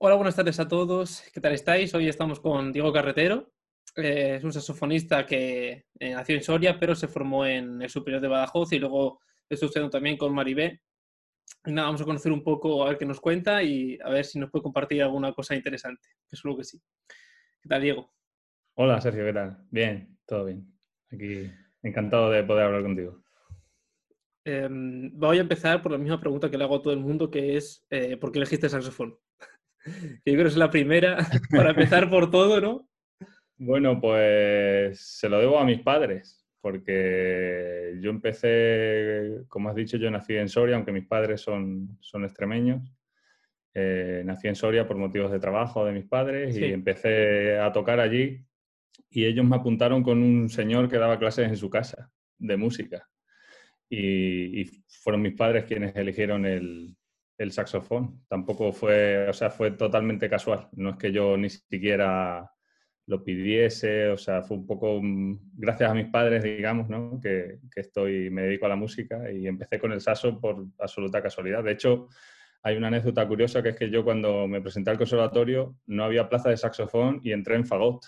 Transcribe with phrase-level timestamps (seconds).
[0.00, 1.24] Hola, buenas tardes a todos.
[1.34, 1.92] ¿Qué tal estáis?
[1.92, 3.50] Hoy estamos con Diego Carretero.
[3.96, 8.22] Eh, es un saxofonista que eh, nació en Soria, pero se formó en el Superior
[8.22, 10.82] de Badajoz y luego estuvo estudiando también con Maribé.
[11.64, 14.38] Nada, vamos a conocer un poco, a ver qué nos cuenta y a ver si
[14.38, 16.10] nos puede compartir alguna cosa interesante.
[16.28, 16.80] Que seguro que sí.
[17.60, 18.14] ¿Qué tal, Diego?
[18.74, 19.66] Hola, Sergio, ¿qué tal?
[19.68, 20.64] Bien, todo bien.
[21.10, 21.50] Aquí
[21.82, 23.24] encantado de poder hablar contigo.
[24.44, 27.32] Em, voy a empezar por la misma pregunta que le hago a todo el mundo,
[27.32, 29.18] que es eh, ¿por qué elegiste saxofón?
[30.24, 31.18] que yo creo que es la primera
[31.50, 32.88] para empezar por todo, ¿no?
[33.56, 40.10] Bueno, pues se lo debo a mis padres, porque yo empecé, como has dicho, yo
[40.10, 42.94] nací en Soria, aunque mis padres son, son extremeños.
[43.74, 48.00] Eh, nací en Soria por motivos de trabajo de mis padres y empecé a tocar
[48.00, 48.44] allí
[49.10, 53.08] y ellos me apuntaron con un señor que daba clases en su casa de música.
[53.90, 56.97] y fueron mis padres quienes eligieron el,
[57.38, 58.24] el saxofón.
[58.28, 60.68] Tampoco fue, o sea, fue totalmente casual.
[60.72, 62.50] No es que yo ni siquiera
[63.06, 67.18] lo pidiese, o sea, fue un poco mm, gracias a mis padres, digamos, ¿no?
[67.22, 71.64] que, estoy, me dedico a la música y empecé con el saxo por absoluta casualidad.
[71.64, 72.08] De hecho,
[72.62, 76.28] hay una anécdota curiosa que es que yo cuando me presenté al conservatorio no había
[76.28, 78.04] plaza de saxofón y entré en fagot.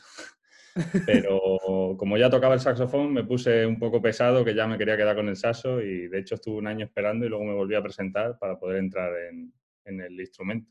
[1.06, 4.96] Pero como ya tocaba el saxofón, me puse un poco pesado, que ya me quería
[4.96, 7.74] quedar con el saxo y de hecho estuve un año esperando y luego me volví
[7.74, 9.52] a presentar para poder entrar en,
[9.84, 10.70] el instrumento.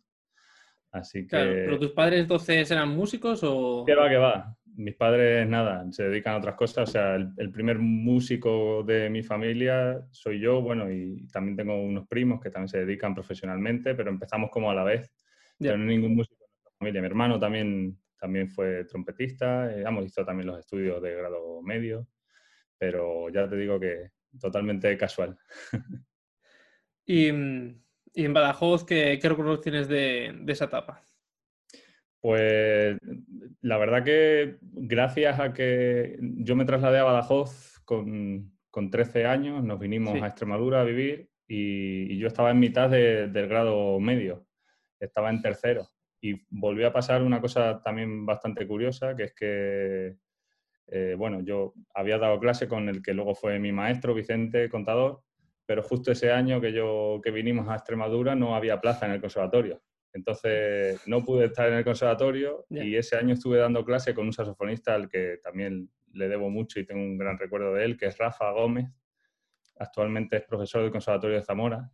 [0.91, 1.35] Así que...
[1.37, 3.83] ¿Pero tus padres entonces eran músicos o...?
[3.85, 4.55] ¿Qué va, qué va?
[4.77, 6.87] Mis padres, nada, se dedican a otras cosas.
[6.87, 12.07] O sea, el, primer músico de mi familia soy yo, bueno, y también tengo unos
[12.07, 15.11] primos que también se dedican profesionalmente, pero empezamos como a la vez.
[15.59, 17.01] Pero no ningún músico en nuestra familia.
[17.01, 22.07] Mi hermano también también fue trompetista, eh, hemos hizo también los estudios de grado medio,
[22.77, 25.37] pero ya te digo que totalmente casual.
[27.05, 27.81] ¿Y, mm,
[28.15, 31.01] en Badajoz qué, qué recuerdos tienes de, esa etapa?
[32.21, 32.97] Pues
[33.61, 38.51] la verdad que gracias a que yo me trasladé a Badajoz con,
[38.91, 43.99] 13 años, nos vinimos a Extremadura a vivir y, yo estaba en mitad del grado
[43.99, 44.45] medio,
[44.99, 45.89] estaba en tercero.
[46.21, 50.17] Y volvió a pasar una cosa también bastante curiosa, que es que,
[50.87, 55.21] eh, bueno, yo había dado clase con el que luego fue mi maestro, Vicente Contador,
[55.65, 59.21] pero justo ese año que, yo, que vinimos a Extremadura no había plaza en el
[59.21, 59.81] conservatorio.
[60.11, 64.33] Entonces no pude estar en el conservatorio y ese año estuve dando clase con un
[64.33, 68.07] saxofonista al que también le debo mucho y tengo un gran recuerdo de él, que
[68.07, 68.89] es Rafa Gómez.
[69.77, 71.91] Actualmente es profesor del Conservatorio de Zamora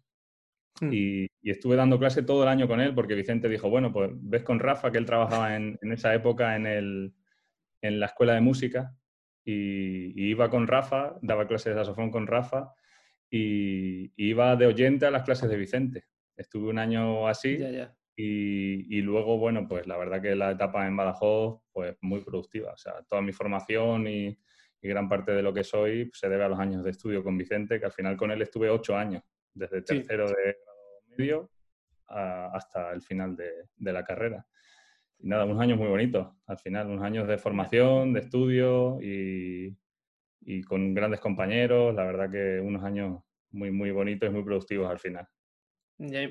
[0.80, 0.90] Hmm.
[0.92, 4.44] Y, estuve dando clase todo el año con él porque Vicente dijo, bueno, pues ves
[4.44, 7.14] con Rafa, que él trabajaba en, esa época en, el,
[7.82, 8.96] en, la escuela de música
[9.46, 12.74] y, iba con Rafa, daba clases de saxofón con Rafa
[13.30, 16.06] y, iba de oyente a las clases de Vicente.
[16.36, 17.58] Estuve un año así
[18.18, 22.74] Y, luego, bueno, pues la verdad que la etapa en Badajoz, pues muy productiva.
[22.74, 24.38] O sea, toda mi formación y,
[24.82, 27.80] gran parte de lo que soy se debe a los años de estudio con Vicente,
[27.80, 29.24] que al final con él estuve ocho años
[29.56, 30.58] desde tercero de
[31.18, 31.50] medio
[32.08, 34.46] hasta el final de, la carrera.
[35.18, 39.76] Y nada, unos años muy bonitos, al final, unos años de formación, de estudio y,
[40.42, 43.22] y con grandes compañeros, la verdad que unos años
[43.52, 45.28] muy, muy bonitos y muy productivos al final.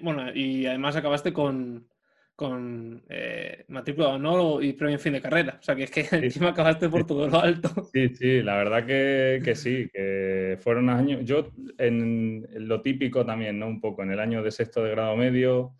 [0.02, 1.88] bueno, y además acabaste con,
[2.36, 5.56] con eh, matrícula de honor y premio en fin de carrera.
[5.60, 7.68] O sea, que es que encima acabaste por todo lo alto.
[7.92, 11.24] Sí, sí, la verdad que, que, sí, que fueron años.
[11.24, 13.68] Yo, en lo típico también, ¿no?
[13.68, 15.74] Un poco, en el año de sexto de grado medio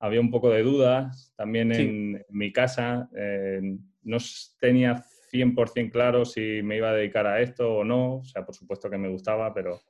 [0.00, 1.32] había un poco de dudas.
[1.36, 3.60] También en, mi casa eh,
[4.02, 4.16] no
[4.58, 8.16] tenía 100% claro si me iba a dedicar a esto o no.
[8.16, 9.80] O sea, por supuesto que me gustaba, pero,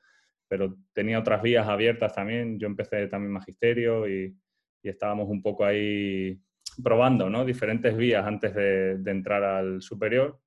[0.48, 2.58] pero tenía otras vías abiertas también.
[2.58, 4.36] Yo empecé también magisterio y
[4.82, 6.40] y estábamos un poco ahí
[6.82, 7.44] probando ¿no?
[7.44, 10.38] diferentes vías antes de, entrar al superior.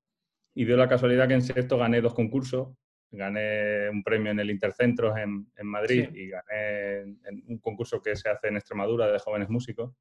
[0.54, 2.68] Y dio la casualidad que en sexto gané dos concursos.
[3.10, 8.16] Gané un premio en el Intercentros en, en Madrid y gané en, un concurso que
[8.16, 9.92] se hace en Extremadura de jóvenes músicos.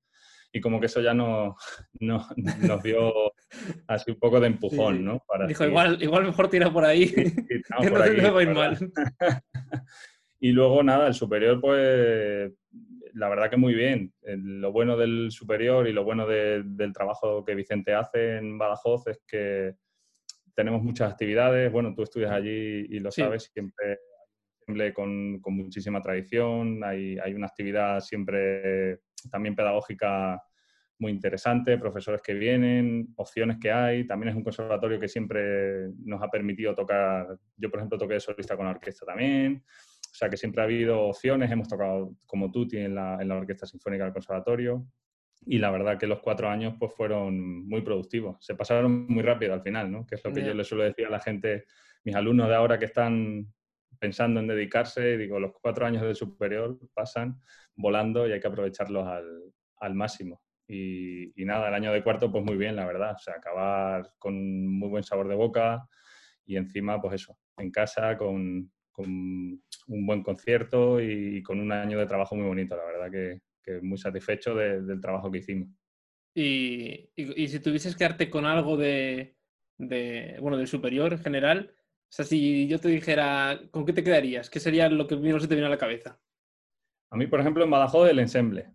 [0.51, 1.55] Y como que eso ya no,
[1.99, 2.27] no
[2.61, 3.11] nos dio
[3.87, 5.23] así un poco de empujón, ¿no?
[5.47, 7.07] Dijo, igual, igual mejor tira por ahí.
[7.13, 8.77] que no se va a ir mal.
[10.39, 12.51] y luego nada, el superior pues
[13.13, 14.13] la verdad que muy bien.
[14.21, 19.21] Lo bueno del superior y lo bueno del trabajo que Vicente hace en Badajoz es
[19.27, 19.75] que
[20.55, 21.71] tenemos muchas actividades.
[21.71, 23.99] Bueno, tú estudias allí y lo sabes, siempre,
[24.65, 26.83] siempre con, con, muchísima tradición.
[26.83, 28.99] Hay, hay, una actividad siempre
[29.31, 30.41] también pedagógica
[30.99, 34.07] muy interesante, profesores que vienen, opciones que hay.
[34.07, 37.37] También es un conservatorio que siempre nos ha permitido tocar.
[37.57, 39.63] Yo, por ejemplo, toqué de solista con la orquesta también.
[40.13, 43.35] O sea que siempre ha habido opciones, hemos tocado como tú en la, en la
[43.35, 44.85] Orquesta Sinfónica del Conservatorio.
[45.45, 48.37] y la verdad que los cuatro años pues fueron muy productivos.
[48.39, 50.05] Se pasaron muy rápido al final, ¿no?
[50.05, 51.65] Que es lo que yo le suelo decir a la gente,
[52.03, 53.51] mis alumnos de ahora que están
[53.99, 57.41] pensando en dedicarse, digo, los cuatro años de superior pasan
[57.75, 59.07] volando y hay que aprovecharlos
[59.79, 60.43] al, máximo.
[60.67, 63.15] Y, nada, el año de cuarto pues muy bien, la verdad.
[63.15, 65.87] O sea, acabar con muy buen sabor de boca
[66.45, 72.05] y encima pues eso, en casa con, un buen concierto y con un año de
[72.05, 75.69] trabajo muy bonito, la verdad que, que muy satisfecho del trabajo que hicimos.
[76.35, 79.35] Y, si tuvieses que darte con algo de,
[79.77, 84.49] bueno, del superior en general, o sea, si yo te dijera, ¿con qué te quedarías?
[84.49, 86.19] ¿Qué sería lo que primero se te viene a la cabeza?
[87.09, 88.67] A mí, por ejemplo, en Badajoz el ensemble.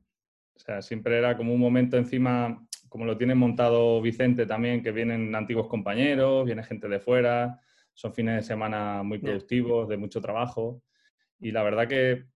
[0.55, 4.93] O sea, siempre era como un momento encima, como lo tiene montado Vicente también, que
[4.93, 7.61] vienen antiguos compañeros, viene gente de fuera,
[7.99, 10.85] son fines de semana muy productivos, de mucho trabajo.
[11.41, 12.27] Y la verdad que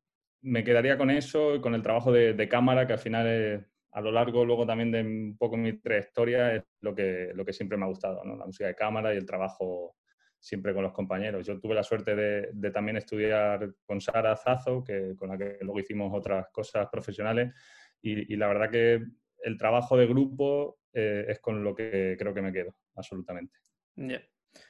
[0.41, 4.11] me quedaría con eso y con el trabajo de, cámara, que al final a lo
[4.11, 7.85] largo luego también de un poco mi trayectoria es lo que, lo que siempre me
[7.85, 8.37] ha gustado, ¿no?
[8.37, 9.95] la música de cámara y el trabajo
[10.37, 11.47] siempre con los compañeros.
[11.47, 15.79] Yo tuve la suerte de, también estudiar con Sara Zazo, que, con la que luego
[15.79, 17.55] hicimos otras cosas profesionales,
[18.01, 19.01] y, la verdad que
[19.45, 23.61] el trabajo de grupo eh, es con lo que creo que me quedo, absolutamente.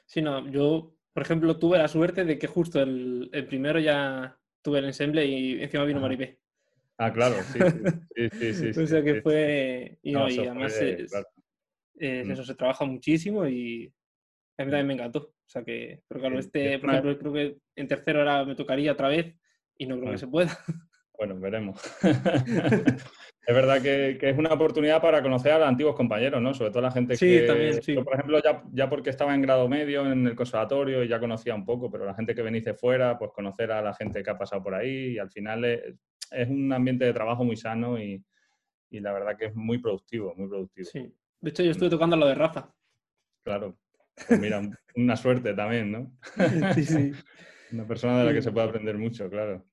[0.07, 4.79] Sí, no, yo, por ejemplo, tuve la suerte de que justo el primero ya tuve
[4.79, 6.39] el ensemble y encima vino Maripé.
[6.99, 7.59] Ah, claro, sí,
[8.31, 8.81] sí, sí.
[8.81, 9.99] o sea que fue...
[10.03, 10.81] Y, además
[11.95, 12.31] mm.
[12.31, 13.93] eso se trabaja muchísimo y
[14.59, 15.19] a mí también me encantó.
[15.19, 18.93] O sea que, pero claro, este, por ejemplo, creo que en tercero ahora me tocaría
[18.93, 19.35] otra vez
[19.77, 20.57] y no creo que se pueda.
[21.25, 21.81] Bueno, veremos.
[22.03, 26.53] es verdad que, es una oportunidad para conocer a los antiguos compañeros, ¿no?
[26.53, 27.47] Sobre todo la gente sí, que...
[27.47, 27.95] También, sí.
[27.95, 31.55] por ejemplo, ya, ya, porque estaba en grado medio en el conservatorio y ya conocía
[31.55, 34.31] un poco, pero la gente que venís de fuera, pues conocer a la gente que
[34.31, 38.21] ha pasado por ahí y al final es, un ambiente de trabajo muy sano y,
[38.91, 40.89] y, la verdad que es muy productivo, muy productivo.
[40.91, 41.15] Sí.
[41.41, 42.69] De hecho, yo estuve tocando lo de Rafa.
[43.45, 43.79] Claro.
[44.27, 44.61] Pues mira,
[44.97, 46.19] una suerte también, ¿no?
[46.75, 47.13] sí, sí.
[47.73, 49.65] Una persona de la que se puede aprender mucho, claro.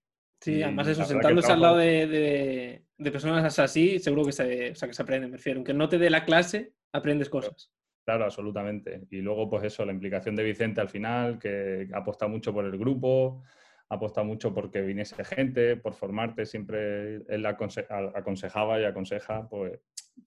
[0.42, 4.94] Sí, además eso, sentándose al lado de, personas así, seguro que se, o sea, que
[4.94, 5.58] se aprende, me refiero.
[5.58, 7.72] Aunque no te dé la clase, aprendes cosas.
[8.06, 9.06] Claro, absolutamente.
[9.12, 12.78] Y luego, pues eso, la implicación de Vicente al final, que aposta mucho por el
[12.78, 13.44] grupo,
[13.90, 19.80] aposta mucho porque viniese gente, por formarte, siempre él aconsejaba y aconseja, pues,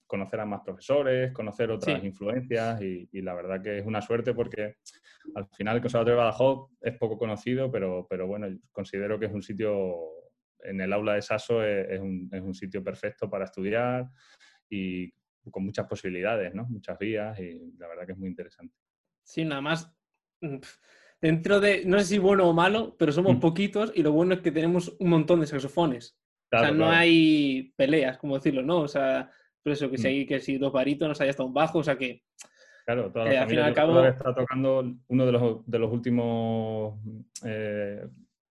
[0.05, 4.75] conocer a más profesores, conocer otras influencias y, la verdad que es una suerte porque
[5.35, 9.33] al final el Conservatorio de Badajoz es poco conocido, pero, pero bueno, considero que es
[9.33, 9.95] un sitio,
[10.59, 14.09] en el aula de Saso es, un, es un sitio perfecto para estudiar
[14.69, 15.11] y
[15.51, 16.65] con muchas posibilidades, ¿no?
[16.65, 18.75] Muchas vías y la verdad que es muy interesante.
[19.23, 19.93] Sí, nada más
[20.41, 20.57] mm,
[21.21, 23.39] dentro de, no sé si bueno o malo, pero somos mm.
[23.39, 26.17] poquitos y lo bueno es que tenemos un montón de saxofones.
[26.51, 28.81] o sea, no hay peleas, como decirlo, ¿no?
[28.81, 29.31] O sea,
[29.63, 30.07] por eso que si mm.
[30.07, 32.23] hay que si dos barítonos, hay hasta un bajo, o sea que...
[32.85, 34.05] Claro, toda la eh, familia al cabo...
[34.05, 36.99] está tocando uno de los, de los últimos
[37.45, 38.05] eh,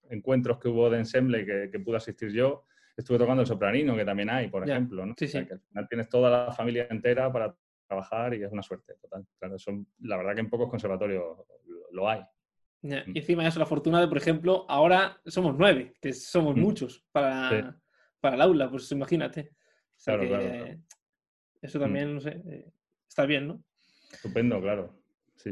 [0.09, 2.65] encuentros que hubo de ensemble que, que, pude asistir yo.
[2.97, 5.15] Estuve tocando el sopranino, que también hay, por ejemplo, ¿no?
[5.19, 5.45] Sí, sí.
[5.45, 7.55] que al final tienes toda la familia entera para
[7.87, 9.27] trabajar y es una suerte total.
[9.39, 11.39] Claro, son, la verdad que en pocos conservatorios
[11.93, 12.23] lo hay.
[12.83, 12.93] Mm.
[13.15, 16.61] Y encima eso, la fortuna de, por ejemplo, ahora somos nueve, que somos mm.
[16.61, 17.79] muchos para,
[18.21, 19.51] para el aula, pues imagínate.
[20.05, 20.79] claro, claro,
[21.63, 21.83] Eso mm.
[21.83, 22.73] también, no sé, eh,
[23.09, 23.65] está bien, ¿no?
[24.13, 25.03] Estupendo, claro.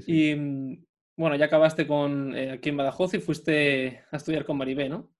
[0.06, 0.34] Y
[1.16, 5.10] bueno, ya acabaste con eh, aquí en Badajoz y fuiste a estudiar con Maribé, ¿no?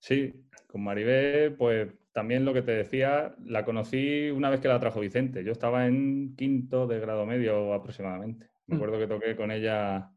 [0.00, 0.32] Sí,
[0.66, 5.00] con Maribé, pues también lo que te decía, la conocí una vez que la trajo
[5.00, 5.44] Vicente.
[5.44, 8.50] Yo estaba en quinto de grado medio aproximadamente.
[8.66, 10.10] Me acuerdo que toqué con ella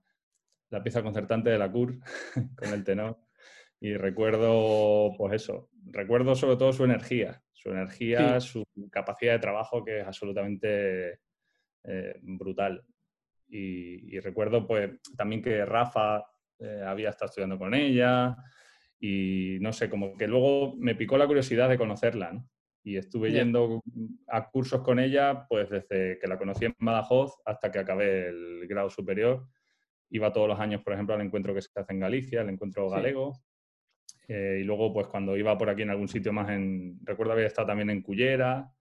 [0.69, 1.99] la pieza concertante de la CUR
[2.55, 3.19] con el tenor.
[3.79, 9.83] Y recuerdo, pues eso, recuerdo sobre todo su energía, su energía, su capacidad de trabajo
[9.83, 11.19] que es absolutamente
[11.83, 12.83] eh, brutal.
[13.47, 16.23] Y, recuerdo pues también que Rafa
[16.59, 18.37] eh, había estado estudiando con ella
[18.99, 22.47] y no sé, como que luego me picó la curiosidad de conocerla, ¿no?
[22.83, 23.81] Y estuve yendo
[24.27, 28.67] a cursos con ella pues desde que la conocí en Badajoz hasta que acabé el
[28.67, 29.47] grado superior
[30.11, 32.89] iba todos los años, por ejemplo, al encuentro que se hace en Galicia, el encuentro
[32.89, 33.33] galego.
[34.27, 36.99] Eh, y luego, pues cuando iba por aquí en algún sitio más en...
[37.03, 38.71] Recuerdo haber estado también en Cullera,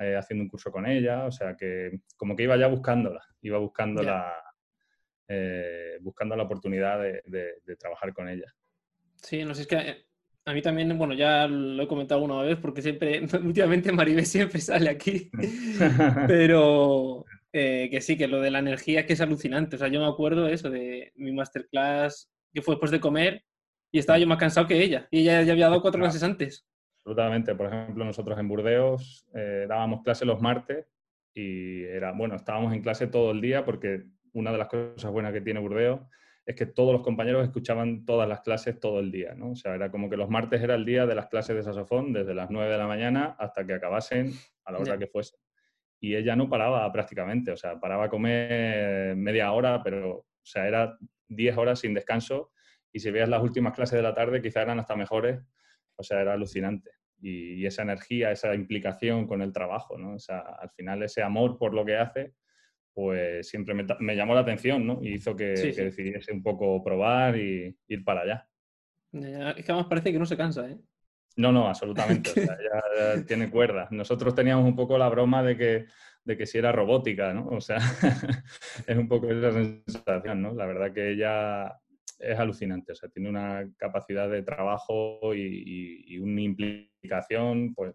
[0.00, 3.58] eh, haciendo un curso con ella, o sea que como que iba ya buscándola, iba
[3.58, 4.32] buscando, la,
[5.28, 8.50] eh, buscando la oportunidad de, trabajar con ella.
[9.16, 10.06] Sí, no sé, es que
[10.46, 14.60] a mí también, bueno, ya lo he comentado una vez porque siempre, últimamente Maribel siempre
[14.60, 15.30] sale aquí,
[16.26, 19.76] pero eh, que sí, que lo de la energía que es alucinante.
[19.76, 23.44] O sea, yo me acuerdo eso de mi masterclass que fue después de comer
[23.92, 25.08] y estaba yo más cansado que ella.
[25.10, 26.66] Y ella ya había dado cuatro clases antes.
[26.98, 27.54] Absolutamente.
[27.54, 30.86] Por ejemplo, nosotros en Burdeos eh, dábamos clase los martes
[31.34, 35.32] y era, bueno, estábamos en clase todo el día porque una de las cosas buenas
[35.32, 36.00] que tiene Burdeos
[36.46, 39.52] es que todos los compañeros escuchaban todas las clases todo el día, ¿no?
[39.52, 42.12] O sea, era como que los martes era el día de las clases de saxofón
[42.12, 44.32] desde las 9 de la mañana hasta que acabasen
[44.64, 45.36] a la hora que fuese.
[46.00, 50.66] Y ella no paraba prácticamente, o sea, paraba a comer media hora, pero, o sea,
[50.66, 50.96] era
[51.28, 52.50] 10 horas sin descanso
[52.92, 55.40] y si veías las últimas clases de la tarde quizás eran hasta mejores,
[55.96, 56.90] o sea, era alucinante.
[57.22, 60.14] Y, esa energía, esa implicación con el trabajo, ¿no?
[60.14, 62.32] O sea, al final ese amor por lo que hace,
[62.94, 65.00] pues siempre me, llamó la atención, ¿no?
[65.02, 68.48] Y hizo que, decidiese un poco probar y ir para allá.
[69.12, 70.78] Es que además parece que no se cansa, ¿eh?
[71.36, 72.30] No, no, absolutamente.
[72.30, 72.58] o sea,
[73.16, 73.90] ya, tiene cuerdas.
[73.92, 75.86] Nosotros teníamos un poco la broma de que,
[76.24, 77.48] de que si era robótica, ¿no?
[77.48, 77.78] O sea,
[78.86, 80.54] es un poco esa sensación, ¿no?
[80.54, 81.78] La verdad que ella
[82.20, 82.92] es alucinante.
[82.92, 87.94] O sea, tiene una capacidad de trabajo y, y una implicación, pues,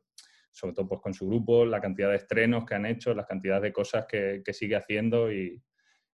[0.55, 3.62] sobre todo pues, con su grupo, la cantidad de estrenos que han hecho, la cantidad
[3.62, 5.62] de cosas que, sigue haciendo y,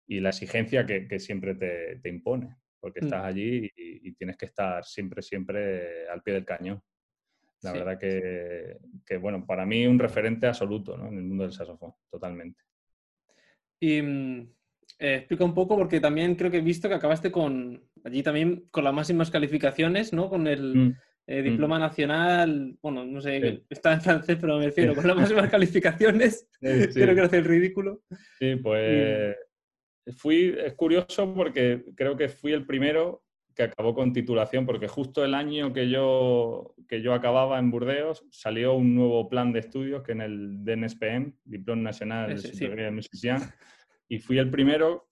[0.09, 3.05] la exigencia que, siempre te, impone, porque mm.
[3.05, 6.83] estás allí y, tienes que estar siempre, siempre al pie del cañón.
[7.63, 12.63] La verdad que, bueno, para mí un referente absoluto en el mundo del saxofón, totalmente.
[13.79, 14.41] Y mm,
[14.99, 18.65] eh, explica un poco, porque también creo que he visto que acabaste con, allí también
[18.71, 20.29] con las máximas calificaciones, ¿no?
[20.29, 20.75] Con el...
[20.75, 20.97] Mm.
[21.27, 25.49] Eh, diploma nacional, bueno, no sé, está en francés, pero me refiero con las máximas
[25.51, 26.49] calificaciones.
[26.61, 28.03] Creo que hace el ridículo.
[28.41, 29.37] Sí, pues
[30.17, 33.23] fui, es curioso porque creo que fui el primero
[33.55, 38.25] que acabó con titulación, porque justo el año que yo, que yo acababa en Burdeos
[38.31, 43.39] salió un nuevo plan de estudios que en el DNSPM, Diploma Nacional de Musicien,
[44.09, 45.10] y fui el primero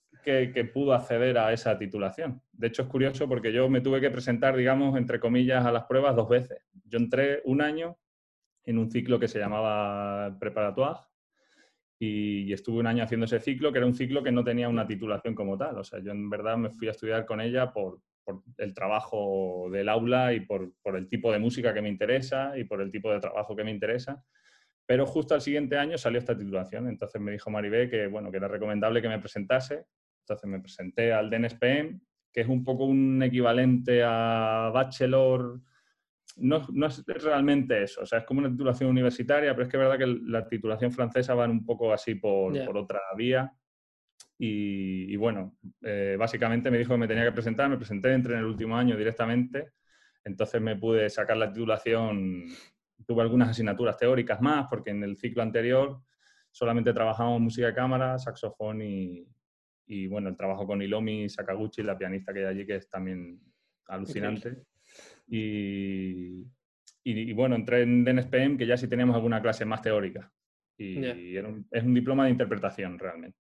[0.53, 2.43] que, pudo acceder a esa titulación.
[2.53, 5.85] De hecho, es curioso porque yo me tuve que presentar, digamos, entre comillas, a las
[5.85, 6.63] pruebas dos veces.
[6.85, 7.97] Yo entré un año
[8.65, 11.01] en un ciclo que se llamaba preparatoire
[11.99, 14.87] y, estuve un año haciendo ese ciclo, que era un ciclo que no tenía una
[14.87, 15.79] titulación como tal.
[15.79, 18.01] O sea, yo en verdad me fui a estudiar con ella por,
[18.59, 22.65] el trabajo del aula y por, por, el tipo de música que me interesa y
[22.65, 24.23] por el tipo de trabajo que me interesa.
[24.85, 26.89] Pero justo al siguiente año salió esta titulación.
[26.89, 29.87] Entonces me dijo Maribé que, bueno, que era recomendable que me presentase
[30.29, 32.01] entonces me presenté al DNSPM,
[32.33, 35.61] que es un poco un equivalente a Bachelor.
[36.37, 39.77] No, no, es realmente eso, o sea, es como una titulación universitaria, pero es que
[39.77, 43.53] es verdad que la titulación francesa va un poco así por, por otra vía.
[44.41, 48.41] Y, bueno, eh, básicamente me dijo que me tenía que presentar, me presenté, entré en
[48.41, 49.73] el último año directamente,
[50.23, 52.45] entonces me pude sacar la titulación,
[53.05, 56.03] tuve algunas asignaturas teóricas más, porque en el ciclo anterior
[56.53, 59.27] solamente trabajamos música de cámara, saxofón y,
[59.89, 63.41] y bueno, el trabajo con Ilomi Sakaguchi, la pianista que hay allí, que es también
[63.87, 64.65] alucinante.
[65.27, 66.45] Y,
[67.03, 70.31] y, bueno, entré en DNSPM, que ya sí teníamos alguna clase más teórica.
[70.77, 73.39] Y, es un diploma de interpretación realmente.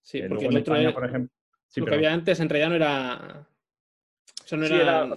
[0.00, 1.30] Sí, eh, porque otro por ejemplo...
[1.76, 3.48] lo que había antes en realidad no era...
[4.44, 5.08] Eso no era...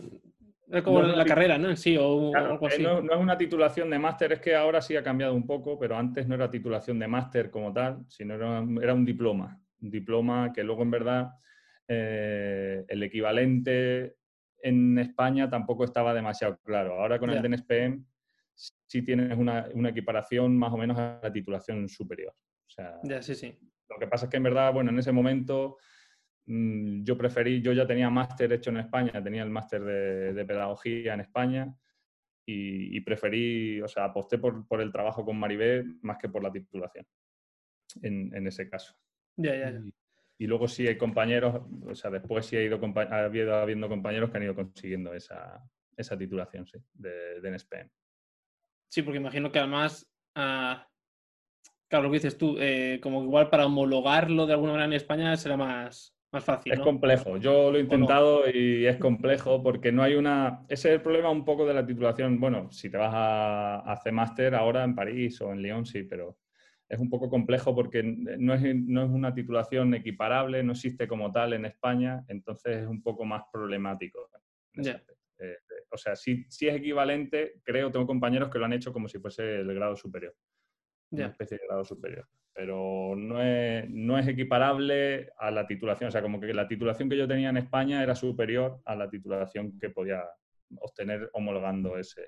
[0.69, 0.83] era...
[0.83, 1.75] como la carrera, ¿no?
[1.75, 2.81] Sí, o, algo eh, así.
[2.81, 5.77] No, no, es una titulación de máster, es que ahora sí ha cambiado un poco,
[5.77, 10.51] pero antes no era titulación de máster como tal, sino era, era un diploma diploma
[10.53, 11.31] que luego en verdad
[11.87, 14.17] eh, el equivalente
[14.61, 16.99] en España tampoco estaba demasiado claro.
[16.99, 18.05] Ahora con el DNSPM
[18.55, 22.33] sí tienes una, equiparación más o menos a la titulación superior.
[22.33, 23.57] O sea, sí, sí.
[23.89, 25.77] Lo que pasa es que en verdad, bueno, en ese momento
[26.47, 31.13] mm, yo preferí, yo ya tenía máster hecho en España, tenía el máster de, pedagogía
[31.13, 31.73] en España
[32.45, 37.05] y, preferí, o sea, aposté por, el trabajo con Maribé más que por la titulación
[38.01, 38.95] en ese caso.
[39.37, 44.29] Y, luego sí hay compañeros, o sea, después sí ha ido, ha habido habiendo compañeros
[44.29, 45.63] que han ido consiguiendo esa,
[45.95, 47.89] esa titulación, sí, de, de NSPM.
[48.89, 50.79] Sí, porque imagino que además, uh,
[51.89, 55.35] claro, lo que dices tú, eh, como igual para homologarlo de alguna manera en España
[55.35, 56.71] será más, más fácil.
[56.71, 60.65] Es complejo, yo lo he intentado y es complejo porque no hay una...
[60.69, 62.39] Ese es el problema un poco de la titulación.
[62.39, 66.03] Bueno, si te vas a, a hacer máster ahora en París o en Lyon, sí,
[66.03, 66.37] pero
[66.89, 71.31] es un poco complejo porque no es, no es, una titulación equiparable, no existe como
[71.31, 74.29] tal en España, entonces es un poco más problemático.
[74.75, 75.01] Eh,
[75.39, 75.55] eh,
[75.91, 79.19] o sea, si, si, es equivalente, creo, tengo compañeros que lo han hecho como si
[79.19, 80.33] fuese el grado superior,
[81.11, 86.11] una especie de grado superior, pero no es, no es equiparable a la titulación, o
[86.11, 89.77] sea, como que la titulación que yo tenía en España era superior a la titulación
[89.77, 90.23] que podía
[90.79, 92.23] obtener homologando ese.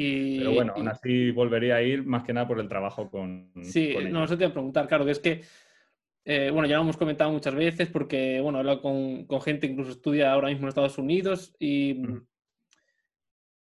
[0.00, 3.52] Pero bueno, aún así volvería a ir más que nada por el trabajo con.
[3.62, 5.42] Sí, no, eso te iba a preguntar, claro, que es que,
[6.24, 9.66] eh, bueno, ya lo hemos comentado muchas veces porque, bueno, he hablado con, con, gente
[9.66, 12.02] que incluso estudia ahora mismo en Estados Unidos y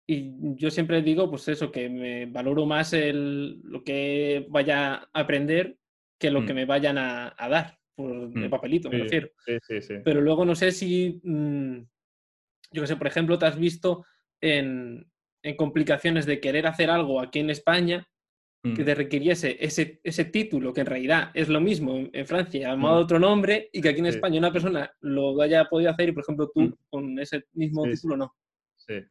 [0.06, 5.10] y yo siempre digo, pues eso, que me valoro más el, lo que vaya a
[5.14, 5.78] aprender
[6.20, 6.56] que lo que mm.
[6.56, 8.50] me vayan a, dar por el mm.
[8.50, 9.30] papelito, me refiero.
[9.46, 9.94] Sí, sí, sí.
[10.04, 11.78] Pero luego no sé si, mm,
[12.72, 14.06] yo qué sé, por ejemplo, te has visto
[14.42, 15.06] en,
[15.44, 18.08] en, complicaciones de querer hacer algo aquí en España
[18.64, 23.02] que te requiriese ese, ese título, que en realidad es lo mismo en, Francia, llamado
[23.02, 26.24] otro nombre, y que aquí en España una persona lo haya podido hacer y, por
[26.24, 28.34] ejemplo, tú con ese mismo título no.
[28.78, 29.04] Sí.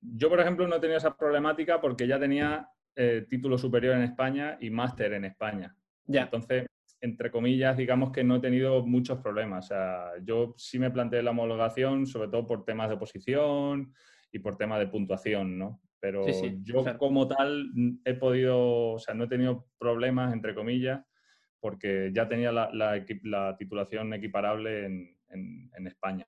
[0.00, 4.58] Yo, por ejemplo, no tenía esa problemática porque ya tenía eh, título superior en España
[4.60, 5.76] y máster en España.
[6.06, 6.22] Ya.
[6.22, 6.66] Entonces,
[7.00, 9.66] entre comillas, digamos que no he tenido muchos problemas.
[9.66, 13.94] O sea, yo sí me planteé la homologación, sobre todo por temas de oposición
[14.32, 15.80] y por temas de puntuación, ¿no?
[16.00, 16.24] Pero
[16.62, 17.70] yo como tal
[18.04, 21.04] he podido, o sea, no he tenido problemas, entre comillas,
[21.60, 26.24] porque ya tenía la, la, titulación equiparable en, en, España.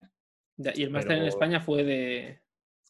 [0.56, 2.40] ¿Y el máster en España fue de,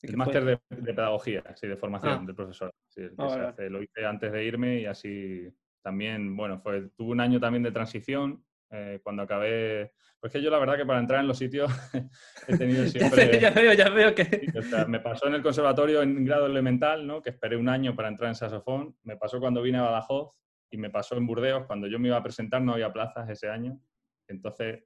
[0.02, 2.24] el máster de, pedagogía, sí, de formación ah.
[2.24, 2.74] del profesor.
[3.18, 5.52] Ah, lo hice antes de irme y así
[5.82, 9.92] también, bueno, fue, tuve un año también de transición eh, cuando acabé.
[10.20, 11.70] Pues que yo la verdad que para entrar en los sitios
[12.48, 13.40] he tenido siempre.
[13.40, 14.46] ya, veo, ya veo que.
[14.86, 17.22] me pasó en el conservatorio en grado elemental, ¿no?
[17.22, 18.96] Que esperé un año para entrar en saxofón.
[19.02, 20.36] Me pasó cuando vine a Badajoz
[20.70, 21.66] y me pasó en Burdeos.
[21.66, 23.80] Cuando yo me iba a presentar no había plazas ese año.
[24.28, 24.84] Entonces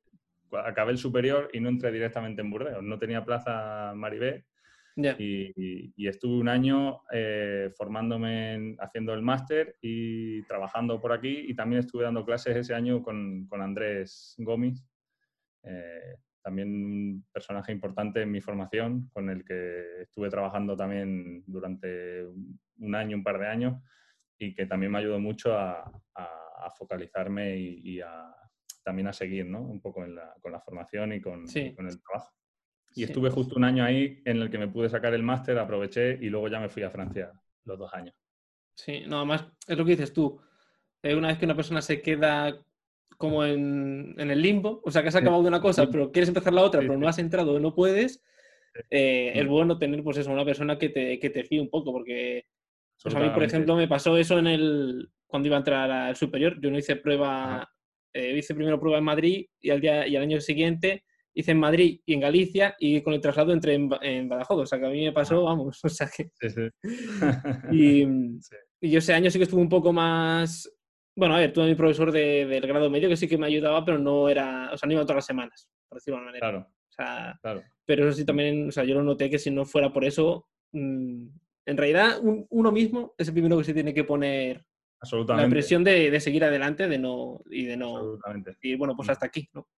[0.64, 2.82] acabé el superior y no entré directamente en Burdeos.
[2.82, 4.46] No tenía plaza Maribé
[4.96, 11.44] y, estuve un año eh, formándome, haciendo el máster y trabajando por aquí.
[11.48, 14.86] Y también estuve dando clases ese año con, con Andrés Gómez,
[15.62, 22.26] eh, también un personaje importante en mi formación, con el que estuve trabajando también durante
[22.78, 23.82] un año, un par de años,
[24.38, 28.34] y que también me ayudó mucho a, a, focalizarme y, a,
[28.82, 29.60] también a seguir ¿no?
[29.62, 31.44] un poco la, con la formación y con,
[31.76, 32.34] con el trabajo.
[32.94, 36.18] Y estuve justo un año ahí en el que me pude sacar el máster, aproveché
[36.20, 37.32] y luego ya me fui a Francia
[37.64, 38.14] los dos años.
[38.76, 40.40] Sí, nada más es lo que dices tú.
[41.02, 42.56] Eh, una vez que una persona se queda
[43.16, 46.52] como en, el limbo, o sea, que has acabado de una cosa, pero quieres empezar
[46.52, 48.22] la otra, pero no has entrado o no puedes,
[48.90, 51.92] eh, es bueno tener, pues eso, una persona que te, que te fíe un poco,
[51.92, 52.46] porque
[53.02, 56.16] pues a mí, por ejemplo, me pasó eso en el cuando iba a entrar al
[56.16, 56.60] superior.
[56.60, 57.68] Yo no hice prueba,
[58.12, 61.04] eh, hice primero prueba en Madrid y al, día, y al año siguiente
[61.34, 64.62] hice en Madrid y en Galicia y con el traslado entré en, Badajoz.
[64.62, 65.52] O sea, que a mí me pasó, ah.
[65.52, 66.30] vamos, o sea que...
[66.40, 66.48] Sí,
[67.70, 68.56] sí.
[68.80, 70.70] y, yo ese año sí que estuve un poco más...
[71.16, 73.84] Bueno, a ver, tuve a mi profesor del grado medio que sí que me ayudaba,
[73.84, 74.70] pero no era...
[74.72, 76.50] O sea, no iba todas las semanas, por decirlo de una manera.
[76.50, 76.68] Claro.
[76.68, 77.62] O sea, claro.
[77.84, 80.48] Pero eso sí también, o sea, yo lo noté que si no fuera por eso,
[80.72, 81.26] mm,
[81.66, 84.64] en realidad uno mismo es el primero que se tiene que poner
[85.00, 85.46] Absolutamente.
[85.46, 87.96] la presión de, de, seguir adelante de no, y de no...
[87.96, 88.56] Absolutamente.
[88.62, 89.10] Y bueno, pues mm.
[89.12, 89.68] hasta aquí, ¿no?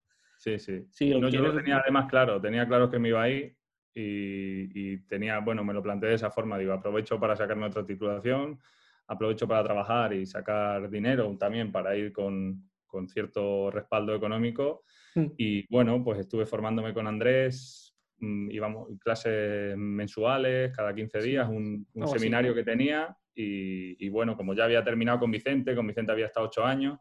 [0.59, 1.09] Sí, sí.
[1.09, 3.52] yo lo tenía además claro, tenía claro que me iba ahí
[3.92, 7.85] y, y, tenía, bueno, me lo planteé de esa forma, digo, aprovecho para sacarme otra
[7.85, 8.61] titulación,
[9.09, 14.85] aprovecho para trabajar y sacar dinero también para ir con, con cierto respaldo económico.
[15.16, 15.26] Mm.
[15.37, 21.88] Y bueno, pues estuve formándome con Andrés, mm, íbamos clases mensuales, cada 15 días, un,
[21.94, 23.16] un seminario que tenía.
[23.35, 26.98] Y, y, bueno, como ya había terminado con Vicente, con Vicente había estado ocho años,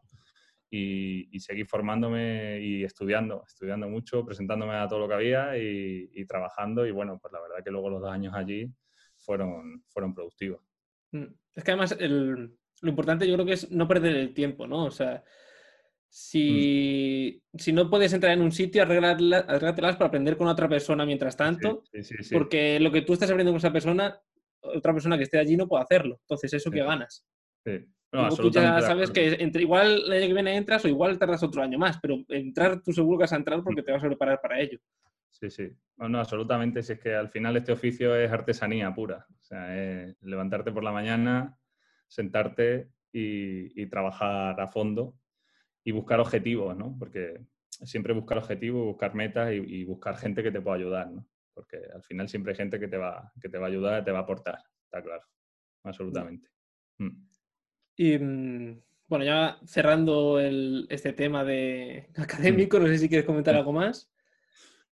[0.70, 6.86] y, seguir formándome y estudiando, estudiando mucho, presentándome a todo lo que había y, trabajando.
[6.86, 8.70] Y bueno, pues la verdad que luego los dos años allí
[9.18, 10.60] fueron, fueron productivos.
[11.12, 14.84] Mm, es que además lo importante yo creo que es no perder el tiempo, ¿no?
[14.84, 15.22] O sea,
[16.08, 17.58] si, mm.
[17.58, 21.84] si no puedes entrar en un sitio, arreglártelas para aprender con otra persona mientras tanto,
[22.32, 24.20] porque lo que tú estás aprendiendo con esa persona,
[24.60, 26.18] otra persona que esté allí no puede hacerlo.
[26.22, 27.24] Entonces, eso que ganas.
[27.64, 27.86] Sí
[28.36, 31.62] tú ya sabes que entre, igual el año que viene entras o igual tardas otro
[31.62, 34.40] año más, pero entrar tú seguro que vas a entrar porque te vas a preparar
[34.40, 34.78] para ello.
[35.30, 35.70] Sí, sí.
[35.98, 36.82] No, absolutamente.
[36.82, 39.26] Si es que al final este oficio es artesanía pura.
[39.28, 41.58] O sea, es levantarte por la mañana,
[42.06, 45.16] sentarte y, trabajar a fondo
[45.84, 46.96] y buscar objetivos, ¿no?
[46.98, 51.26] Porque siempre buscar objetivos, buscar metas y, buscar gente que te pueda ayudar, ¿no?
[51.54, 54.12] Porque al final siempre hay gente que te va, que te va a ayudar, te
[54.12, 55.22] va a aportar, está claro.
[55.84, 56.48] Absolutamente.
[56.98, 57.25] Mm.
[57.96, 63.72] Y mm, bueno, ya cerrando este tema de académico, no sé si quieres comentar algo
[63.72, 64.10] más.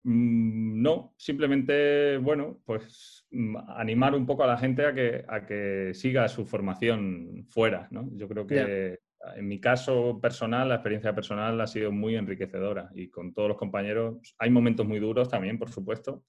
[0.02, 5.46] Mm, no, simplemente, bueno, pues mm, animar un poco a la gente a que, a
[5.46, 8.08] que siga su formación fuera, ¿no?
[8.14, 8.98] Yo creo que
[9.36, 13.58] en mi caso personal, la experiencia personal ha sido muy enriquecedora y con todos los
[13.58, 16.24] compañeros, hay momentos muy duros también, por supuesto,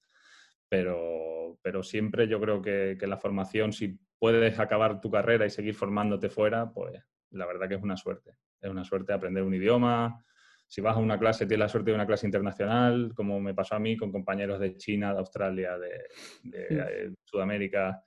[0.71, 5.49] pero, pero siempre yo creo que, que la formación, si puedes acabar tu carrera y
[5.49, 6.93] seguir formándote fuera, pues
[7.31, 8.35] la verdad que es una suerte.
[8.61, 10.23] Es una suerte aprender un idioma.
[10.65, 13.75] Si vas a una clase, tienes la suerte de una clase internacional, como me pasó
[13.75, 18.01] a mí con compañeros de China, de Australia, de, Sudamérica.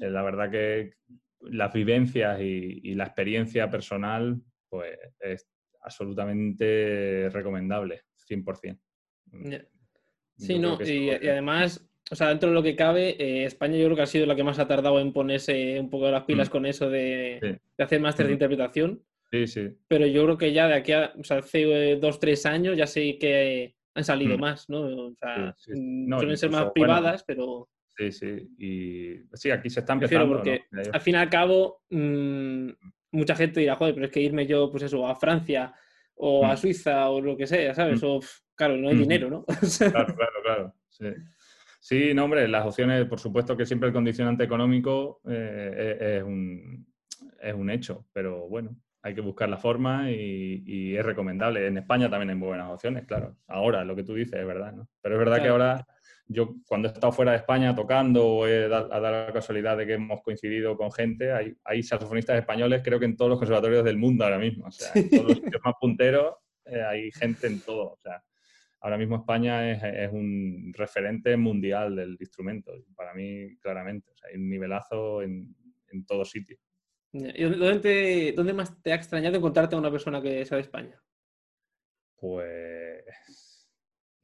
[0.00, 0.94] eh, la verdad que
[1.42, 5.46] las vivencias y, la experiencia personal, pues es
[5.80, 8.80] absolutamente recomendable, 100%.
[10.38, 13.96] Sí, no, y, además, o sea, dentro de lo que cabe, eh, España yo creo
[13.96, 16.52] que ha sido la que más ha tardado en ponerse un poco las pilas mm.
[16.52, 18.34] con eso de, hacer máster de mm.
[18.34, 19.02] interpretación.
[19.30, 19.68] Sí, sí.
[19.88, 22.76] Pero yo creo que ya de aquí a, o sea, hace eh, dos, tres años
[22.76, 24.40] ya sé que han salido mm.
[24.40, 24.80] más, ¿no?
[25.08, 27.68] O sea, suelen ser más privadas, pero...
[27.96, 28.48] Sí, sí.
[28.58, 30.36] Y sí, aquí se está empezando.
[30.36, 34.70] porque al fin y al cabo, mucha gente dirá, joder, pero es que irme yo,
[34.70, 35.74] pues eso, a Francia
[36.14, 38.00] o a Suiza o lo que sea, ¿sabes?
[38.04, 38.20] O,
[38.58, 39.44] claro, no hay dinero, ¿no?
[39.78, 40.74] claro, claro, claro.
[40.90, 41.06] Sí.
[41.80, 46.22] Sí, no, hombre, las opciones, por supuesto que siempre el condicionante económico eh, e, es,
[46.22, 46.86] un,
[47.40, 51.66] es, un, hecho, pero bueno, hay que buscar la forma y, es recomendable.
[51.66, 53.36] En España también hay muy buenas opciones, claro.
[53.46, 54.88] Ahora, lo que tú dices es verdad, ¿no?
[55.00, 55.86] Pero es verdad que ahora
[56.26, 59.94] yo cuando he estado fuera de España tocando o he dado, la casualidad de que
[59.94, 63.96] hemos coincidido con gente, hay, hay saxofonistas españoles creo que en todos los conservatorios del
[63.96, 64.66] mundo ahora mismo.
[64.66, 66.34] O sea, en todos los sitios más punteros
[66.66, 67.92] eh, hay gente en todo.
[67.92, 68.22] O sea,
[68.80, 72.72] ahora mismo España es, un referente mundial del instrumento.
[72.94, 74.10] Para mí, claramente.
[74.10, 75.54] O sea, hay un nivelazo en,
[75.88, 76.60] en todos sitios.
[77.12, 81.02] ¿Y dónde, dónde, más te ha extrañado encontrarte a una persona que sea de España?
[82.16, 83.04] Pues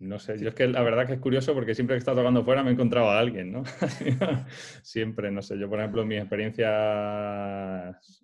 [0.05, 2.19] no sé, yo es que la verdad que es curioso porque siempre que he estado
[2.19, 3.63] tocando fuera me he encontrado a alguien, ¿no?
[4.83, 6.69] siempre, no sé, yo por ejemplo mis experiencias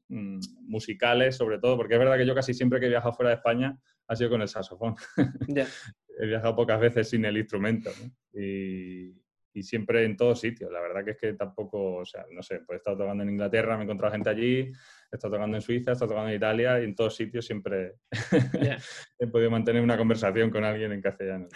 [0.08, 3.30] mm, musicales sobre todo, porque es verdad que yo casi siempre que he viajado fuera
[3.30, 4.94] de España ha sido con el saxofón.
[6.20, 8.40] he viajado pocas veces sin el instrumento ¿no?
[8.40, 9.14] y,
[9.54, 10.70] y, siempre en todos sitios.
[10.70, 13.30] La verdad que es que tampoco, o sea, no sé, pues he estado tocando en
[13.30, 16.36] Inglaterra, me he encontrado gente allí, he estado tocando en Suiza, he estado tocando en
[16.36, 17.94] Italia y en todos sitios siempre
[19.18, 21.48] he podido mantener una conversación con alguien en castellano.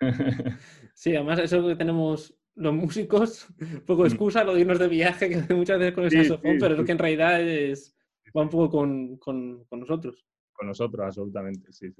[0.94, 3.48] sí, además eso que tenemos los músicos,
[3.86, 4.06] poco mm.
[4.06, 6.92] excusa lo de irnos de viaje, que muchas veces con el saxofón, pero es que
[6.92, 7.96] en realidad es,
[8.36, 10.26] va un poco con, con, con nosotros.
[10.52, 11.92] Con nosotros, absolutamente, sí,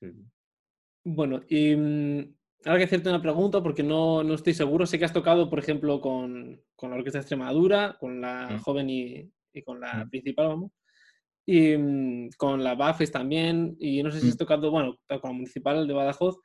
[0.00, 0.12] sí.
[1.04, 4.86] Bueno, y mm, ahora que hacerte una pregunta porque no, no, estoy seguro.
[4.86, 8.58] Sé que has tocado, por ejemplo, con, con la Orquesta de Extremadura, con la mm.
[8.60, 10.72] joven y, y con la principal, vamos.
[11.46, 15.32] Y mm, con la BAFES también, y no sé si has tocado, bueno, con la
[15.32, 16.38] municipal de Badajoz,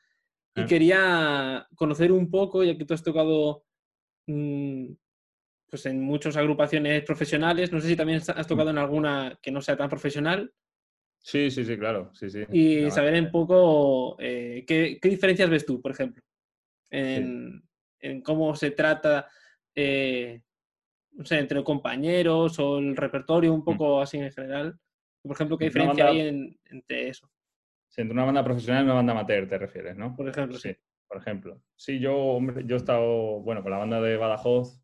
[0.56, 3.64] y quería conocer un poco, ya que tú has tocado
[4.28, 4.88] mm,
[5.70, 9.62] pues en muchas agrupaciones profesionales, no sé si también has tocado en alguna que no
[9.62, 10.52] sea tan profesional.
[11.22, 12.44] Sí, sí, sí, claro, sí, sí.
[12.52, 16.24] Y saber un poco eh, ¿qué, ¿qué, diferencias ves tú, por ejemplo,
[16.90, 17.62] en,
[18.00, 19.28] en cómo se trata
[19.76, 20.42] eh,
[21.12, 23.66] no sé, entre compañeros o el repertorio, un mm.
[23.66, 24.80] poco así en general?
[25.22, 27.30] Por ejemplo, ¿qué diferencia hay entre eso?
[27.90, 30.16] Sí, entre una banda profesional y una banda amateur te refieres, ¿no?
[30.16, 30.76] Por ejemplo, sí.
[31.08, 31.62] Por ejemplo.
[31.76, 34.80] Sí, yo, hombre, yo he estado, bueno, con la banda de Badajoz,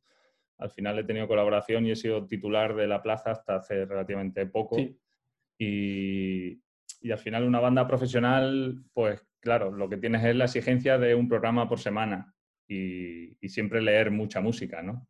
[0.58, 4.46] al final he tenido colaboración y he sido titular de la plaza hasta hace relativamente
[4.48, 4.78] poco.
[5.58, 6.62] Y,
[7.12, 11.30] al final una banda profesional, pues claro, lo que tienes es la exigencia de un
[11.30, 12.34] programa por semana
[12.68, 15.08] y, y siempre leer mucha música, ¿no?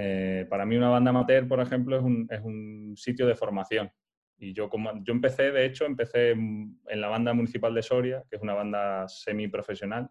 [0.00, 3.90] Eh, para mí una banda amateur, por ejemplo, es un, es un, sitio de formación.
[4.38, 8.36] Y yo, como, yo empecé, de hecho, empecé en la banda municipal de Soria, que
[8.36, 10.08] es una banda semiprofesional,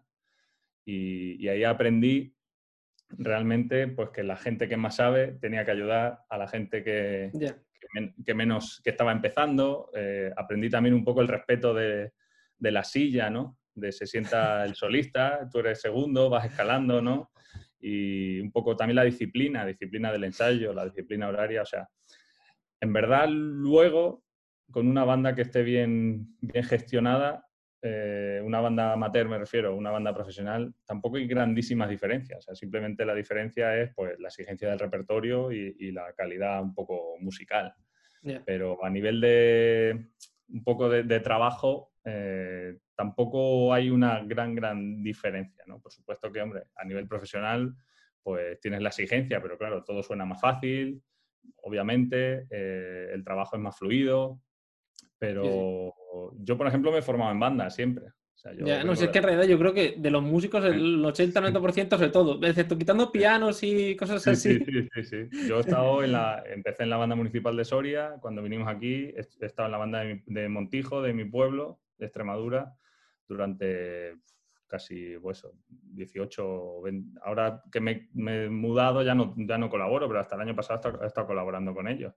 [0.84, 2.34] y, y ahí aprendí
[3.10, 7.30] realmente pues, que la gente que más sabe tenía que ayudar a la gente que,
[8.24, 9.90] que, menos, que estaba empezando.
[9.94, 12.12] Eh, aprendí también un poco el respeto de,
[12.58, 13.58] de la silla, ¿no?
[13.74, 17.30] De se sienta el solista, tú eres segundo, vas escalando, ¿no?
[17.80, 21.88] y un poco también la disciplina, disciplina del ensayo, la disciplina horaria, o sea,
[22.80, 24.24] en verdad luego
[24.70, 27.46] con una banda que esté bien, bien gestionada,
[27.80, 32.54] eh, una banda amateur me refiero, una banda profesional, tampoco hay grandísimas diferencias, o sea,
[32.54, 37.74] simplemente la diferencia es pues la exigencia del repertorio y, la calidad un poco musical.
[38.44, 40.10] Pero a nivel de
[40.48, 45.80] un poco de, trabajo, eh, tampoco hay una gran, gran diferencia, ¿no?
[45.80, 47.74] Por supuesto que, hombre, a nivel profesional,
[48.22, 51.00] pues tienes la exigencia, pero claro, todo suena más fácil,
[51.62, 54.40] obviamente, eh, el trabajo es más fluido,
[55.18, 55.94] pero
[56.38, 58.06] yo, por ejemplo, me he formado en banda siempre.
[58.64, 61.94] ya, no sé, es que en realidad yo creo que de los músicos el 80-90%
[61.94, 64.58] es de todo, excepto quitando pianos y cosas así.
[64.58, 68.16] Sí, sí, sí, Yo he estado en la, empecé en la banda municipal de Soria,
[68.20, 72.06] cuando vinimos aquí, he estado en la banda de, de Montijo, de mi pueblo, de
[72.06, 72.74] Extremadura,
[73.26, 74.16] durante
[74.68, 80.20] casi, pues, 18, 20, ahora que me, he mudado ya no, ya no colaboro, pero
[80.20, 82.14] hasta el año pasado he estado, colaborando con ellos.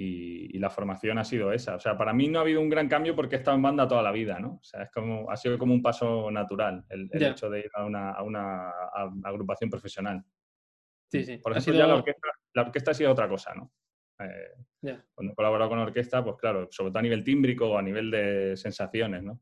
[0.00, 1.76] Y, la formación ha sido esa.
[1.76, 3.86] O sea, para mí no ha habido un gran cambio porque he estado en banda
[3.86, 4.58] toda la vida, ¿no?
[4.60, 7.84] O sea, es como, ha sido como un paso natural el, hecho de ir a
[7.84, 8.70] una, a una
[9.24, 10.24] agrupación profesional.
[11.10, 11.38] Sí, sí.
[11.38, 13.72] Por ejemplo, ya la orquesta, la orquesta ha sido otra cosa, ¿no?
[14.20, 17.78] Eh, cuando he colaborado con la orquesta, pues claro, sobre todo a nivel tímbrico o
[17.78, 19.40] a nivel de sensaciones, ¿no?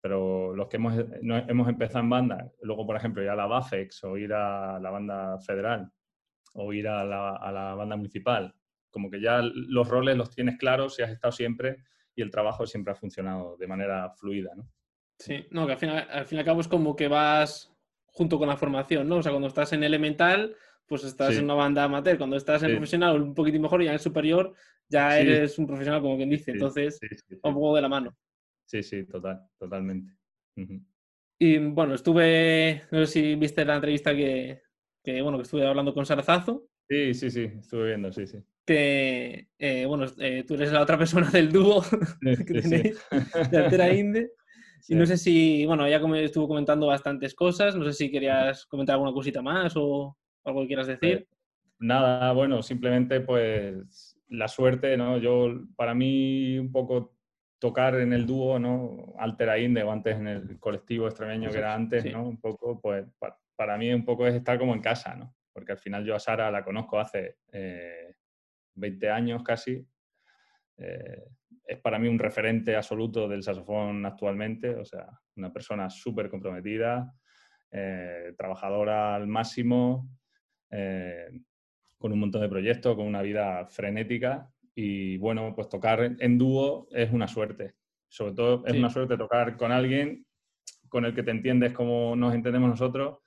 [0.00, 4.04] Pero los que hemos, hemos empezado en banda, luego, por ejemplo, ir a la BAFEX
[4.04, 5.90] o ir a la banda federal
[6.54, 8.54] o ir a la, a la banda municipal,
[8.92, 11.78] como que ya los roles los tienes claros si has estado siempre
[12.14, 14.68] y el trabajo siempre ha funcionado de manera fluida, ¿no?
[15.18, 17.72] Sí, no, que al fin, al fin y al cabo es como que vas
[18.06, 19.16] junto con la formación, ¿no?
[19.16, 20.54] O sea, cuando estás en elemental,
[20.86, 22.18] pues estás en una banda amateur.
[22.18, 24.52] Cuando estás en profesional, un poquitín mejor y ya en superior,
[24.88, 26.50] ya eres un profesional, como quien dice.
[26.50, 27.00] Entonces,
[27.42, 28.14] un poco de la mano.
[28.66, 30.12] Sí, sí, total, totalmente.
[31.38, 34.60] Y bueno, estuve, no sé si viste la entrevista que,
[35.22, 36.68] bueno, que estuve hablando con Sarazazo.
[36.88, 38.38] Sí, sí, sí, estuve viendo, sí, sí.
[38.64, 41.82] Que, eh, bueno, eh, tú eres la otra persona del dúo
[42.20, 43.04] que tenéis,
[43.50, 44.30] de Altera Inde.
[44.88, 48.66] Y no sé si, bueno, ya como estuvo comentando bastantes cosas, no sé si querías
[48.66, 51.26] comentar alguna cosita más o algo que quieras decir.
[51.78, 55.18] nada, bueno, simplemente pues la suerte, ¿no?
[55.18, 57.14] Yo, para mí, un poco
[57.58, 59.14] tocar en el dúo, ¿no?
[59.18, 62.24] Altera Inde o antes en el colectivo extremeño que era antes, ¿no?
[62.24, 63.06] Un poco, pues
[63.54, 65.32] para, mí un poco es estar como en casa, ¿no?
[65.52, 67.36] Porque al final yo a Sara la conozco hace
[68.74, 69.86] 20 eh, años casi.
[70.78, 71.24] Eh,
[71.66, 77.12] es para mí un referente absoluto del saxofón actualmente, o sea, una persona súper comprometida,
[77.70, 80.08] eh, trabajadora al máximo,
[80.70, 81.28] eh,
[81.98, 86.88] con un montón de proyectos, con una vida frenética y bueno, pues tocar en dúo
[86.90, 87.74] es una suerte.
[88.08, 90.26] Sobre todo es una suerte tocar con alguien
[90.88, 93.18] con el que te entiendes como nos entendemos nosotros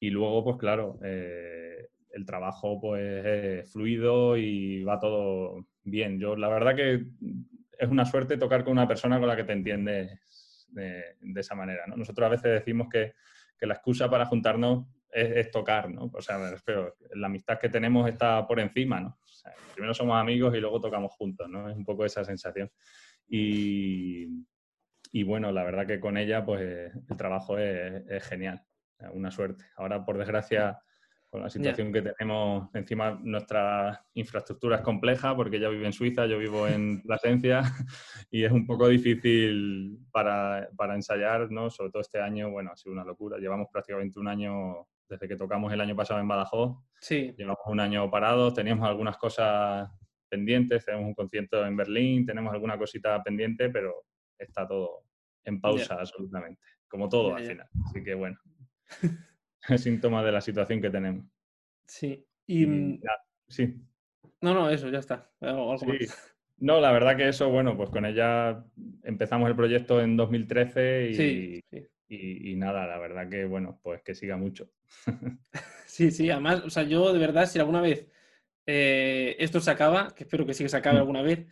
[0.00, 6.18] y luego pues claro, eh, el trabajo pues es fluido y va todo bien.
[6.18, 7.06] Yo la verdad que
[7.78, 10.18] es una suerte tocar con una persona con la que te entiendes
[10.68, 11.84] de, esa manera.
[11.86, 13.14] Nosotros a veces decimos que,
[13.58, 16.10] que, la excusa para juntarnos es, tocar, ¿no?
[16.12, 19.18] O sea, refiero, la amistad que tenemos está por encima, ¿no?
[19.74, 21.70] primero somos amigos y luego tocamos juntos, ¿no?
[21.70, 22.70] Es un poco esa sensación.
[23.28, 24.26] Y,
[25.12, 28.60] y bueno, la verdad que con ella, pues el trabajo es, es genial,
[29.12, 29.64] una suerte.
[29.76, 30.78] Ahora, por desgracia,
[31.30, 36.26] con la situación que tenemos encima nuestra infraestructura es compleja porque ella vive en Suiza,
[36.26, 37.62] yo vivo en Plasencia
[38.30, 41.70] y es un poco difícil para, para, ensayar, ¿no?
[41.70, 43.38] Sobre todo este año, bueno, ha sido una locura.
[43.38, 46.78] Llevamos prácticamente un año desde que tocamos el año pasado en Badajoz.
[47.00, 47.34] Sí.
[47.36, 49.90] Llevamos un año parados, teníamos algunas cosas
[50.28, 54.04] pendientes, tenemos un concierto en Berlín, tenemos alguna cosita pendiente, pero
[54.38, 55.04] está todo
[55.44, 57.68] en pausa absolutamente, como todo al final.
[57.86, 58.38] Así que bueno.
[59.78, 61.24] síntoma de la situación que tenemos.
[61.86, 62.24] Sí.
[62.46, 63.00] Y, mm,
[63.48, 63.74] sí.
[64.40, 65.30] No, no, eso, ya está.
[66.60, 68.64] No, la verdad que eso, bueno, pues con ella
[69.04, 71.64] empezamos el proyecto en 2013 y,
[72.08, 74.68] y, nada, la verdad que, bueno, pues que siga mucho.
[75.86, 78.06] Sí, sí, además, o sea, yo de verdad, si alguna vez
[78.66, 81.00] eh, esto se acaba, que espero que sí que se acabe mm.
[81.00, 81.46] alguna vez,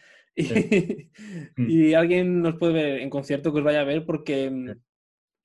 [1.57, 1.71] mm.
[1.71, 4.77] y, alguien nos puede ver en concierto que os vaya a ver porque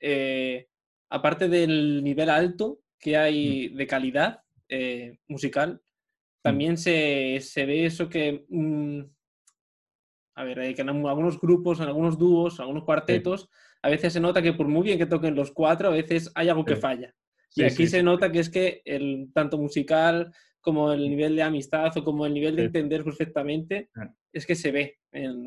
[0.01, 0.67] eh,
[1.11, 3.75] aparte del nivel alto que hay mm.
[3.75, 6.41] de calidad eh, musical, mm.
[6.41, 9.01] también se, ve eso que, mm,
[10.35, 13.49] a ver, eh, que en algunos grupos, en algunos dúos, en algunos cuartetos,
[13.81, 16.49] a veces se nota que por muy bien que toquen los cuatro, a veces hay
[16.49, 17.13] algo que falla.
[17.53, 21.91] y aquí se nota que es que el tanto musical como el nivel de amistad
[21.97, 24.13] o como el nivel de entender perfectamente, ah.
[24.31, 24.99] es que se ve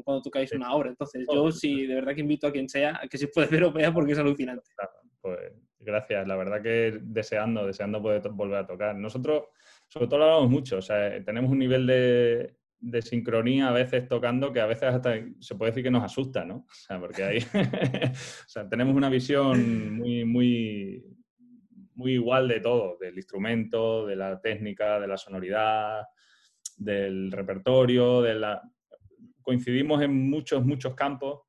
[0.05, 0.91] cuando tocáis una obra.
[0.91, 3.65] Entonces, yo sí, de verdad que invito a quien sea a que se puede ver
[3.65, 4.69] o vea porque es alucinante.
[5.25, 5.39] Pues
[5.79, 8.95] gracias, la verdad que deseando, deseando poder volver a tocar.
[8.95, 9.45] Nosotros,
[9.89, 14.07] sobre todo, lo hablamos mucho, o sea, tenemos un nivel de, de sincronía a veces
[14.07, 16.57] tocando que a veces hasta se puede decir que nos asusta, ¿no?
[16.57, 21.03] O sea, porque ahí o sea, tenemos una visión muy, muy,
[21.95, 26.03] muy igual de todo, del instrumento, de la técnica, de la sonoridad,
[26.77, 28.61] del repertorio, de la...
[29.41, 31.45] coincidimos en muchos, muchos campos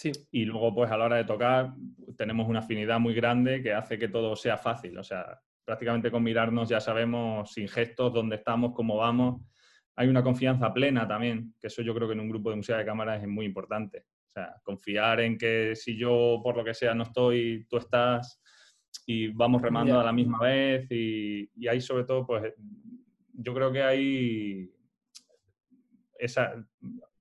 [0.00, 0.12] Sí.
[0.30, 1.74] Y luego, pues a la hora de tocar,
[2.16, 4.96] tenemos una afinidad muy grande que hace que todo sea fácil.
[4.96, 9.42] O sea, prácticamente con mirarnos ya sabemos sin gestos dónde estamos, cómo vamos.
[9.96, 12.78] Hay una confianza plena también, que eso yo creo que en un grupo de música
[12.78, 14.06] de cámaras es muy importante.
[14.30, 18.40] O sea, confiar en que si yo por lo que sea no estoy, tú estás
[19.04, 20.90] y vamos remando a la misma vez.
[20.90, 22.54] Y, y ahí sobre todo, pues
[23.34, 24.70] yo creo que hay
[26.18, 26.54] esa,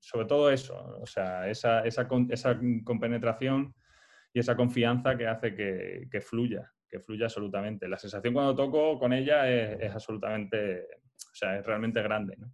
[0.09, 3.75] sobre todo eso, o sea, esa, esa, esa compenetración
[4.33, 7.87] y esa confianza que hace que, fluya, que fluya absolutamente.
[7.87, 12.51] La sensación cuando toco con ella es, absolutamente, o sea, es realmente grande, ¿no?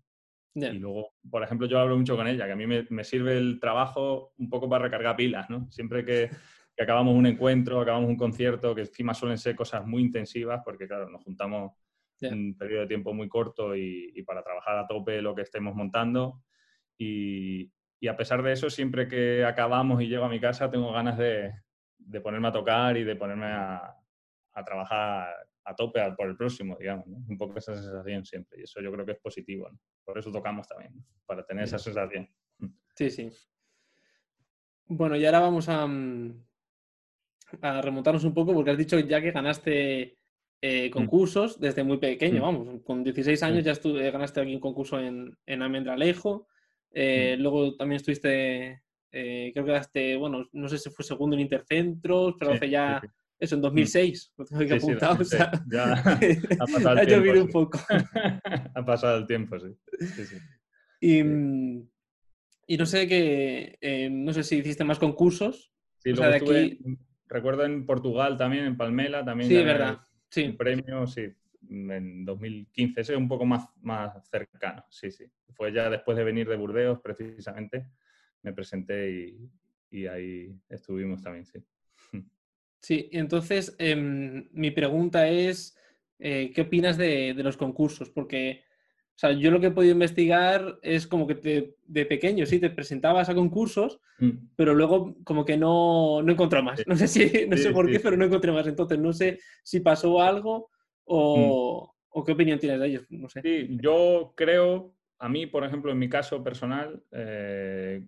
[0.53, 3.57] Y luego, por ejemplo, yo hablo mucho con ella, que a mí me, sirve el
[3.61, 5.71] trabajo un poco para recargar pilas, ¿no?
[5.71, 6.29] Siempre que,
[6.75, 10.87] que, acabamos un encuentro, acabamos un concierto, que encima suelen ser cosas muy intensivas, porque
[10.87, 11.71] claro, nos juntamos
[12.21, 16.41] un periodo de tiempo muy corto y, para trabajar a tope lo que estemos montando.
[16.97, 17.71] Y,
[18.07, 21.53] a pesar de eso, siempre que acabamos y llego a mi casa, tengo ganas de,
[22.21, 23.95] ponerme a tocar y de ponerme a,
[24.65, 27.07] trabajar a tope por el próximo, digamos.
[27.07, 28.59] Un poco esa sensación siempre.
[28.59, 29.69] Y eso yo creo que es positivo.
[30.03, 30.93] Por eso tocamos también,
[31.25, 32.29] para tener esa sensación.
[32.95, 33.29] Sí, sí.
[34.87, 36.45] Bueno, y ahora vamos a, mm,
[37.61, 40.17] a remontarnos un poco porque has dicho ya que ganaste
[40.61, 40.91] eh, mm.
[40.91, 42.41] concursos desde muy pequeño, mm.
[42.41, 46.47] vamos, con 16 años ya estuve, ganaste aquí un concurso en, en Almendralejo,
[46.97, 48.81] eh, luego también estuviste,
[49.11, 53.01] eh, creo que ganaste, bueno, no sé si fue segundo en Intercentros, pero hace ya...
[53.37, 55.17] Eso, en 2006, lo tengo que apuntar.
[55.69, 55.91] ya
[56.59, 57.41] ha pasado el tiempo.
[57.41, 57.79] un poco.
[58.75, 59.75] ha pasado el tiempo, sí.
[61.01, 65.73] Y, y no sé qué, eh, no sé si hiciste más concursos.
[65.97, 66.79] Sí, o sea, de aquí...
[67.27, 69.49] recuerdo en Portugal también, en Palmela, también.
[69.49, 69.99] Sí, verdad.
[70.29, 70.45] Sí.
[70.45, 71.27] Un premio, sí,
[71.69, 73.01] en 2015.
[73.01, 75.25] Ese es un poco más, más cercano, sí, sí.
[75.53, 77.87] Fue ya después de venir de Burdeos, precisamente,
[78.41, 79.49] me presenté y,
[79.91, 81.63] y ahí estuvimos también, sí.
[82.79, 85.75] Sí, entonces em, mi pregunta es,
[86.19, 88.11] eh, ¿qué opinas de, de, los concursos?
[88.11, 88.65] Porque
[89.15, 92.69] o sea, yo lo que he podido investigar es como que de pequeño, sí, te
[92.69, 94.29] presentabas a concursos, mm.
[94.57, 96.83] pero luego como que no, no encontré más.
[96.85, 98.67] No sé, si, no sé por qué, pero no encontré más.
[98.67, 100.69] Entonces, no sé si pasó algo
[101.05, 102.09] o, mm.
[102.09, 103.05] o, qué opinión tienes de ellos.
[103.09, 103.41] No sé.
[103.41, 108.05] Sí, yo creo, a mí, por ejemplo, en mi caso personal, eh,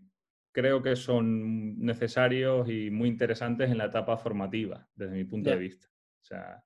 [0.52, 5.58] creo que son necesarios y muy interesantes en la etapa formativa, desde mi punto de
[5.58, 5.88] vista.
[6.22, 6.64] O sea,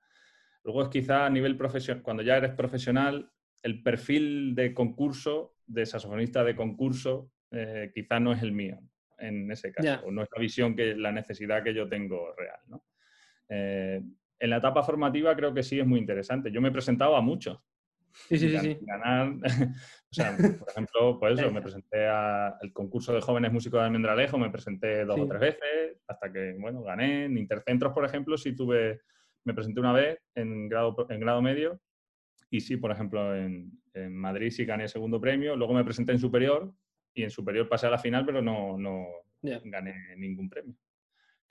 [0.64, 3.30] luego es quizá a nivel profesional, cuando ya eres profesional,
[3.62, 8.80] el perfil de concurso, de saxofonista de concurso, eh, quizá no es el mío
[9.22, 12.60] en ese caso, o no es la visión, que la necesidad que yo tengo real.
[13.48, 14.02] Eh,
[14.42, 16.50] en la etapa formativa creo que sí es muy interesante.
[16.50, 17.60] Yo me he presentado a muchos.
[18.28, 18.76] Sí, sí, sí.
[18.82, 23.86] Ganar, o sea, por ejemplo, pues eso, me presenté al concurso de jóvenes músicos de
[23.86, 27.26] Almendralejo, me presenté dos o tres veces, hasta que, bueno, gané.
[27.26, 29.02] En Intercentros, por ejemplo, sí tuve,
[29.44, 31.80] me presenté una vez en grado, en grado medio
[32.50, 33.70] y sí, por ejemplo, en,
[34.10, 36.72] Madrid sí gané el segundo premio, luego me presenté en superior
[37.14, 39.06] y en superior pasé a la final, pero no, no
[39.42, 40.74] gané ningún premio.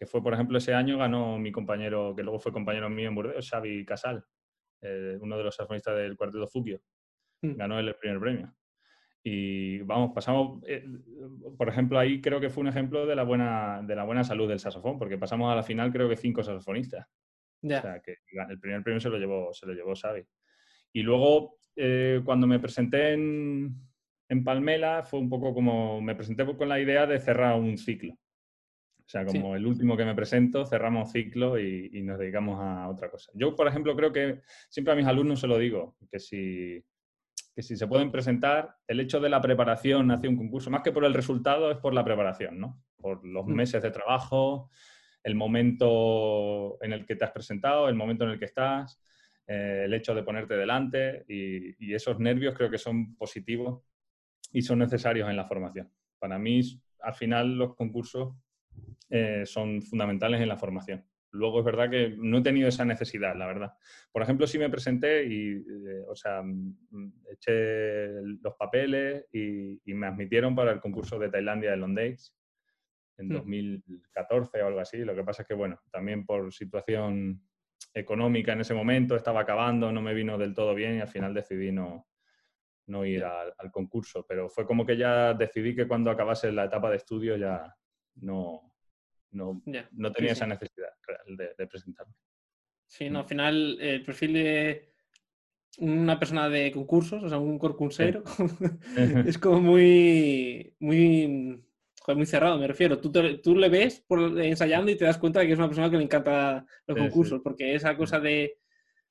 [0.02, 3.14] Que fue, por ejemplo, ese año ganó mi compañero, que luego fue compañero mío en
[3.14, 4.26] Burdeos, Xavi Casal,
[4.82, 6.82] eh, uno de los saxofonistas del cuarteto Fukio.
[7.44, 7.54] Mm.
[7.54, 8.52] Ganó el primer premio.
[9.24, 10.88] Y vamos, pasamos, eh,
[11.56, 14.50] por ejemplo, ahí creo que fue un ejemplo de la buena, de la buena salud
[14.50, 17.06] del saxofón, porque pasamos a la final creo que cinco saxofonistas.
[17.64, 18.18] O sea, que
[18.50, 20.26] el primer premio se lo llevó, se lo llevó Xavi.
[20.94, 23.76] Y luego, eh, cuando me presenté en,
[24.28, 28.18] en, Palmela, fue un poco como, me presenté con la idea de cerrar un ciclo.
[29.12, 33.12] O sea, como el último que me presento, cerramos ciclo y, nos dedicamos a otra
[33.12, 33.30] cosa.
[33.34, 36.82] Yo, por ejemplo, creo que siempre a mis alumnos se lo digo, que si,
[37.54, 40.94] que si se pueden presentar, el hecho de la preparación hacia un concurso, más que
[40.94, 42.82] por el resultado, es por la preparación, ¿no?
[42.96, 43.54] Por los mm.
[43.54, 44.70] meses de trabajo,
[45.24, 48.98] el momento en el que te has presentado, el momento en el que estás.
[49.46, 53.84] Eh, el hecho de ponerte delante y, esos nervios creo que son positivos
[54.54, 55.92] y son necesarios en la formación.
[56.18, 56.62] Para mí,
[57.02, 58.34] al final, los concursos
[59.10, 61.06] eh, son fundamentales en la formación.
[61.32, 63.74] Luego es verdad que no he tenido esa necesidad, la verdad.
[64.12, 70.08] Por ejemplo, sí me presenté y, eh, o sea, mm, eché los papeles y, me
[70.08, 72.36] admitieron para el concurso de Tailandia de Londres
[73.18, 74.64] en 2014 hmm.
[74.64, 74.98] o algo así.
[75.00, 77.42] Lo que pasa es que, bueno, también por situación
[77.94, 81.34] económica en ese momento, estaba acabando, no me vino del todo bien y al final
[81.34, 82.08] decidí no,
[82.88, 84.26] no ir al, concurso.
[84.28, 87.74] Pero fue como que ya decidí que cuando acabase la etapa de estudio ya
[88.16, 88.74] no,
[89.32, 92.14] no, no tenía esa necesidad real de, presentarme.
[92.88, 94.94] Sí, no, al final el perfil de
[95.78, 98.24] una persona de concursos, o sea, un concursero,
[99.26, 101.64] es como muy, muy
[102.16, 103.00] muy cerrado, me refiero.
[103.00, 105.90] Tú, tú le ves por, ensayando y te das cuenta de que es una persona
[105.90, 108.58] que le encanta los concursos, porque esa cosa de,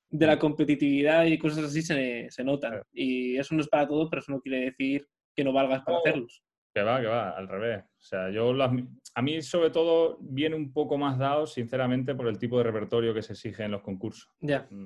[0.09, 2.81] de, la competitividad y cosas así se, se notan.
[2.91, 5.97] Y eso no es para todos, pero eso no quiere decir que no valgas para
[5.97, 6.43] hacerlos.
[6.73, 7.83] Que va, que va, al revés.
[7.83, 12.39] O sea, yo a mí sobre todo viene un poco más dado, sinceramente, por el
[12.39, 14.29] tipo de repertorio que se exige en los concursos.
[14.39, 14.67] Ya.
[14.69, 14.85] Mm,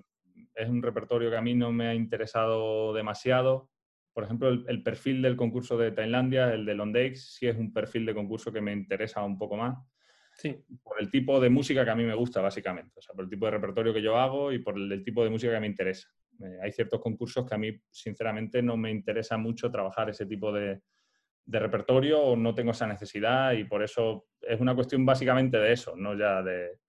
[0.56, 3.70] es un repertorio que a mí no me ha interesado demasiado
[4.16, 8.06] por ejemplo, el, perfil del concurso de Tailandia, el de Londakes, sí es un perfil
[8.06, 9.78] de concurso que me interesa un poco más.
[10.38, 10.56] Sí.
[10.82, 12.98] Por el tipo de música que a mí me gusta, básicamente.
[12.98, 15.30] O sea, por el tipo de repertorio que yo hago y por el, tipo de
[15.30, 16.08] música que me interesa.
[16.40, 20.50] Eh, hay ciertos concursos que a mí, sinceramente, no me interesa mucho trabajar ese tipo
[20.54, 20.80] de,
[21.46, 25.72] de, repertorio o no tengo esa necesidad y por eso es una cuestión básicamente de
[25.74, 26.80] eso, no ya de...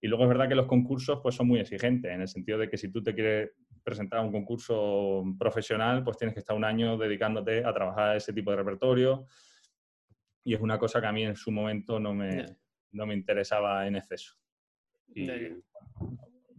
[0.00, 2.68] Y luego es verdad que los concursos pues, son muy exigentes, en el sentido de
[2.68, 3.50] que si tú te quieres
[3.84, 8.50] presentar un concurso profesional, pues tienes que estar un año dedicándote a trabajar ese tipo
[8.50, 9.26] de repertorio.
[10.44, 12.46] Y es una cosa que a mí en su momento no me,
[12.90, 14.34] no me interesaba en exceso.
[15.14, 15.28] Y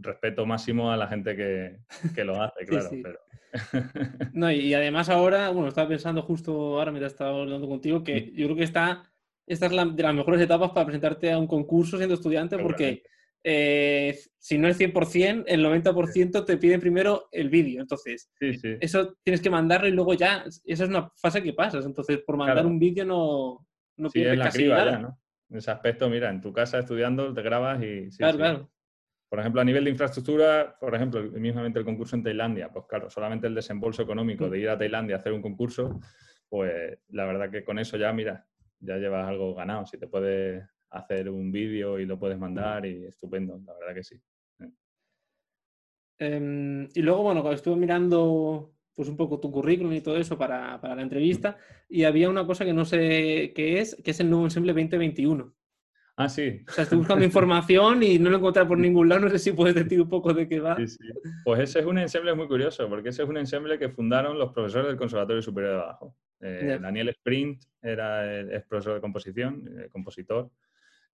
[0.03, 1.77] respeto máximo a la gente que,
[2.13, 2.89] que lo hace, claro.
[2.91, 3.19] Pero...
[4.33, 8.45] no, y además ahora, bueno, estaba pensando justo ahora mientras estaba hablando contigo que yo
[8.47, 9.11] creo que está,
[9.45, 13.03] esta es la, de las mejores etapas para presentarte a un concurso siendo estudiante porque
[13.43, 17.81] eh, si no es 100%, el 90% te piden primero el vídeo.
[17.81, 21.85] Entonces, eso tienes que mandarlo y luego ya, esa es una fase que pasas.
[21.85, 24.97] Entonces, por mandar un vídeo no, no pierdes casi nada.
[24.97, 25.19] ¿no?
[25.49, 28.09] En ese aspecto, mira, en tu casa estudiando te grabas y...
[28.17, 28.69] claro, claro.
[29.33, 33.09] Por ejemplo, a nivel de infraestructura, por ejemplo, mismamente el concurso en Tailandia, pues claro,
[33.09, 35.99] solamente el desembolso económico de ir a Tailandia a hacer un concurso,
[36.47, 38.45] pues la verdad que con eso ya, mira,
[38.79, 39.87] ya llevas algo ganado.
[39.87, 44.03] Si te puedes hacer un vídeo y lo puedes mandar y estupendo, la verdad que
[44.03, 44.21] sí.
[46.19, 50.37] Em, y luego, bueno, cuando estuve mirando pues un poco tu currículum y todo eso
[50.37, 51.57] para, la entrevista,
[51.89, 55.55] y había una cosa que no sé qué es, que es el nuevo ensemble 2021.
[56.15, 56.61] Ah, sí.
[56.67, 59.21] O sea, estoy buscando información y no lo encontré por ningún lado.
[59.21, 60.75] No sé si puedes decir un poco de qué va.
[60.77, 60.97] Sí, sí.
[61.43, 64.51] Pues ese es un ensemble muy curioso, porque ese es un ensemble que fundaron los
[64.53, 66.15] profesores del Conservatorio Superior de Bajo.
[66.39, 70.51] Eh, Daniel Sprint era es profesor de composición, eh, compositor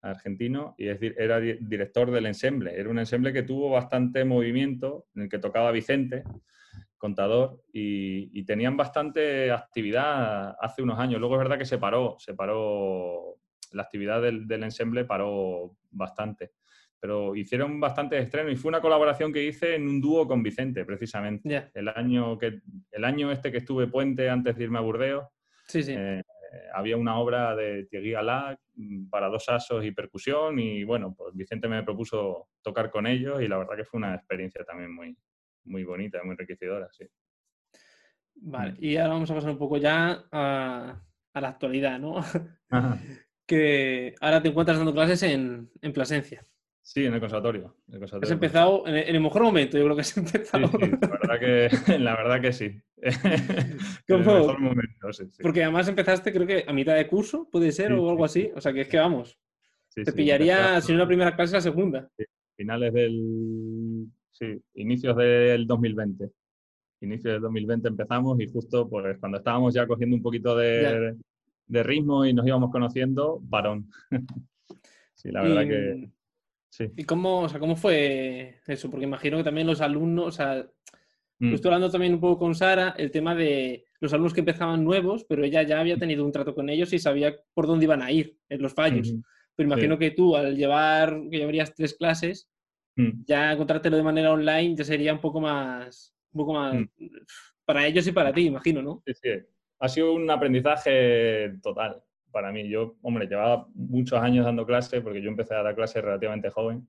[0.02, 2.80] argentino, y es, era director del ensemble.
[2.80, 6.24] Era un ensemble que tuvo bastante movimiento, en el que tocaba Vicente,
[6.98, 11.20] contador, y, tenían bastante actividad hace unos años.
[11.20, 13.39] Luego es verdad que se paró, se paró,
[13.72, 16.52] la actividad del, ensemble paró bastante.
[17.00, 20.84] Pero hicieron bastantes estrenos y fue una colaboración que hice en un dúo con Vicente,
[20.84, 21.72] precisamente.
[21.74, 22.62] El, año que,
[22.92, 25.26] el año este que estuve puente antes de irme a Burdeos,
[25.66, 25.94] sí, sí.
[25.96, 26.22] Eh,
[26.74, 31.36] había una obra de Thierry Alá mm, para dos asos y percusión y bueno, pues
[31.36, 35.16] Vicente me propuso tocar con ellos y la verdad que fue una experiencia también muy,
[35.66, 37.06] muy bonita, muy enriquecedora, sí.
[38.36, 38.78] Vale, mm.
[38.80, 41.02] y ahora vamos a pasar un poco ya a,
[41.34, 42.16] la actualidad, ¿no?
[43.50, 46.46] que ahora te encuentras dando clases en, en Plasencia.
[46.84, 47.76] Sí, en el conservatorio.
[48.22, 50.68] has empezado en el, mejor momento, yo creo que has empezado.
[50.68, 51.70] Sí, la, verdad que,
[52.00, 52.66] la verdad que sí.
[53.02, 53.14] en
[54.08, 57.92] el mejor momento, sí, Porque además empezaste, creo que a mitad de curso, puede ser,
[57.94, 58.52] o algo así.
[58.56, 59.38] O sea, que es que vamos.
[59.94, 62.08] te pillaría, si no la primera clase, la segunda.
[62.56, 64.06] Finales del.
[64.32, 66.30] Sí, inicios del 2020.
[67.02, 71.16] Inicios del 2020 empezamos y justo pues, cuando estábamos ya cogiendo un poquito de,
[71.70, 73.90] de ritmo y nos íbamos conociendo, varón.
[75.16, 76.10] sí, la verdad que
[76.96, 78.90] ¿Y cómo, o sea, cómo fue eso?
[78.90, 80.66] Porque imagino que también los alumnos, o sea,
[81.40, 81.54] mm.
[81.54, 85.26] estoy hablando también un poco con Sara, el tema de los alumnos que empezaban nuevos,
[85.26, 88.12] pero ella ya había tenido un trato con ellos y sabía por dónde iban a
[88.12, 89.14] ir en los fallos.
[89.56, 92.50] Pero imagino que tú, al llevar, que llevarías tres clases,
[92.96, 93.24] mm.
[93.26, 96.86] ya encontrártelo de manera online ya sería un poco más, un poco más mm.
[97.66, 99.04] para ellos y para ti, imagino, ¿no?
[99.06, 99.30] Sí, sí.
[99.80, 102.68] Ha sido un aprendizaje total para mí.
[102.70, 106.88] Yo, hombre, llevaba muchos años dando clases porque yo empecé a dar clases relativamente joven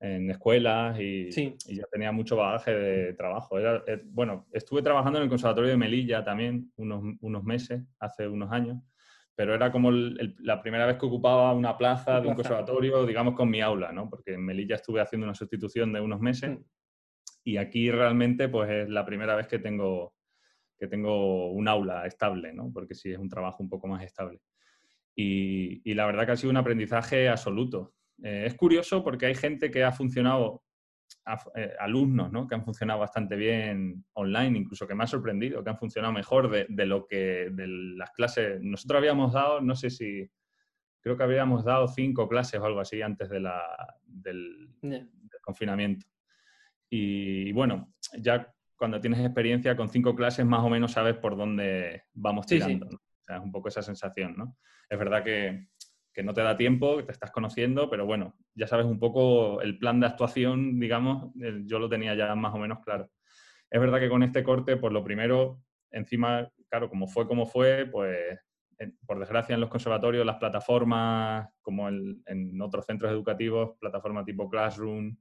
[0.00, 3.58] en escuelas y, ya tenía mucho bagaje de trabajo.
[3.58, 8.26] Era, eh, bueno, estuve trabajando en el Conservatorio de Melilla también unos, unos meses, hace
[8.26, 8.78] unos años,
[9.34, 13.50] pero era como la primera vez que ocupaba una plaza de un conservatorio, digamos, con
[13.50, 14.08] mi aula, ¿no?
[14.08, 16.58] Porque en Melilla estuve haciendo una sustitución de unos meses
[17.44, 20.14] y aquí realmente pues es la primera vez que tengo
[20.80, 22.72] que tengo un aula estable, ¿no?
[22.72, 24.40] porque sí es un trabajo un poco más estable.
[25.14, 27.92] Y, la verdad que ha sido un aprendizaje absoluto.
[28.22, 30.64] Eh, es curioso porque hay gente que ha funcionado,
[31.54, 32.48] eh, alumnos ¿no?
[32.48, 36.50] que han funcionado bastante bien online, incluso que me ha sorprendido, que han funcionado mejor
[36.50, 38.62] de, lo que de las clases.
[38.62, 40.30] Nosotros habíamos dado, no sé si,
[41.02, 43.62] creo que habíamos dado cinco clases o algo así antes de la,
[44.06, 44.70] del,
[45.42, 46.06] confinamiento.
[46.88, 48.50] Y, bueno, ya
[48.80, 52.86] cuando tienes experiencia con cinco clases, más o menos sabes por dónde vamos tirando.
[52.86, 54.56] O sea, es un poco esa sensación, ¿no?
[54.88, 55.68] Es verdad que,
[56.14, 59.60] que, no te da tiempo, que te estás conociendo, pero bueno, ya sabes un poco
[59.60, 61.30] el plan de actuación, digamos,
[61.66, 63.10] yo lo tenía ya más o menos claro.
[63.70, 67.84] Es verdad que con este corte, pues lo primero, encima, claro, como fue como fue,
[67.84, 68.38] pues
[69.06, 75.14] por desgracia en los conservatorios las plataformas, como en otros centros educativos, plataformas tipo Classroom,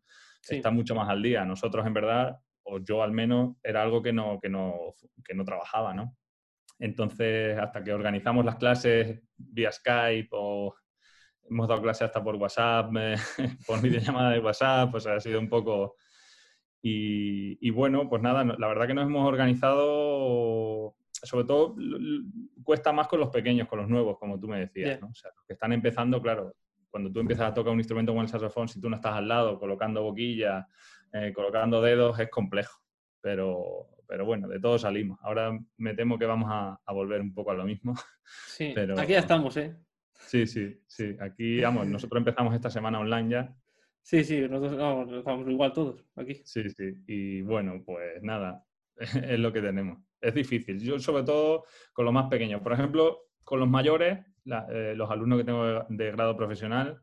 [0.48, 1.44] están mucho más al día.
[1.44, 2.40] Nosotros, en verdad,
[2.70, 4.94] o yo al menos, era algo que no, que no,
[5.24, 6.16] que no trabajaba, ¿no?
[6.80, 10.74] Entonces, hasta que organizamos las clases vía Skype o
[11.50, 12.92] hemos dado clases hasta por WhatsApp,
[13.68, 15.96] por videollamada de WhatsApp, pues ha sido un poco...
[16.82, 21.76] Y, bueno, pues nada, la verdad que nos hemos organizado, sobre todo
[22.64, 25.10] cuesta más con los pequeños, con los nuevos, como tú me decías, ¿no?
[25.10, 26.56] O sea, los que están empezando, claro,
[26.90, 29.28] cuando tú empiezas a tocar un instrumento como el saxofón, si tú no estás al
[29.28, 30.70] lado colocando boquilla,
[31.14, 32.80] eh, colocando dedos, es complejo.
[33.22, 35.20] pero, pero bueno, de todo salimos.
[35.22, 37.94] Ahora me temo que vamos a, volver un poco a lo mismo.
[38.46, 39.76] Sí, aquí ya estamos, ¿eh?
[40.14, 41.16] Sí, sí, sí.
[41.20, 43.56] Aquí, vamos, nosotros empezamos esta semana online ya.
[44.04, 46.42] Sí, sí, nosotros estamos igual todos aquí.
[46.46, 46.94] Sí, sí.
[47.08, 48.64] Y bueno, pues nada,
[48.98, 49.98] es lo que tenemos.
[50.22, 50.80] Es difícil.
[50.80, 52.62] Yo, sobre todo, con los más pequeños.
[52.62, 57.02] Por ejemplo, con los mayores, eh, los alumnos que tengo de grado profesional,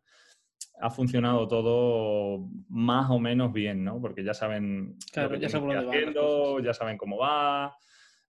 [0.79, 4.01] ha funcionado todo más o menos bien, ¿no?
[4.01, 6.15] Porque ya saben ya saben,
[6.63, 7.75] ya saben cómo va,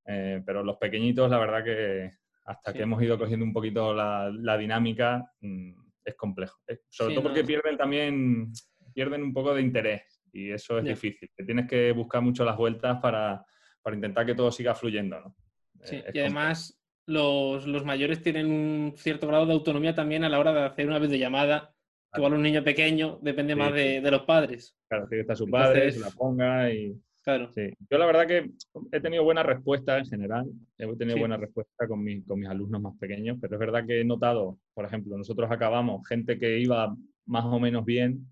[0.06, 2.12] eh, pero los pequeñitos, la verdad que
[2.45, 5.72] hasta que hemos ido cogiendo un poquito la, dinámica, mm,
[6.06, 6.58] es complejo.
[6.68, 8.54] Eh, sobre todo porque pierden también,
[8.93, 11.30] pierden un poco de interés y eso es difícil.
[11.36, 13.45] Te tienes que buscar mucho las vueltas para,
[13.93, 15.36] intentar que todo siga fluyendo, ¿no?
[15.84, 20.39] Sí, y además los, los, mayores tienen un cierto grado de autonomía también a la
[20.39, 21.77] hora de hacer una videollamada
[22.18, 24.76] Igual un niño pequeño depende más de, los padres.
[24.88, 26.95] Claro, que está su padre, se la ponga y...
[27.24, 27.51] Claro.
[27.89, 28.51] Yo la verdad que
[28.89, 30.45] he tenido buena respuesta en general,
[30.78, 34.05] he tenido buena respuesta con, con mis alumnos más pequeños, pero es verdad que he
[34.05, 36.95] notado, por ejemplo, nosotros acabamos, gente que iba
[37.26, 38.26] más o menos bien,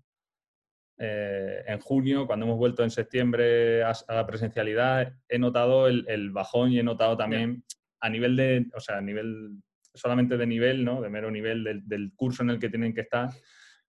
[0.98, 6.72] eh, en junio, cuando hemos vuelto en septiembre a, la presencialidad, he notado el, bajón
[6.72, 7.64] y he notado también
[8.00, 9.58] a nivel de, o sea, a nivel
[9.94, 11.02] solamente de nivel, ¿no?
[11.02, 13.28] De mero nivel del, del, curso en el que tienen que estar,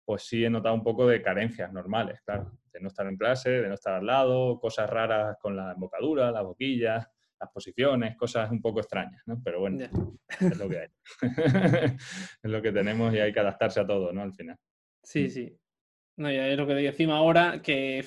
[0.06, 3.49] pues sí he notado un poco de carencias normales, claro, de no estar en clase,
[3.49, 7.08] de no estar al lado, cosas raras con la embocadura, las boquillas,
[7.39, 9.41] las posiciones, cosas un poco extrañas, ¿no?
[9.43, 9.86] Pero bueno,
[10.39, 10.88] es lo que hay.
[12.43, 14.22] es lo que tenemos y hay que adaptarse a todo, ¿no?
[14.22, 14.58] Al final.
[15.03, 15.58] Sí, sí.
[16.18, 18.06] No, ya es lo que encima ahora, que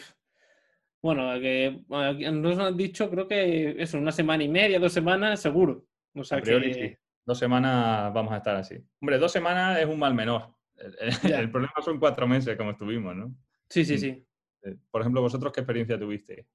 [1.02, 5.86] bueno, que nos han dicho, creo que eso, una semana y media, dos semanas, seguro.
[6.14, 6.98] O sea que...
[7.24, 8.76] Dos semanas vamos a estar así.
[9.02, 10.54] Hombre, dos semanas es un mal menor.
[11.42, 13.34] El, problema son cuatro meses, como estuvimos, ¿no?
[13.68, 14.24] Sí, sí, sí.
[14.62, 16.46] Eh, por ejemplo, vosotros, ¿qué experiencia tuviste?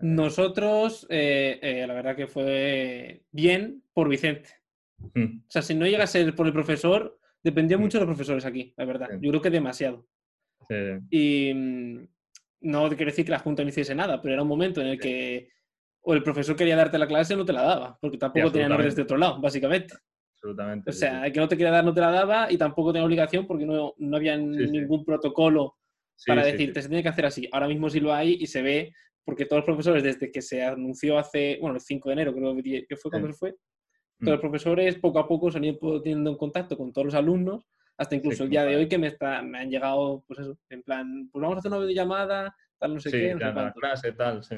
[0.00, 4.50] Nosotros, eh, eh, la verdad que fue bien por Vicente.
[5.14, 5.40] Hmm.
[5.40, 7.80] O sea, si no llega a ser por el profesor, dependía hmm.
[7.80, 9.08] mucho de los profesores aquí, la verdad.
[9.20, 10.06] Yo creo que demasiado.
[11.10, 12.08] Y mm,
[12.62, 14.98] no quiero decir que la Junta no hiciese nada, pero era un momento en el
[14.98, 15.50] que
[16.00, 18.74] o el profesor quería darte la clase o no te la daba, porque tampoco tenía
[18.74, 19.94] órdenes de otro lado, básicamente
[20.42, 20.90] absolutamente.
[20.90, 23.06] O sea, el que no te quiera dar no te la daba y tampoco tenía
[23.06, 25.76] obligación porque no, no había ningún protocolo
[26.26, 27.48] para decirte se tiene que hacer así.
[27.52, 28.92] Ahora mismo sí lo hay y se ve
[29.24, 32.56] porque todos los profesores, desde que se anunció hace, bueno, el 5 de enero creo
[32.56, 33.50] que fue cuando se fue,
[34.18, 34.40] todos los mm.
[34.40, 37.64] profesores poco a poco se han ido teniendo en contacto con todos los alumnos,
[37.96, 40.82] hasta incluso el día de hoy que me, está, me han llegado, pues eso, en
[40.82, 43.34] plan, pues vamos a hacer una videollamada, tal, no sé qué.
[43.34, 44.56] No sé clase, tal, sí.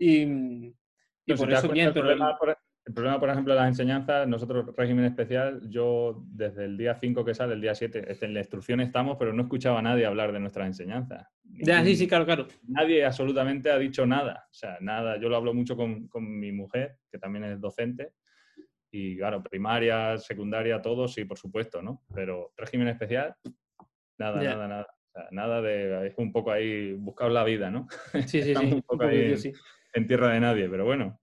[0.00, 0.22] Y,
[1.26, 2.10] y por eso bien, pero...
[2.10, 2.18] El
[2.92, 7.34] problema, por ejemplo, de las enseñanzas, nosotros, régimen especial, yo desde el día 5 que
[7.34, 10.32] sale, el día 7, este, en la instrucción estamos, pero no escuchaba a nadie hablar
[10.32, 11.26] de nuestras enseñanzas.
[11.44, 12.46] Ya, sí, sí, claro, claro.
[12.66, 14.46] Nadie absolutamente ha dicho nada.
[14.50, 15.18] O sea, nada.
[15.20, 18.12] Yo lo hablo mucho con, mi mujer, que también es docente,
[18.90, 22.04] y claro, primaria, secundaria, todo, sí, por supuesto, ¿no?
[22.14, 23.34] Pero régimen especial,
[24.18, 24.86] nada, nada, nada.
[25.04, 27.86] O sea, nada de, es un poco ahí, buscar la vida, ¿no?
[28.26, 28.72] Sí, sí, sí.
[28.72, 29.34] un poco, ahí
[29.94, 31.20] en tierra de nadie, pero bueno,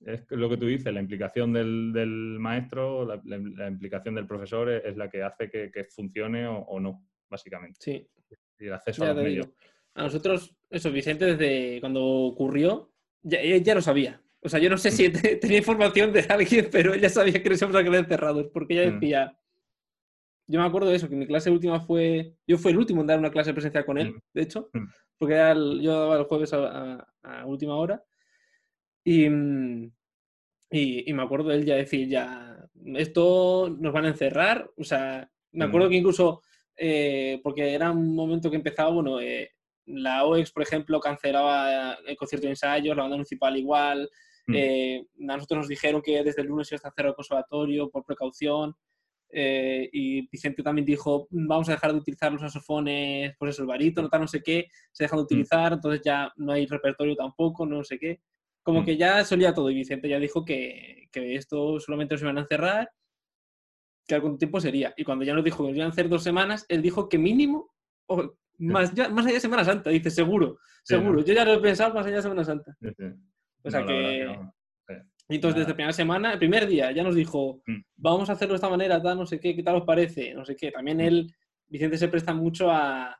[0.00, 5.10] es lo que tú dices, la implicación del, maestro, la, implicación del profesor es, la
[5.10, 7.78] que hace que, funcione o, no, básicamente.
[7.80, 8.08] Sí.
[8.58, 9.48] Y el acceso a los medios.
[9.94, 12.92] A nosotros, eso, Vicente, desde cuando ocurrió,
[13.22, 14.22] ya, ya lo sabía.
[14.40, 15.40] O sea, yo no sé si mm.
[15.40, 18.90] tenía información de alguien, pero ella sabía que nos íbamos a quedar encerrados, porque ella
[18.90, 19.00] mm.
[19.00, 19.34] decía...
[20.50, 22.34] Yo me acuerdo de eso, que mi clase última fue...
[22.46, 24.18] Yo fui el último en dar una clase presencial con él, mm.
[24.32, 24.70] de hecho,
[25.18, 25.34] porque
[25.82, 27.06] yo daba el jueves a
[27.44, 28.02] última hora
[29.08, 29.90] Mm,
[30.70, 34.70] y, y, me acuerdo de él ya decir, ya, esto nos van a encerrar.
[34.76, 35.90] O sea, me acuerdo mm.
[35.90, 36.42] que incluso,
[36.76, 39.50] eh, porque era un momento que empezaba, bueno, eh,
[39.86, 44.10] la OEX, por ejemplo, cancelaba el concierto de ensayos, la banda municipal igual.
[44.46, 44.54] Mm.
[44.54, 47.90] Eh, a nosotros nos dijeron que desde el lunes iba a estar cerrado el conservatorio
[47.90, 48.76] por precaución.
[49.30, 54.08] y Vicente también dijo, vamos a dejar de utilizar los saxofones, pues eso, el barítono,
[54.08, 57.84] tal, no sé qué, se dejan de utilizar, entonces ya no hay repertorio tampoco, no
[57.84, 58.20] sé qué.
[58.68, 58.84] Como mm.
[58.84, 62.42] que ya solía todo y Vicente ya dijo que, que esto solamente se iban a
[62.42, 62.90] encerrar,
[64.06, 64.92] que algún tiempo sería.
[64.94, 67.16] Y cuando ya nos dijo que nos iban a hacer dos semanas, él dijo que
[67.16, 67.72] mínimo,
[68.08, 71.24] o más, ya, más allá de Semana Santa, dice seguro, seguro.
[71.24, 72.76] Yo ya lo he pensado más allá de Semana Santa.
[73.62, 74.38] O sea que...
[75.30, 77.80] Y entonces, desde la primera semana, el primer día, ya nos dijo, mm.
[77.96, 80.44] vamos a hacerlo de esta manera, tal, no sé qué, qué tal os parece, no
[80.44, 80.70] sé qué.
[80.70, 81.00] También mm.
[81.00, 81.34] él,
[81.68, 83.18] Vicente se presta mucho a,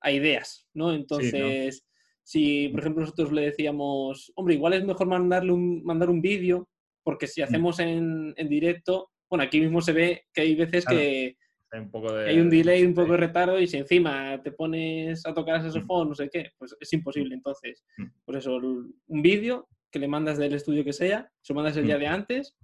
[0.00, 0.94] a ideas, ¿no?
[0.94, 1.86] Entonces,
[2.26, 6.68] si, por ejemplo, nosotros le decíamos, hombre, igual es mejor mandarle un, mandar un vídeo,
[7.04, 7.44] porque si mm.
[7.44, 11.36] hacemos en, en, directo, bueno, aquí mismo se ve que hay veces que,
[11.70, 12.28] hay un poco de...
[12.28, 15.62] Hay un delay, un poco de retardo y si encima te pones a tocar el
[15.62, 17.32] saxofón, no sé qué, pues es imposible.
[17.32, 18.06] Entonces, Mm.
[18.24, 21.86] por eso, un vídeo que le mandas del estudio que sea, se lo mandas el
[21.86, 22.00] día Mm.
[22.00, 22.56] de antes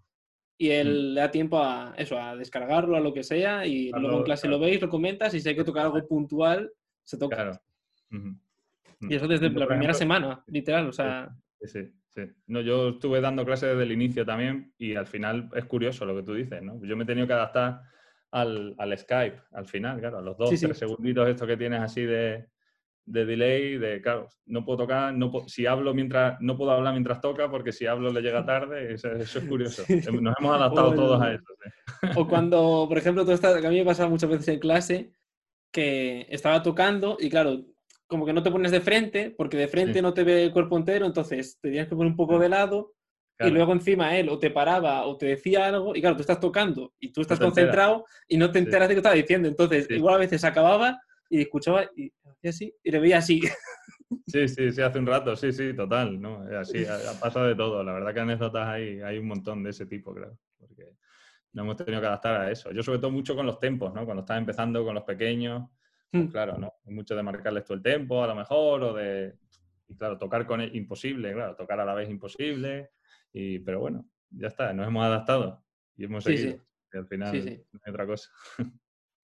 [0.58, 4.02] y él le da tiempo a eso, a descargarlo, a lo que sea y Claro,
[4.02, 4.58] luego en clase claro.
[4.58, 6.68] lo veis, lo comentas y si hay que tocar algo puntual,
[7.04, 7.36] se toca.
[7.36, 7.52] Claro.
[9.08, 11.28] Y eso desde la primera ejemplo, semana, literal, o sea...
[11.60, 12.22] Sí, sí, sí.
[12.46, 16.14] No, yo estuve dando clases desde el inicio también y al final es curioso lo
[16.16, 16.80] que tú dices, ¿no?
[16.84, 17.80] Yo me he tenido que adaptar
[18.30, 21.80] al, al Skype, al final, claro, a los dos, Sí, tres segunditos estos que tienes
[21.80, 22.46] así de,
[23.04, 26.92] de delay, de, claro, no puedo tocar, no puedo- si hablo mientras, no puedo hablar
[26.94, 29.82] mientras toca porque si hablo le llega tarde, eso, eso es curioso.
[30.20, 31.44] Nos hemos adaptado todos a eso.
[31.62, 32.08] sí.
[32.16, 35.12] O cuando, por ejemplo, tú estás, que a mí me pasa muchas veces en clase
[35.70, 37.62] que estaba tocando y claro,
[38.12, 40.02] como que no te pones de frente, porque de frente Sí.
[40.02, 42.92] no te ve el cuerpo entero, entonces te tienes que poner un poco de lado
[42.94, 43.54] y Claro.
[43.54, 46.92] luego encima él o te paraba o te decía algo y claro, tú estás tocando
[47.00, 47.54] y tú estás enteras.
[47.54, 48.64] concentrado y no te Sí.
[48.66, 49.48] enteras de qué estaba diciendo.
[49.48, 49.94] Entonces, Sí.
[49.94, 51.00] igual a veces acababa
[51.30, 53.40] y escuchaba y hacía así y le veía así.
[54.26, 56.42] Sí, sí, sí, hace un rato, sí, sí, total, ¿no?
[56.58, 57.82] Así, ha, ha pasado de todo.
[57.82, 60.36] La verdad que anécdotas hay, hay un montón de ese tipo, claro.
[60.58, 60.84] Porque
[61.54, 62.70] nos hemos tenido que adaptar a eso.
[62.72, 64.04] Yo sobre todo mucho con los tempos, ¿no?
[64.04, 65.68] Cuando estás empezando con los pequeños,
[66.12, 66.28] pues Mm.
[66.28, 66.72] claro, ¿no?
[66.84, 69.34] Mucho de marcarles tú el tempo, a lo mejor, o de...
[69.88, 72.90] Y claro, tocar con él, imposible, claro, tocar a la vez imposible.
[73.32, 75.64] Y, pero bueno, ya está, nos hemos adaptado
[75.96, 76.58] y hemos Sí, seguido.
[76.58, 76.62] sí.
[76.94, 77.62] Y al final Sí, sí.
[77.72, 78.30] no hay otra cosa.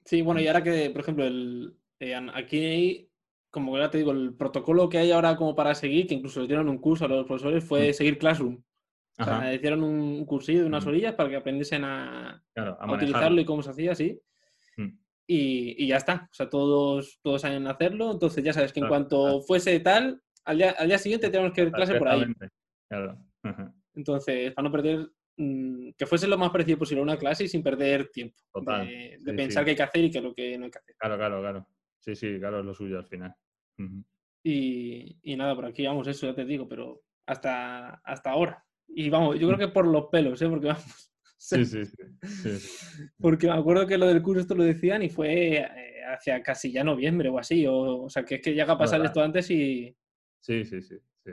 [0.05, 3.11] Sí, bueno, y ahora que, por ejemplo, el, eh, aquí,
[3.51, 6.49] como ya te digo, el protocolo que hay ahora como para seguir, que incluso les
[6.49, 7.95] dieron un curso a los profesores, fue Mm.
[7.95, 8.63] seguir Classroom.
[9.21, 10.89] O sea, hicieron un cursillo de unas Mm.
[10.89, 14.21] orillas para que aprendiesen a, claro, a a utilizarlo y cómo se hacía, así.
[15.31, 16.27] Y, y ya está.
[16.31, 18.13] O sea, todos, todos saben hacerlo.
[18.13, 19.41] Entonces ya sabes que en Claro, cuanto claro.
[19.43, 22.25] fuese tal, al día, al día siguiente tenemos que ir clase por ahí.
[22.89, 23.19] Claro.
[23.43, 23.75] Ajá.
[23.95, 27.49] Entonces, para no perder, mm, que fuese lo más parecido posible a una clase y
[27.49, 28.37] sin perder tiempo.
[28.53, 29.65] Total, De, de sí, pensar sí.
[29.67, 30.95] qué hay que hacer y qué es lo que no hay que hacer.
[30.99, 31.69] Claro, claro, claro.
[32.01, 33.35] Sí, sí, claro, es lo suyo al final.
[34.43, 38.65] Y, y nada, por aquí vamos, eso ya te digo, pero hasta, hasta ahora.
[38.89, 40.49] Y vamos, yo creo que por los pelos, ¿eh?
[40.49, 41.08] Porque vamos.
[41.41, 41.97] Sí, sí, sí.
[42.25, 43.07] sí, sí.
[43.21, 46.73] Porque me acuerdo que lo del curso esto lo decían y fue eh, hacia casi
[46.73, 47.65] ya noviembre o así.
[47.67, 49.13] O, o sea, que es que llega a pasar verdad.
[49.13, 49.97] esto antes y,
[50.41, 51.31] Sí, sí, sí, sí.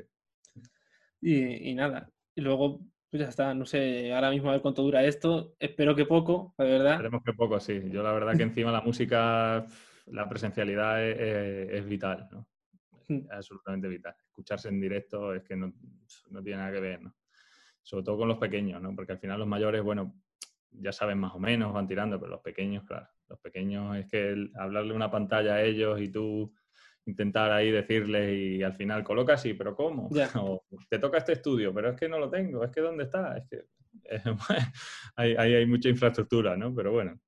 [1.22, 2.10] y, y nada.
[2.36, 2.80] Y luego,
[3.10, 5.56] pues ya está, no sé, ahora mismo a ver cuánto dura esto.
[5.60, 6.92] Espero que poco, la verdad.
[6.94, 7.82] Esperemos que poco, sí.
[7.90, 9.66] Yo la verdad que encima la música,
[10.08, 12.48] la presencialidad es, es- es vital, ¿no?
[13.08, 13.26] Mm.
[13.26, 14.16] Es absolutamente vital.
[14.28, 15.74] Escucharse en directo es que no,
[16.30, 17.16] no tiene nada que ver, ¿no?
[17.86, 18.96] Sobre todo con los pequeños, ¿no?
[18.96, 20.16] Porque al final los mayores, bueno,
[20.72, 23.08] ya saben más o menos, van tirando, pero los pequeños, claro.
[23.30, 26.52] Los pequeños es que el- hablarle una pantalla a ellos y tú
[27.06, 30.10] intentar ahí decirles y al final coloca así, pero ¿cómo?
[30.50, 33.38] O te toca este estudio, pero es que no lo tengo, es que ¿dónde está?
[33.38, 33.66] Es que
[35.16, 36.74] ahí hay, hay mucha infraestructura, ¿no?
[36.74, 37.20] Pero bueno,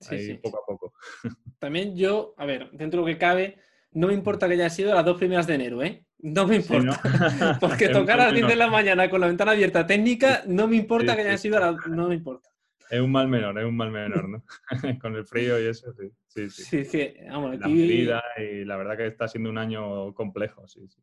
[0.00, 0.34] Sí, ahí sí.
[0.40, 0.92] poco a poco.
[1.58, 3.58] También yo, a ver, dentro de lo que cabe,
[3.96, 6.04] no me importa que haya sido las dos primeras de enero, ¿eh?
[6.18, 6.92] No me Sí, ¿no?
[6.92, 7.58] importa.
[7.60, 10.68] Porque tocar a las un 10 de la mañana con la ventana abierta técnica, no
[10.68, 11.86] me importa Sí, que hayan sí, sido las...
[11.86, 12.50] No me importa.
[12.90, 14.44] Es un mal menor, es un mal menor, ¿no?
[15.00, 16.10] Con el frío y eso, sí.
[16.28, 16.62] Sí, sí.
[16.64, 17.72] Sí, es que, vamos, aquí...
[17.72, 21.00] medidas y la verdad que está siendo un año complejo, sí, sí.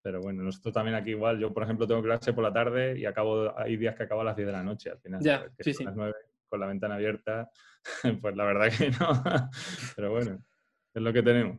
[0.00, 1.38] Pero bueno, nosotros también aquí igual.
[1.38, 4.24] Yo, por ejemplo, tengo clase por la tarde y acabo, hay días que acabo a
[4.24, 5.20] las 10 de la noche al final.
[5.20, 5.84] Ya, sí, sí.
[5.84, 6.14] las 9
[6.48, 7.50] con la ventana abierta.
[8.22, 9.50] Pues la verdad que no.
[9.94, 10.42] Pero bueno,
[10.94, 11.58] es lo que tenemos,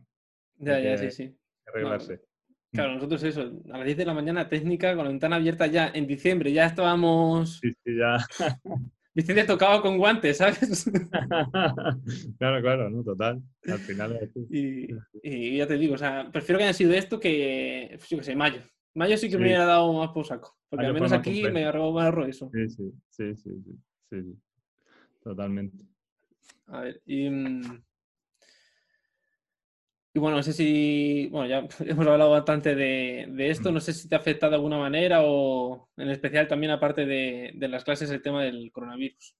[0.60, 1.36] Ya, ya, sí, sí.
[1.66, 2.20] arreglarse.
[2.72, 5.90] Claro, nosotros eso, a las 10 de la mañana técnica, con la ventana abierta ya
[5.92, 7.58] en diciembre, ya estábamos...
[7.58, 8.18] Sí, sí, ya.
[9.12, 10.84] Vicente tocaba con guantes, ¿sabes?
[12.38, 13.42] claro, claro, no, total.
[13.66, 14.86] Al final y,
[15.20, 18.36] y ya te digo, o sea, prefiero que haya sido esto que, yo qué sé,
[18.36, 18.60] mayo.
[18.94, 20.56] Mayo sí que me hubiera dado más por saco.
[20.68, 22.50] Porque Mayo al menos aquí me agarró, agarró eso.
[22.52, 23.72] Sí, sí, sí, sí, sí,
[24.10, 24.38] sí, sí.
[25.24, 25.84] Totalmente.
[26.68, 27.82] A ver, y, mm,
[30.12, 33.74] y bueno, no sé si, bueno, ya hemos hablado bastante de, de esto, Mm.
[33.74, 37.52] no sé si te ha afectado de alguna manera o en especial también aparte de,
[37.54, 39.36] de las clases el tema del coronavirus.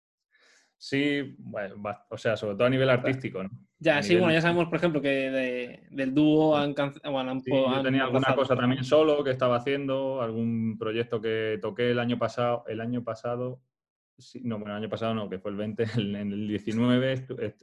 [0.82, 1.74] Sí, bueno,
[2.08, 3.50] o sea, sobre todo a nivel artístico, ¿no?
[3.80, 7.30] Ya, A sí, bueno, ya sabemos, por ejemplo, que de- del dúo han, canc- bueno,
[7.32, 11.58] han Sí, po- yo tenía alguna cosa también solo que estaba haciendo, algún proyecto que
[11.60, 13.60] toqué el año pasado, el año pasado,
[14.16, 17.14] sí, no, bueno, el año pasado no, que fue el 20, el- en el 19
[17.14, 17.62] estu- est-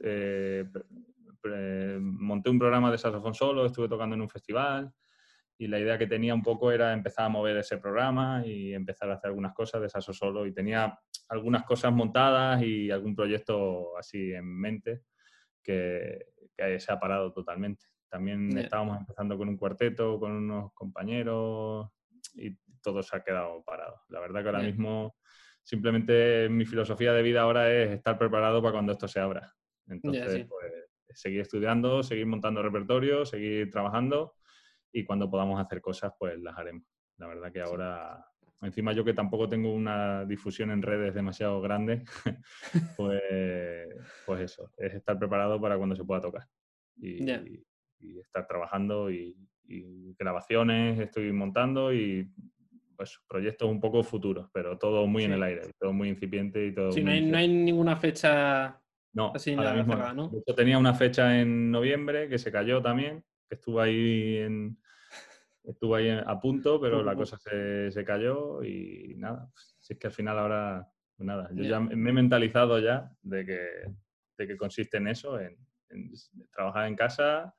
[1.54, 4.92] eh, monté un programa de saxofón solo, estuve tocando en un festival
[5.58, 9.10] y la idea que tenía un poco era empezar a mover ese programa y empezar
[9.10, 13.96] a hacer algunas cosas de saxo solo y tenía algunas cosas montadas y algún proyecto
[13.98, 15.02] así en mente
[15.62, 16.26] que,
[16.56, 17.86] que se ha parado totalmente.
[18.08, 18.60] También Ya.
[18.62, 21.88] estábamos empezando con un cuarteto, con unos compañeros
[22.34, 24.02] y todo se ha quedado parado.
[24.08, 24.66] La verdad que ahora Ya.
[24.68, 25.16] mismo
[25.62, 29.52] simplemente mi filosofía de vida ahora es estar preparado para cuando esto se abra.
[29.88, 30.72] Entonces, pues,
[31.14, 34.34] seguir estudiando, seguir montando repertorio, seguir trabajando
[34.92, 36.84] y cuando podamos hacer cosas, pues las haremos.
[37.18, 38.24] La verdad que ahora,
[38.62, 42.04] encima yo que tampoco tengo una difusión en redes demasiado grande,
[42.96, 43.22] pues,
[44.24, 46.48] pues eso, es estar preparado para cuando se pueda tocar.
[46.96, 47.18] Y,
[48.20, 49.36] estar trabajando y,
[50.18, 52.26] grabaciones estoy montando y
[52.96, 56.74] pues proyectos un poco futuros, pero todo muy en el aire, todo muy incipiente y
[56.74, 56.90] todo.
[56.90, 58.80] Sí, no hay, no hay, ninguna fecha
[59.18, 60.30] no, así ahora mismo ¿no?
[60.46, 64.78] Yo tenía una fecha en noviembre que se cayó también, que estuvo ahí en,
[65.64, 69.50] estuvo ahí a punto, pero la cosa se, se cayó y nada,
[69.80, 73.44] si es que al final ahora, pues nada, yo ya me he mentalizado ya de
[73.44, 73.60] que,
[74.38, 75.58] de que consiste en eso, en,
[76.52, 77.52] trabajar en casa,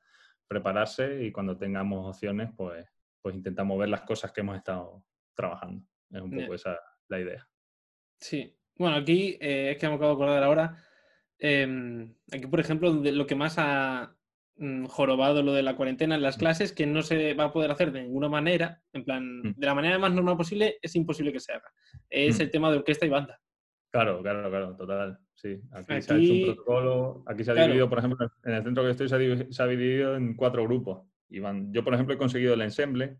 [0.48, 2.86] prepararse y cuando tengamos opciones, pues,
[3.20, 5.04] pues intentamos ver las cosas que hemos estado
[5.34, 5.84] trabajando.
[6.10, 7.46] Es un poco esa la idea.
[8.18, 8.56] Sí.
[8.76, 10.76] Bueno, aquí eh, es que me acabo de acordar ahora.
[11.40, 14.14] Em, aquí, por ejemplo, lo que más ha,
[14.62, 16.38] Mm, jorobado lo de la cuarentena en las mm.
[16.38, 19.54] clases, que no se va a poder hacer de ninguna manera, en plan, mm.
[19.56, 21.72] de la manera más normal posible, es imposible que se haga.
[22.10, 23.40] Es el tema de orquesta y banda.
[23.90, 25.18] Claro, claro, claro, total.
[25.34, 28.62] Sí, aquí, se ha hecho un protocolo, aquí se ha dividido, por ejemplo, en el
[28.62, 29.14] centro que estoy se
[29.62, 31.06] ha, dividido, en cuatro grupos.
[31.30, 33.16] yo, por ejemplo, he conseguido el ensemble.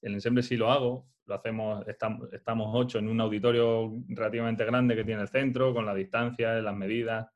[0.00, 4.94] El ensemble sí lo hago, lo hacemos, estamos, estamos ocho en un auditorio relativamente grande
[4.94, 7.26] que tiene el centro, con la distancia, las medidas.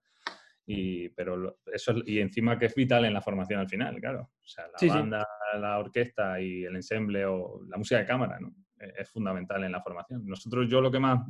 [0.66, 4.30] Y, pero eso, y encima que es vital en la formación al final, claro.
[4.40, 5.28] O sea, la banda,
[5.58, 8.54] la orquesta y el ensemble o la música de cámara, ¿no?
[8.78, 10.24] E, es, fundamental en la formación.
[10.24, 11.26] Nosotros, yo lo que más,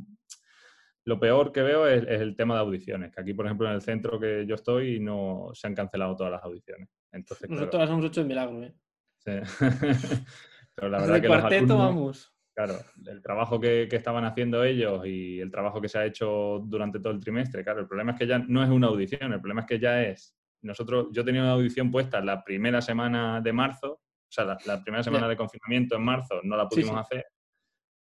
[1.04, 3.80] lo peor que veo es, el tema de audiciones, que aquí, por ejemplo, en el
[3.80, 6.90] centro que yo estoy, no se han cancelado todas las audiciones.
[7.10, 8.74] Entonces, Nosotros las hemos hecho en milagro, ¿eh?
[9.16, 9.32] Sí.
[10.74, 12.30] pero la verdad que cuarteto, vamos.
[12.62, 17.00] Claro, el trabajo que, estaban haciendo ellos y el trabajo que se ha hecho durante
[17.00, 19.62] todo el trimestre, claro, el problema es que ya no es una audición, el problema
[19.62, 23.92] es que ya es, nosotros, yo tenía una audición puesta la primera semana de marzo,
[23.92, 27.24] o sea, la, primera semana de confinamiento en marzo no la pudimos hacer,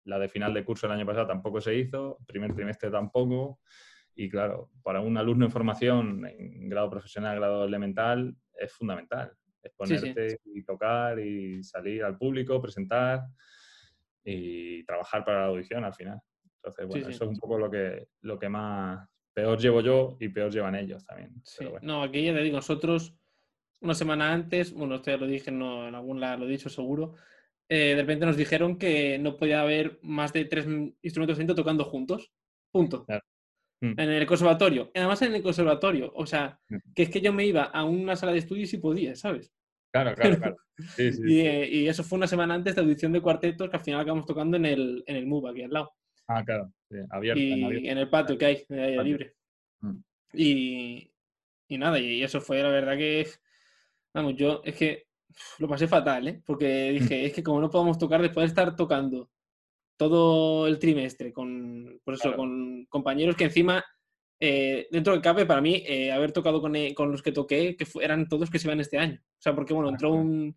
[0.05, 3.61] la de final de curso el año pasado tampoco se hizo, primer trimestre tampoco,
[4.15, 9.33] y claro, para un alumno en formación en grado profesional, grado elemental, es fundamental,
[9.63, 13.21] exponerte y tocar y salir al público, presentar
[14.27, 16.20] y trabajar para la audición al final.
[16.57, 20.29] Entonces, bueno, eso es un poco lo que, lo que más peor llevo yo y
[20.29, 21.33] peor llevan ellos también.
[21.83, 23.16] No, aquí ya te digo, nosotros
[23.81, 26.68] una semana antes, bueno, esto ya lo dije, no, en algún lado lo he dicho
[26.68, 27.14] seguro,
[27.68, 30.66] eh, de repente nos dijeron que no podía haber más de tres
[31.03, 32.33] instrumentos de tocando juntos.
[32.72, 33.07] Punto.
[33.81, 34.01] Mm.
[34.01, 34.91] En el conservatorio.
[34.95, 36.12] Además en el conservatorio.
[36.14, 36.77] O sea, mm.
[36.95, 39.53] que es que yo me iba a una sala de estudios y podía, ¿sabes?
[40.03, 40.57] Claro, claro, claro.
[40.99, 44.26] Eh, y, eso fue una semana antes de audición de cuartetos que al final acabamos
[44.26, 45.92] tocando en el, en el MUB, aquí al lado.
[46.28, 46.70] Ah, claro,
[47.11, 47.40] abierto.
[47.40, 49.34] Y en, el patio que hay, ahí libre.
[49.80, 49.97] Mm.
[50.34, 51.11] Y,
[51.68, 53.26] y, nada, y eso fue la verdad que,
[54.12, 55.07] vamos, yo es que
[55.59, 56.42] lo pasé fatal, ¿eh?
[56.44, 59.30] Porque dije, es que como no podemos tocar después de estar tocando
[59.97, 63.82] todo el trimestre con, por eso, con compañeros que encima
[64.41, 67.76] eh, dentro del cabe, para mí, eh, haber tocado con, eh, con, los que toqué,
[67.76, 69.18] que eran todos que se iban este año.
[69.22, 70.55] O sea, porque, bueno, entró un...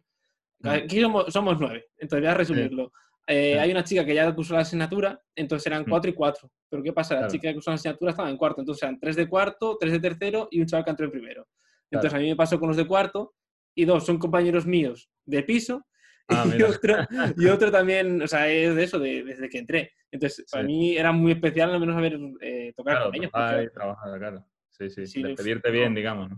[0.63, 2.91] Aquí somos, nueve, entonces voy a resumirlo.
[3.25, 5.89] Hay una chica que ya puso la asignatura, entonces eran mm.
[5.89, 6.51] cuatro y cuatro.
[6.67, 7.21] Pero ¿qué pasa?
[7.21, 9.93] La chica que puso la asignatura estaba en cuarto, entonces eran tres de cuarto, tres
[9.93, 11.47] de tercero y un chaval que entró en primero.
[11.89, 13.35] Entonces a mí me pasó con los de cuarto
[13.73, 15.85] y dos son compañeros míos de piso
[16.29, 16.95] Ah, y, otro,
[17.37, 19.91] y, otro, también, o sea, es de eso, de, desde que entré.
[20.11, 23.31] Entonces, para mí era muy especial al menos haber eh, tocado con ellos.
[23.31, 24.45] trabajar, claro.
[24.69, 26.31] Sí, sí, sí despedirte bien, digamos.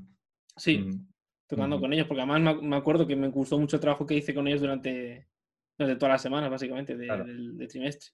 [0.58, 1.08] Sí, mm.
[1.48, 4.34] tocando con ellos, porque además me, acuerdo que me gustó mucho el trabajo que hice
[4.34, 5.28] con ellos durante,
[5.78, 8.10] durante todas las semanas, básicamente, del, trimestre.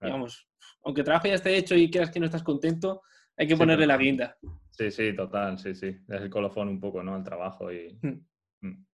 [0.00, 0.48] Digamos,
[0.82, 3.02] aunque el trabajo ya esté hecho y creas que no estás contento,
[3.36, 4.36] hay que ponerle la guinda.
[4.70, 5.96] Sí, sí, total, sí, sí.
[6.08, 7.16] Es el colofón un poco, ¿no?
[7.16, 7.96] El trabajo y...
[8.02, 8.84] Hmm.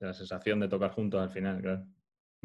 [0.00, 1.84] Mm la sensación de tocar juntos al final, claro.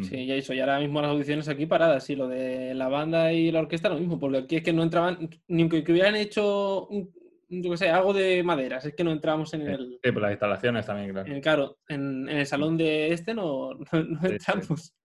[0.01, 3.31] Sí, ya eso, y ahora mismo las audiciones aquí paradas, sí, lo de la banda
[3.31, 6.89] y la orquesta lo mismo, porque aquí es que no entraban, ni aunque hubieran hecho,
[6.89, 9.99] yo qué sé, algo de maderas, es que no entramos en el...
[10.03, 11.31] Sí, pues las instalaciones también, claro.
[11.31, 14.95] En, claro, en, el salón de este no, no, entramos.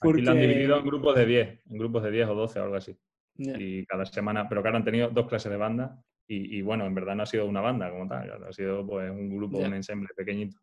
[0.00, 2.62] Aquí lo han dividido en grupos de 10, en grupos de 10 o 12 o
[2.62, 2.96] algo así.
[3.36, 7.14] Y cada semana, pero claro, han tenido dos clases de banda y, bueno, en verdad
[7.14, 10.56] no ha sido una banda como tal, ha sido pues un grupo, un ensemble pequeñito.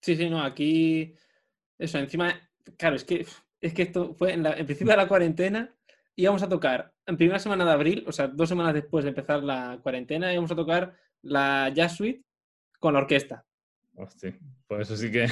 [0.00, 1.14] Sí, sí, no, aquí.
[1.78, 2.34] Eso, encima.
[2.76, 3.26] Claro, es que,
[3.60, 5.74] es que esto fue en, el principio de la cuarentena.
[6.14, 9.42] Íbamos a tocar en primera semana de abril, o sea, dos semanas después de empezar
[9.42, 12.24] la cuarentena, íbamos a tocar la Jazz Suite
[12.78, 13.44] con la orquesta.
[13.94, 15.26] Hostia, pues eso sí que.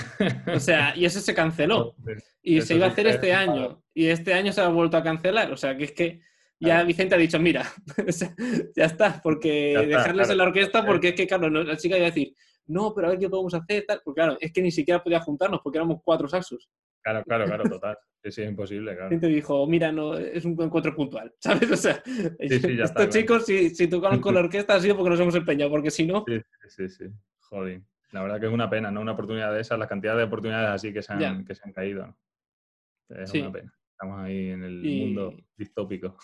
[0.55, 1.95] o sea, y eso se canceló.
[2.47, 3.83] Y se iba a hacer este año.
[3.95, 5.51] Y este año se ha vuelto a cancelar.
[5.51, 6.21] O sea, que es que.
[6.61, 7.65] ya Vicente ha dicho, mira,
[8.77, 12.11] ya está, porque dejarles en la orquesta, porque es que, claro, la chica iba a
[12.11, 12.35] decir,
[12.67, 14.01] no, pero a ver qué podemos hacer, tal.
[14.05, 16.69] Porque claro, es que ni siquiera podía juntarnos porque éramos cuatro saxos.
[17.03, 17.99] Claro, claro, claro, total.
[18.23, 19.11] Sí, sí, es imposible, claro.
[19.11, 21.71] Gente dijo, mira, no, es un encuentro puntual, ¿sabes?
[21.71, 22.03] O sea,
[22.39, 25.91] estos chicos, si, si tocaron con la orquesta ha sido porque nos hemos empeñado, porque
[25.91, 26.25] si no...
[26.27, 27.05] Sí, sí, sí,
[27.41, 27.83] joder.
[28.13, 29.01] La verdad que es una pena, ¿no?
[29.01, 31.73] Una oportunidad de esas, la cantidad de oportunidades así que se han, que se han
[31.73, 32.17] caído.
[33.09, 33.75] Es una pena.
[33.91, 36.17] Estamos ahí en el mundo distópico.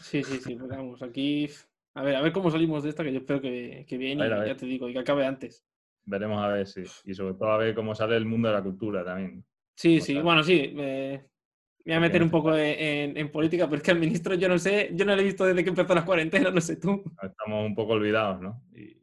[0.00, 1.48] Sí, sí, sí, pues vamos, aquí
[1.94, 4.28] a ver, a ver cómo salimos de esta, que yo espero que, que bien y
[4.28, 5.64] ya te digo, y que acabe antes.
[6.04, 6.82] Veremos a ver, sí.
[7.04, 9.44] Y sobre todo a ver cómo sale el mundo de la cultura también.
[9.74, 10.72] Sí, sí, bueno, sí.
[10.74, 11.28] Me
[11.84, 14.90] voy a meter un poco en, política, pero es que al ministro yo no sé,
[14.94, 17.02] yo no lo he visto desde que empezó la cuarentena, no sé tú.
[17.22, 18.62] Estamos un poco olvidados, ¿no?
[18.74, 19.00] Y,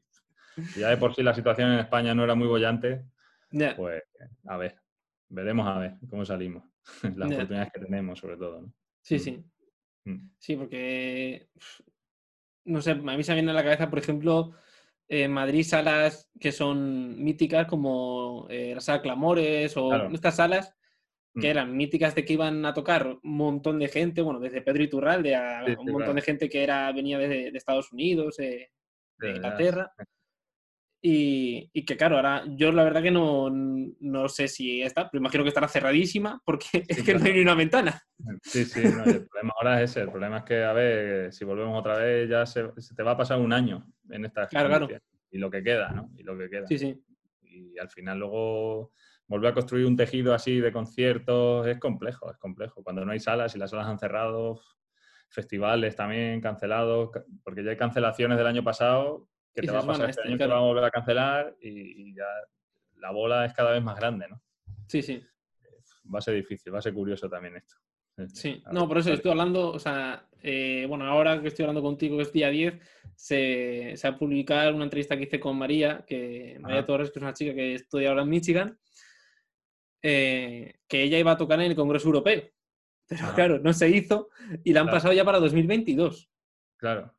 [0.78, 3.06] ya de por sí la situación en España no era muy bollante,
[3.78, 4.04] pues
[4.46, 4.76] a ver,
[5.30, 6.64] veremos a ver cómo salimos.
[7.16, 8.62] Las oportunidades que tenemos, sobre todo.
[8.62, 8.74] ¿no?
[9.02, 9.20] Sí, mm.
[9.20, 9.44] sí.
[10.06, 10.30] Mm.
[10.38, 11.50] Sí, porque
[12.66, 14.54] no sé, a mí se me viene a la cabeza, por ejemplo,
[15.08, 20.76] en Madrid salas que son míticas como eh, la sala Clamores o estas salas
[21.34, 21.52] que mm.
[21.52, 25.36] eran míticas de que iban a tocar un montón de gente, bueno, desde Pedro Iturralde
[25.36, 28.70] a un montón de gente que era venía de, Estados Unidos, de
[29.22, 29.92] Inglaterra.
[31.02, 35.44] Y, que claro, ahora yo la verdad que no, no, sé si está, pero imagino
[35.44, 38.02] que estará cerradísima porque es que no hay ni una ventana.
[38.44, 40.02] Sí, sí, el problema ahora es ese.
[40.02, 43.18] El problema es que, a ver, si volvemos otra vez, ya se, te va a
[43.18, 44.88] pasar un año en esta claro, claro.
[45.32, 46.10] Y lo que queda, ¿no?
[46.18, 46.68] Y lo que queda.
[46.68, 47.02] Sí, sí.
[47.44, 48.92] Y al final luego
[49.28, 52.84] volver a construir un tejido así de conciertos es complejo, es complejo.
[52.84, 54.60] Cuando no hay salas y las salas han cerrado,
[55.30, 57.12] festivales también cancelados,
[57.44, 59.30] porque ya hay cancelaciones del año pasado
[59.62, 62.26] que te va a pasar este año que vamos a volver a cancelar y, ya
[62.98, 64.42] la bola es cada vez más grande, ¿no?
[64.88, 65.24] Sí, sí.
[66.14, 67.76] Va a ser difícil, va a ser curioso también esto.
[68.34, 72.18] Sí, no, por eso estoy hablando, o sea, eh, bueno, ahora que estoy hablando contigo,
[72.18, 72.78] que es día 10,
[73.16, 77.24] se, se, ha publicado una entrevista que hice con María, que María Torres, que es
[77.24, 78.78] una chica que estudia ahora en Michigan,
[80.02, 82.44] eh, que ella iba a tocar en el Congreso Europeo.
[83.08, 84.30] Pero claro, no se hizo
[84.64, 86.30] y la han pasado ya para 2022.
[86.78, 87.14] Claro.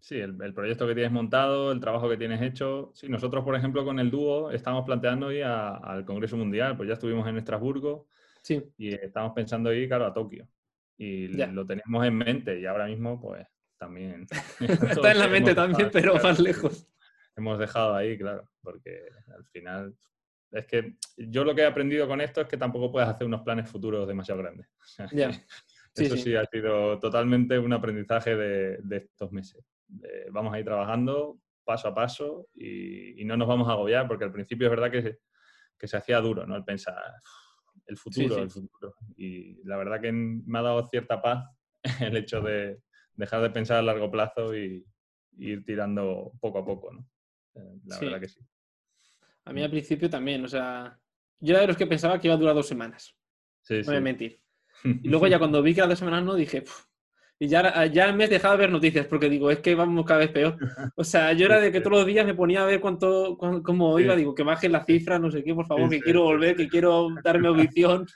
[0.00, 2.90] Sí, el, proyecto que tienes montado, el trabajo que tienes hecho.
[2.94, 6.94] Sí, nosotros, por ejemplo, con el dúo estamos planteando ir al Congreso Mundial, pues ya
[6.94, 8.06] estuvimos en Estrasburgo
[8.42, 8.62] sí.
[8.78, 10.48] y estamos pensando ir, claro, a Tokio.
[10.96, 13.46] Y lo teníamos en mente y ahora mismo, pues
[13.78, 14.26] también.
[14.60, 16.86] Está en la mente también, pero más lejos.
[17.36, 19.94] Hemos dejado ahí, claro, porque al final
[20.50, 23.42] es que yo lo que he aprendido con esto es que tampoco puedes hacer unos
[23.42, 24.66] planes futuros demasiado grandes.
[25.94, 29.64] Eso sí, ha sido totalmente un aprendizaje de estos meses.
[30.02, 34.24] Eh, vamos a ir trabajando paso a paso y, no nos vamos a agobiar, porque
[34.24, 35.18] al principio es verdad que,
[35.78, 36.56] que se hacía duro, ¿no?
[36.56, 36.96] El pensar,
[37.86, 38.94] el futuro, el futuro.
[39.16, 41.44] Y la verdad que me ha dado cierta paz
[42.00, 42.80] el hecho de
[43.14, 44.84] dejar de pensar a largo plazo y,
[45.38, 47.08] ir tirando poco a poco, ¿no?
[47.54, 48.40] Eh, la verdad que sí.
[49.44, 51.00] A mí al principio también, o sea,
[51.38, 53.16] yo era de los que pensaba que iba a durar dos semanas.
[53.68, 54.40] no voy a mentir.
[55.02, 56.64] Y luego ya cuando vi que era dos semanas no, dije,
[57.42, 60.20] y ya, ya me he dejado de ver noticias porque digo, es que vamos cada
[60.20, 60.58] vez peor.
[60.94, 63.98] O sea, yo era de que todos los días me ponía a ver cuánto, cómo
[63.98, 66.68] iba, digo, que bajen la cifra, no sé qué, por favor, que quiero volver, que
[66.68, 68.06] quiero darme audición.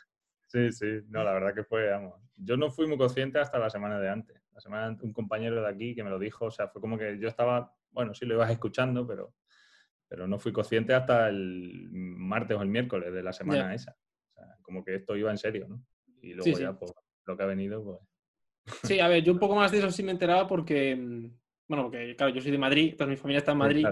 [0.46, 3.70] Sí, sí, no, la verdad que fue, vamos, yo no fui muy consciente hasta la
[3.70, 4.42] semana de antes.
[4.52, 7.18] La semana un compañero de aquí que me lo dijo, o sea, fue como que
[7.18, 9.32] yo estaba, bueno, sí lo ibas escuchando, pero,
[10.06, 13.92] pero no fui consciente hasta el martes o el miércoles de la semana esa.
[13.92, 15.82] O sea, como que esto iba en serio, ¿no?
[16.20, 16.92] Y luego ya, pues,
[17.24, 17.98] lo que ha venido, pues
[18.82, 21.30] Sí, a ver, yo un poco más de eso sí me enteraba porque, mm,
[21.68, 23.86] bueno, porque claro, yo soy de Madrid, toda mi familia está en Madrid.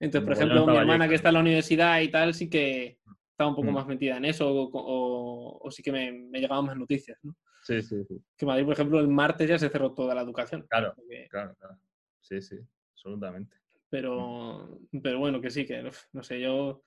[0.00, 2.98] Entonces, por ejemplo, mi hermana que está en la universidad y tal, sí que
[3.30, 3.74] estaba un poco mm.
[3.74, 7.36] más metida en eso o, sí que me, me, llegaban más noticias, ¿no?
[7.62, 8.20] Sí, sí, sí.
[8.36, 10.66] Que Madrid, por ejemplo, el martes ya se cerró toda la educación.
[10.68, 10.94] Claro,
[11.28, 11.78] claro, claro.
[12.20, 12.56] Sí, sí,
[12.92, 13.56] absolutamente.
[13.90, 16.82] Pero, pero bueno, que sí, que no sé, yo...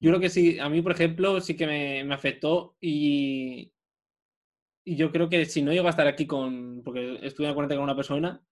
[0.00, 3.72] Yo creo que sí, a mí, por ejemplo, sí que me, me afectó y,
[4.84, 7.78] y yo creo que si no llego a estar aquí con, porque estuve en cuarentena
[7.78, 8.42] con una persona,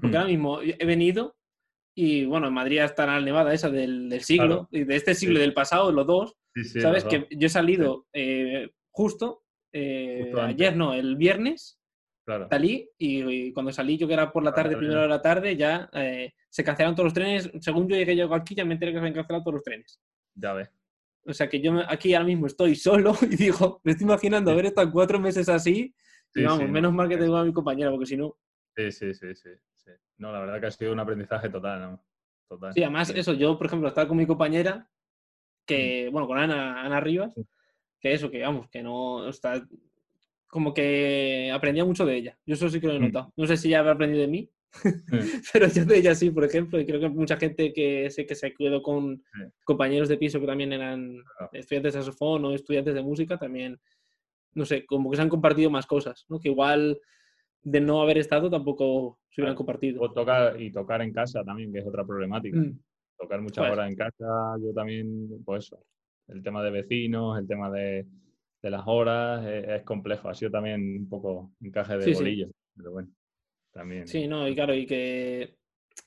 [0.00, 0.32] porque ahora mm.
[0.32, 1.36] mismo he venido
[1.94, 5.38] y bueno, en Madrid está la nevada esa del, del siglo, y de este siglo
[5.38, 6.36] y del pasado, los dos,
[6.80, 7.04] ¿sabes?
[7.04, 11.78] Que yo he salido eh, justo, eh, ayer no, el viernes,
[12.48, 15.90] salí y, cuando salí yo que era por la tarde, primero de la tarde, ya
[15.92, 19.00] eh, se cancelaron todos los trenes, según yo llegué yo aquí ya me enteré que
[19.00, 20.00] se han cancelado todos los trenes.
[20.34, 20.70] Ya ves.
[21.24, 24.66] O sea que yo aquí ahora mismo estoy solo y digo, me estoy imaginando haber
[24.66, 25.94] estado cuatro meses así.
[26.34, 28.36] y vamos, menos mal que tengo a mi compañera, porque si no.
[28.76, 29.50] Sí, sí, sí, sí,
[30.18, 32.04] No, la verdad que ha sido un aprendizaje total, ¿no?
[32.48, 32.72] Total.
[32.72, 34.88] Sí, además, eso, yo, por ejemplo, estaba con mi compañera,
[35.66, 36.12] que, mm.
[36.12, 37.34] bueno, con Ana, Ana Rivas,
[38.00, 39.62] que eso, que vamos, que no está
[40.48, 42.38] como que aprendía mucho de ella.
[42.44, 43.04] Yo eso sí que lo he Mm.
[43.04, 43.32] notado.
[43.36, 44.50] No sé si ya habrá aprendido de mí,
[44.82, 44.82] Mm.
[45.52, 48.34] pero yo de ella sí, por ejemplo, y creo que mucha gente que sé que
[48.34, 49.42] se quedó con Sí.
[49.64, 51.50] compañeros de piso que también eran Claro.
[51.52, 53.78] estudiantes de saxofón o estudiantes de música, también,
[54.54, 56.40] no sé, como que se han compartido más cosas, ¿no?
[56.40, 56.98] Que igual
[57.62, 59.58] de no haber estado tampoco se hubieran Claro.
[59.58, 60.02] compartido.
[60.02, 62.58] O tocar, y tocar en casa también, que es otra problemática.
[62.58, 62.78] Mm,
[63.18, 63.72] Tocar muchas Pues.
[63.72, 65.84] horas en casa, yo también, pues eso.
[66.28, 68.04] El tema de vecinos, el tema de,
[68.62, 70.28] de las horas, es, es complejo.
[70.28, 72.14] Ha sido también un poco encaje de Sí, sí.
[72.16, 73.08] bolillo, pero bueno,
[73.72, 74.06] también.
[74.06, 75.56] Sí, no, y claro, y que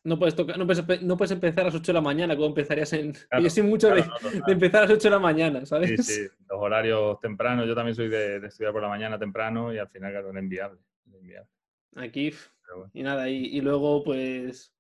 [0.04, 2.48] no puedes, tocar, no, puedes, no puedes empezar a las 8 de la mañana como
[2.48, 3.14] empezarías en...
[3.30, 4.44] Claro, yo soy mucho claro, de, no, total.
[4.46, 6.06] de empezar a las 8 de la mañana, ¿sabes?
[6.06, 7.68] Sí, sí, los horarios tempranos.
[7.68, 10.40] Yo también soy de, de estudiar por la mañana temprano y al final, claro, era
[10.40, 10.80] inviable.
[11.08, 11.50] era inviable,
[11.96, 12.34] Aquí,
[12.76, 12.92] bueno.
[12.94, 14.75] y nada, y, y luego pues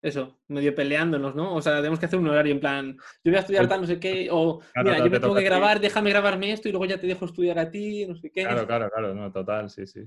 [0.00, 1.54] eso, medio peleándonos, ¿no?
[1.54, 3.80] O sea, tenemos que hacer un horario en plan, yo voy a estudiar Pues- tal,
[3.80, 6.68] no sé qué, o Claro, mira, yo me te tengo que grabar, déjame grabarme esto
[6.68, 8.42] y luego ya te dejo estudiar a ti, no sé qué.
[8.42, 10.02] Claro, claro, claro, no, total, sí, sí.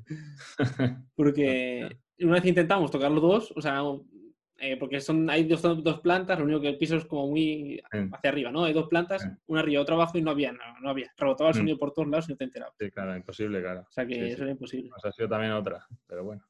[1.15, 3.81] Porque una vez intentamos tocar los dos, o sea,
[4.63, 7.81] eh, porque son, hay dos, dos plantas, lo único que el piso es como muy
[8.11, 8.63] hacia arriba, ¿no?
[8.65, 11.11] Hay dos plantas, una arriba, otra abajo y no había nada, no había.
[11.17, 11.59] Rebotaba el Mm.
[11.59, 12.75] sonido por todos lados y no te enterabas.
[12.79, 13.81] Sí, claro, imposible, claro.
[13.89, 14.27] O sea que Sí, sí.
[14.27, 14.89] eso era imposible.
[14.91, 16.43] Pues ha sido también otra, pero bueno.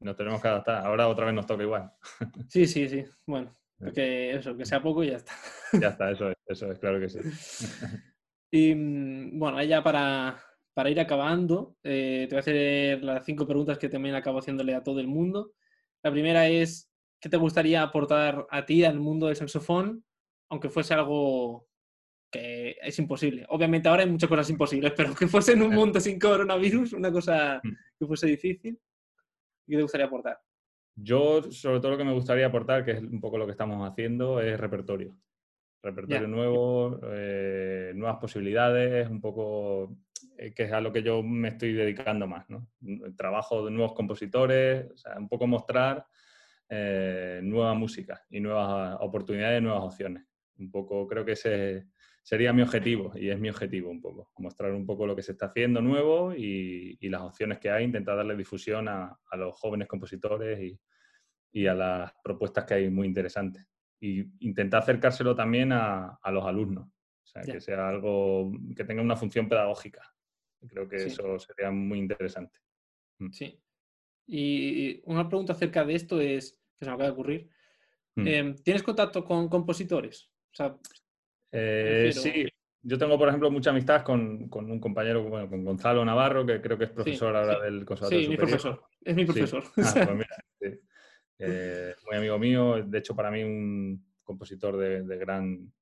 [0.00, 0.84] Nos tenemos que adaptar.
[0.86, 1.92] Ahora otra vez nos toca igual.
[2.48, 3.04] Sí, sí, sí.
[3.26, 3.52] Bueno,
[3.94, 5.32] que eso, que sea poco y ya está.
[5.80, 7.18] Ya está, eso es, eso es, claro que sí.
[8.52, 10.36] Y mm, bueno, ya para,
[10.74, 14.74] para ir acabando, eh, te voy a hacer las cinco preguntas que también acabo haciéndole
[14.74, 15.52] a todo el mundo.
[16.02, 16.90] La primera es,
[17.20, 20.04] ¿qué te gustaría aportar a ti al mundo del saxofón,
[20.48, 21.68] aunque fuese algo
[22.32, 23.46] que es imposible?
[23.50, 27.12] Obviamente ahora hay muchas cosas imposibles, pero que fuese en un mundo sin coronavirus, una
[27.12, 27.70] cosa Mm.
[28.00, 28.80] que fuese difícil,
[29.70, 30.38] ¿qué te gustaría aportar?
[30.96, 33.88] Yo, sobre todo, lo que me gustaría aportar, que es un poco lo que estamos
[33.88, 35.16] haciendo, es repertorio.
[35.82, 39.96] Repertorio nuevo, eh, nuevas posibilidades, un poco
[40.36, 42.46] eh, que es a lo que yo me estoy dedicando más,
[43.16, 46.04] trabajo de nuevos compositores, o sea, un poco mostrar
[46.68, 50.24] eh, nueva música y nuevas oportunidades, nuevas opciones.
[50.58, 51.86] Un poco, creo que ese
[52.22, 55.32] sería mi objetivo y es mi objetivo un poco, mostrar un poco lo que se
[55.32, 59.56] está haciendo nuevo y, y las opciones que hay, intentar darle difusión a, a los
[59.58, 60.80] jóvenes compositores y,
[61.52, 63.66] y a las propuestas que hay muy interesantes.
[64.00, 69.02] Y intentar acercárselo también a, a los alumnos, o sea, que sea algo que tenga
[69.02, 70.02] una función pedagógica.
[70.68, 71.06] Creo que Sí.
[71.08, 72.58] eso sería muy interesante.
[73.32, 73.58] Sí.
[74.26, 77.50] Y una pregunta acerca de esto es, que se me acaba de ocurrir,
[78.16, 78.26] Mm.
[78.26, 80.32] em, ¿tienes contacto con compositores?
[80.52, 80.76] O sea,
[81.52, 82.46] Eh, Sí,
[82.82, 86.60] yo tengo, por ejemplo, mucha amistad con, con un compañero, bueno, con Gonzalo Navarro, que
[86.60, 87.62] creo que es profesor ahora sí.
[87.64, 88.60] del Conservatorio sí, mi Superior.
[88.60, 88.82] profesor.
[89.02, 89.26] Es mi Sí.
[89.26, 89.62] profesor.
[89.76, 90.36] Ah, pues mira.
[91.42, 95.72] Eh, muy amigo mío, de hecho para mí un compositor de, de gran,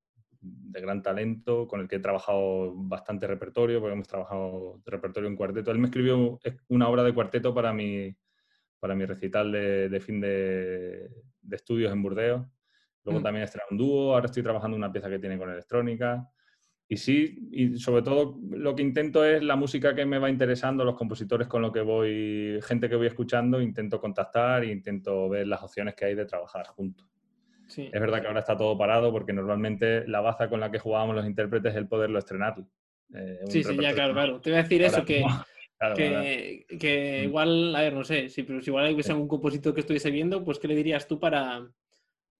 [0.40, 5.34] de gran talento, con el que he trabajado bastante repertorio, porque hemos trabajado repertorio en
[5.36, 5.70] cuarteto.
[5.72, 6.38] Él me escribió
[6.68, 8.16] una obra de cuarteto para mi,
[8.78, 11.08] para mi recital de, de fin de,
[11.42, 12.46] de estudios en Burdeos.
[13.08, 13.22] Luego Mm.
[13.22, 16.28] también estrené un dúo, ahora estoy trabajando una pieza que tiene con electrónica.
[16.90, 20.84] Y sí, y sobre todo lo que intento es la música que me va interesando,
[20.84, 25.46] los compositores con los que voy, gente que voy escuchando, intento contactar e intento ver
[25.46, 27.06] las opciones que hay de trabajar juntos.
[27.66, 27.88] Sí.
[27.92, 31.16] Es verdad que ahora está todo parado porque normalmente la baza con la que jugábamos
[31.16, 32.56] los intérpretes es el poderlo estrenar.
[33.14, 34.40] Eh, Sí, sí, ya, claro, claro.
[34.40, 35.24] Te voy a decir Ahora eso, que,
[35.78, 37.24] claro, que, que Mm.
[37.24, 40.42] igual, a ver, no sé, si, pero si igual hubiese algún compositor que estuviese viendo,
[40.42, 41.68] pues ¿qué le dirías tú para,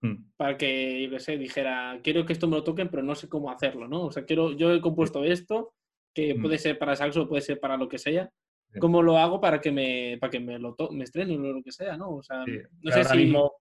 [0.01, 3.15] Mm, para que, yo qué sé, dijera, quiero que esto me lo toquen, pero no
[3.15, 4.03] sé cómo hacerlo, ¿no?
[4.05, 5.75] O sea, quiero, yo he compuesto esto,
[6.15, 6.43] que Mm.
[6.43, 8.31] puede ser para saxo, puede ser para lo que sea.
[8.73, 8.79] Sí.
[8.81, 11.73] ¿Cómo lo hago para que me, para que me lo me estrenen o lo que
[11.73, 12.11] sea, ¿no?
[12.17, 12.59] O sea, sí.
[12.83, 13.17] no sé ahora si...
[13.19, 13.53] mismo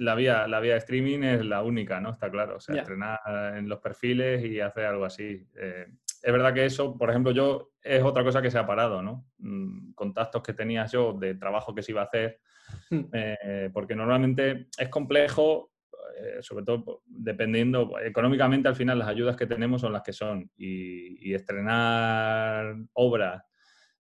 [0.00, 2.10] la vía, la vía de streaming es la única, ¿no?
[2.10, 2.56] Está claro.
[2.56, 2.80] O sea, Ya.
[2.82, 3.20] estrenar
[3.56, 5.46] en los perfiles y hacer algo así.
[5.54, 5.86] Eh,
[6.22, 9.26] es verdad que eso, por ejemplo, yo es otra cosa que se ha parado, ¿no?
[9.38, 12.40] Mm, Contactos que tenía yo de trabajo que se iba a hacer,
[13.12, 15.70] eh, porque normalmente es complejo,
[16.18, 20.50] eh, sobre todo dependiendo, económicamente al final las ayudas que tenemos son las que son
[20.56, 23.42] y, estrenar obras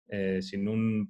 [0.08, 1.08] eh, sin un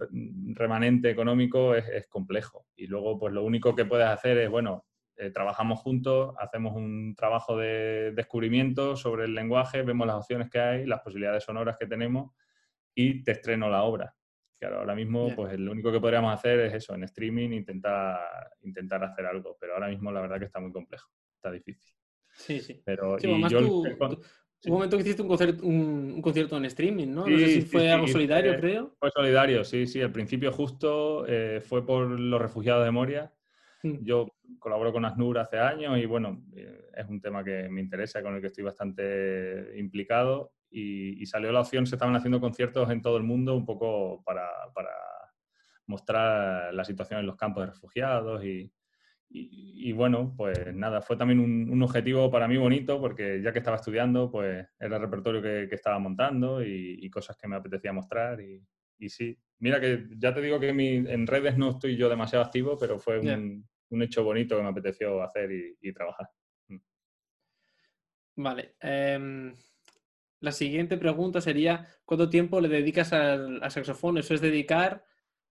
[0.56, 2.68] remanente económico es, es complejo.
[2.76, 4.86] Y luego, pues lo único que puedes hacer es, bueno,
[5.18, 10.60] eh, trabajamos juntos, hacemos un trabajo de descubrimiento sobre el lenguaje, vemos las opciones que
[10.60, 12.32] hay, las posibilidades sonoras que tenemos
[12.94, 14.14] y te estreno la obra.
[14.66, 18.20] Claro, ahora mismo, pues lo único que podríamos hacer es eso, en streaming, intentar,
[18.64, 21.94] intentar hacer algo, pero ahora mismo la verdad que está muy complejo, está difícil.
[22.34, 22.82] Sí, sí.
[22.84, 24.70] Pero, Sí, y además yo el- tú- el con- tú- sí.
[24.70, 27.28] Hubo un momento que hiciste un concierto, un, un concierto en streaming, ¿no?
[27.28, 28.96] no sé si fue algo solidario, fue- creo.
[29.00, 30.02] Fue solidario, sí, sí.
[30.02, 33.32] Al principio justo eh, fue por los refugiados de Moria.
[33.84, 34.04] Mm.
[34.04, 38.24] Yo colaboro con ASNUR hace años y bueno, eh, es un tema que me interesa,
[38.24, 43.02] con el que estoy bastante implicado y, salió la opción, se estaban haciendo conciertos en
[43.02, 44.92] todo el mundo un poco para, para
[45.88, 48.72] mostrar la situación en los campos de refugiados y,
[49.30, 53.78] y, bueno, pues nada, fue también un, objetivo para mí bonito porque ya que estaba
[53.78, 58.62] estudiando, pues era el repertorio que, estaba montando y, cosas que me apetecía mostrar y,
[59.10, 59.38] sí.
[59.60, 63.20] Mira que ya te digo que en redes no estoy yo demasiado activo, pero fue
[63.20, 63.66] un,
[64.02, 66.28] hecho bonito que me apeteció hacer y, trabajar.
[66.68, 66.78] Mm.
[68.38, 68.76] Vale.
[68.80, 69.56] Em,
[70.46, 74.18] la siguiente pregunta sería, ¿cuánto tiempo le dedicas al, saxofón?
[74.18, 75.04] Eso es dedicar,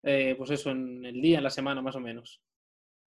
[0.02, 2.40] eh, pues eso, en el día, en la semana más o menos.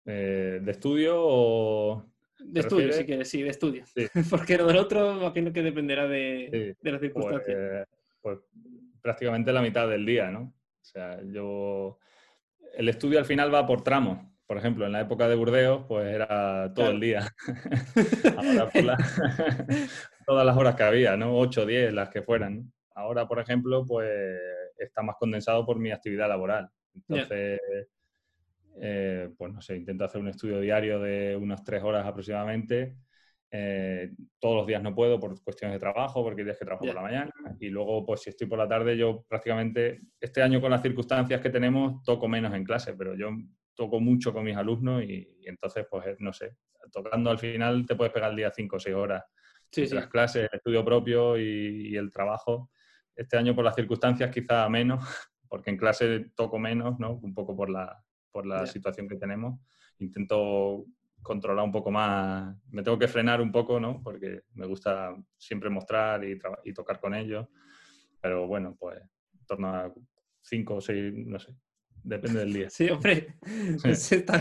[0.05, 2.05] Eh, ¿De estudio o...?
[2.39, 3.85] De estudio, si quieres, sí, de estudio.
[4.29, 7.87] Porque lo del otro, imagino que dependerá de, las circunstancias.
[8.21, 8.61] Pues, pues,
[9.01, 10.53] prácticamente la mitad del día, ¿no?
[10.81, 11.97] O sea, yo...
[12.75, 14.19] El estudio al final va por tramos.
[14.47, 17.27] Por ejemplo, en la época de Burdeos, pues era todo el día.
[18.37, 18.83] Ahora por
[20.25, 21.37] todas las horas que había, ¿no?
[21.37, 22.71] 8 o 10, las que fueran.
[22.95, 24.09] Ahora, por ejemplo, pues
[24.77, 26.69] está más condensado por mi actividad laboral.
[26.95, 27.59] Entonces...
[28.79, 32.95] Eh, pues no sé, intento hacer un estudio diario de unas tres horas aproximadamente.
[33.49, 36.85] Eh, todos los días no puedo por cuestiones de trabajo, porque hay días que trabajo
[36.85, 37.31] por la mañana.
[37.59, 41.41] Y luego, pues si estoy por la tarde, yo prácticamente, este año con las circunstancias
[41.41, 43.29] que tenemos, toco menos en clase, pero yo
[43.77, 46.57] toco mucho con mis alumnos y, entonces, pues eh, no sé,
[46.91, 49.23] tocando al final te puedes pegar el día cinco o seis horas.
[49.71, 52.71] Sí, Las clases, el estudio propio y, y el trabajo.
[53.15, 55.03] Este año por las circunstancias quizá menos,
[55.47, 57.13] porque en clase toco menos, ¿no?
[57.13, 59.59] Un poco por la, por la situación que tenemos.
[59.99, 60.85] Intento
[61.21, 64.01] controlar un poco más, me tengo que frenar un poco, ¿no?
[64.01, 67.47] Porque me gusta siempre mostrar y, y tocar con ellos.
[68.21, 69.93] Pero bueno, pues en torno a
[70.41, 71.53] cinco o seis, no sé,
[72.07, 72.69] depende del día.
[72.69, 73.35] Sí, hombre,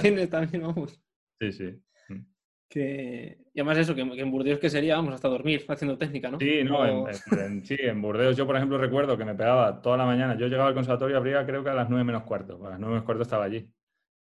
[0.02, 1.00] bien, está bien, vamos.
[1.40, 1.82] Sí, sí.
[2.08, 2.26] Mm.
[2.68, 3.38] Que...
[3.52, 6.38] Y además eso, que, en Burdeos que sería, vamos, hasta dormir haciendo técnica, ¿no?
[6.38, 10.06] Sí, no, en, sí, en Burdeos yo, por ejemplo, recuerdo que me pegaba toda la
[10.06, 10.36] mañana.
[10.36, 12.64] Yo llegaba al conservatorio, abría creo que a las nueve menos cuarto.
[12.66, 13.70] A las nueve menos cuarto estaba allí.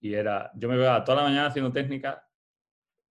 [0.00, 2.28] Y era, yo me veía toda la mañana haciendo técnica,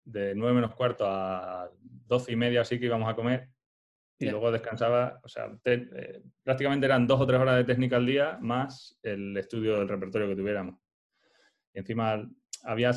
[0.04, 3.48] de 9 menos cuarto a 12 y media, así que íbamos a comer.
[4.26, 8.06] Y luego descansaba, o sea, eh, prácticamente eran dos o tres horas de técnica al
[8.06, 10.76] día, más el estudio del repertorio que tuviéramos.
[11.74, 12.28] Y encima
[12.64, 12.92] había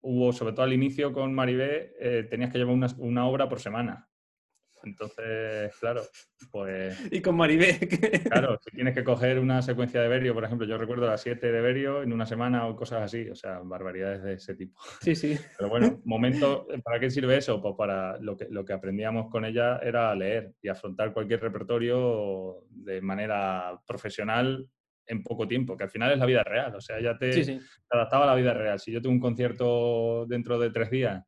[0.00, 3.60] hubo, sobre todo al inicio con Maribé, eh, tenías que llevar una, una obra por
[3.60, 4.08] semana.
[4.84, 6.02] Entonces, claro,
[6.50, 7.12] pues...
[7.12, 7.78] Y con Maribé.
[8.30, 11.50] Claro, si tienes que coger una secuencia de Berio, por ejemplo, yo recuerdo las 7
[11.50, 14.78] de Berio en una semana o cosas así, o sea, barbaridades de ese tipo.
[15.00, 15.36] Sí, sí.
[15.56, 17.60] Pero bueno, momento, ¿para qué sirve eso?
[17.60, 22.64] Pues para lo que, lo que aprendíamos con ella era leer y afrontar cualquier repertorio
[22.70, 24.68] de manera profesional
[25.06, 27.60] en poco tiempo, que al final es la vida real, o sea, ya te, te
[27.90, 28.78] adaptaba a la vida real.
[28.78, 31.24] Si yo tengo un concierto dentro de tres días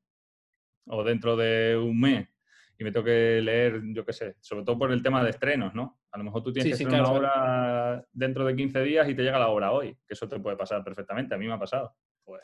[0.86, 2.28] o dentro de un mes
[2.78, 5.74] y me tengo que leer, yo qué sé, sobre todo por el tema de estrenos,
[5.74, 6.00] ¿no?
[6.12, 9.22] A lo mejor tú tienes que hacer una obra dentro de 15 días y te
[9.22, 11.96] llega la obra hoy, que eso te puede pasar perfectamente, a mí me ha pasado.
[12.24, 12.42] Pues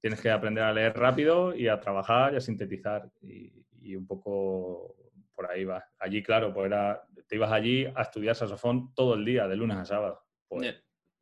[0.00, 4.96] tienes que aprender a leer rápido y a trabajar y a sintetizar y, un poco
[5.34, 5.84] por ahí va.
[5.98, 9.76] Allí, claro, pues era, te ibas allí a estudiar saxofón todo el día, de lunes
[9.76, 10.24] a sábado.
[10.48, 10.74] Pues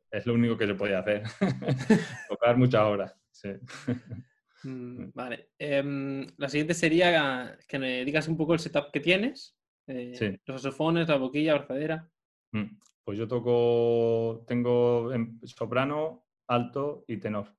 [0.09, 1.23] es lo único que se podía hacer,
[2.29, 3.15] tocar muchas horas.
[3.31, 3.49] Sí.
[4.63, 5.49] Mm, vale.
[5.57, 9.57] Em, la siguiente sería que me digas un poco el setup que tienes.
[9.87, 12.09] Eh, los saxofones, la boquilla, la
[12.51, 15.11] mm, Pues yo toco, tengo
[15.43, 17.55] soprano, alto y tenor.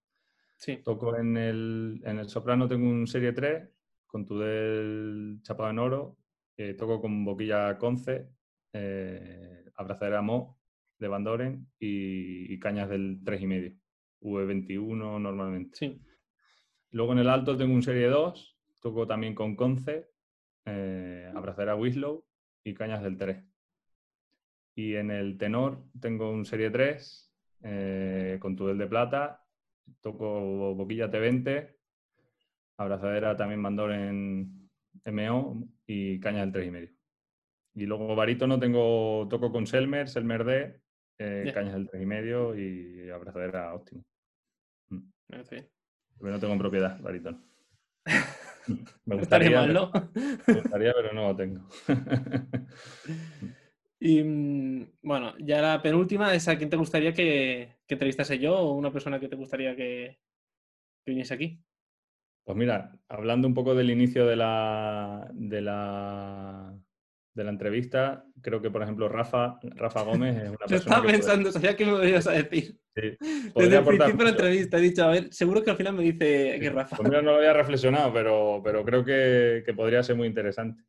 [0.57, 0.79] Sí.
[0.79, 3.69] Toco en el, en el soprano, tengo un serie 3
[4.07, 6.17] con tu del chapado en oro.
[6.57, 8.29] Eh, toco con boquilla Conce,
[8.73, 10.61] eh, abrazadera Mo
[10.99, 13.77] de Van Doren y, y cañas del 3,5.
[14.25, 15.77] V21 normalmente.
[15.77, 16.01] Sí.
[16.95, 20.13] Luego en el alto tengo un Serie 2, toco también con Conce,
[20.65, 22.25] eh, Abrazadera Wislow
[22.63, 23.45] y Cañas del 3.
[24.77, 27.35] Y en el tenor tengo un Serie 3
[27.65, 29.45] eh, con Tudel de Plata,
[30.01, 31.75] toco Boquilla T20,
[32.77, 34.71] Abrazadera también Mandor en
[35.05, 36.97] MO y Cañas del 3,5.
[37.75, 40.81] Y luego barítono tengo, toco con Selmer, Selmer D,
[41.19, 44.05] eh, Cañas del 3,5 y Abrazadera óptimo.
[44.91, 45.01] Mm
[46.21, 47.45] no tengo en propiedad, baritón.
[49.05, 49.93] Me gustaría, mal, ¿no?
[50.47, 51.61] me gustaría, pero no lo tengo.
[54.01, 58.57] y mm, bueno, ya la penúltima es a quién te gustaría que, que entrevistase yo
[58.59, 60.19] o una persona que te gustaría que,
[61.05, 61.63] que viniese aquí.
[62.45, 66.75] Pues mira, hablando un poco del inicio de la, de la
[67.35, 70.77] de la entrevista, creo que, por ejemplo, Rafa, Rafa Gómez es una persona.
[70.77, 72.79] estaba pensando, sabía que me lo ibas a decir.
[72.95, 73.17] Sí.
[73.57, 76.05] Desde el principio de la entrevista he dicho, a ver, seguro que al final me
[76.05, 76.97] dice que Rafa.
[76.97, 80.85] Pues no lo había reflexionado, pero, pero creo que, que, podría ser muy interesante.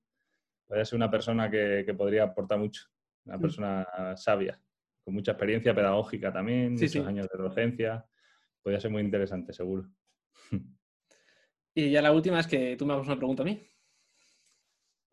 [0.67, 2.83] podría ser una persona que, podría aportar mucho,
[3.25, 4.61] una persona sabia,
[5.03, 8.05] con mucha experiencia pedagógica también, muchos años de docencia.
[8.61, 9.87] Podría ser muy interesante, seguro.
[11.73, 13.61] Y ya la última es que tú me hagas una pregunta a mí.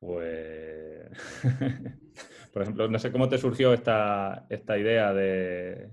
[0.02, 1.06] Pues,
[2.52, 5.90] por ejemplo, no sé cómo te surgió esta, esta idea de,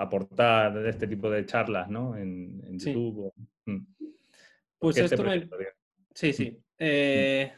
[0.00, 2.16] aportar este tipo de charlas ¿no?
[2.16, 3.32] en, YouTube.
[3.66, 3.86] Mm.
[4.80, 5.48] Pues esto me...
[6.12, 6.50] Sí, sí.
[6.50, 6.64] Mm.
[6.80, 7.52] Eh,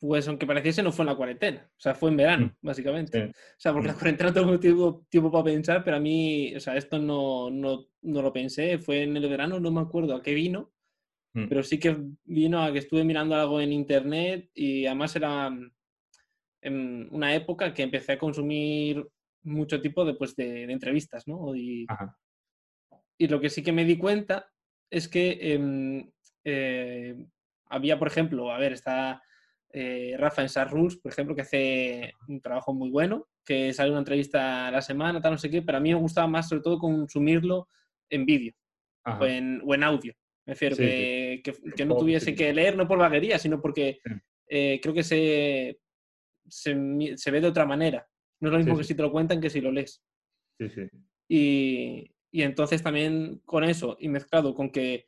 [0.00, 1.70] pues aunque pareciese, no fue en la cuarentena.
[1.70, 2.66] O sea, fue en verano, mm.
[2.66, 3.26] básicamente.
[3.26, 6.58] O sea, porque la cuarentena no tengo tiempo, tiempo, para pensar, pero a mí, o
[6.58, 8.78] sea, esto no, no, no lo pensé.
[8.78, 10.73] Fue en el verano, no me acuerdo a qué vino
[11.34, 11.48] Mm.
[11.48, 15.50] Pero sí que vino a que estuve mirando algo en internet y además era
[16.62, 19.06] en una época que empecé a consumir
[19.42, 21.54] mucho tipo de, pues, de, entrevistas, ¿no?
[21.54, 21.86] Y,
[23.18, 24.48] y, lo que sí que me di cuenta
[24.88, 26.10] es que em,
[26.44, 27.26] eh,
[27.66, 29.20] había, por ejemplo, a ver, está
[29.70, 33.90] eh, Rafa en Sar Rules, por ejemplo, que hace un trabajo muy bueno, que sale
[33.90, 36.48] una entrevista a la semana, tal, no sé qué, pero a mí me gustaba más
[36.48, 37.68] sobre todo consumirlo
[38.08, 38.54] en vídeo
[39.04, 40.14] o en audio.
[40.46, 41.42] Me refiero que,
[41.76, 44.00] que, no tuviese que leer, no por vaguería, sino porque
[44.48, 45.80] eh, creo que se,
[46.46, 46.74] se,
[47.30, 48.06] ve de otra manera.
[48.40, 50.02] No es lo mismo que si te lo cuentan que si lo lees.
[51.28, 55.06] Y, y, entonces también con eso, y mezclado con que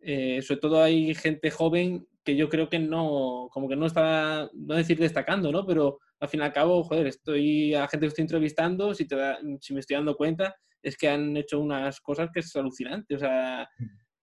[0.00, 4.48] eh, sobre todo hay gente joven que yo creo que no, como que no está,
[4.54, 5.66] no decir destacando, ¿no?
[5.66, 9.16] Pero al fin y al cabo, joder, estoy a gente que estoy entrevistando, si, te
[9.60, 13.14] si me estoy dando cuenta, es que han hecho unas cosas que es alucinante.
[13.14, 13.68] O sea,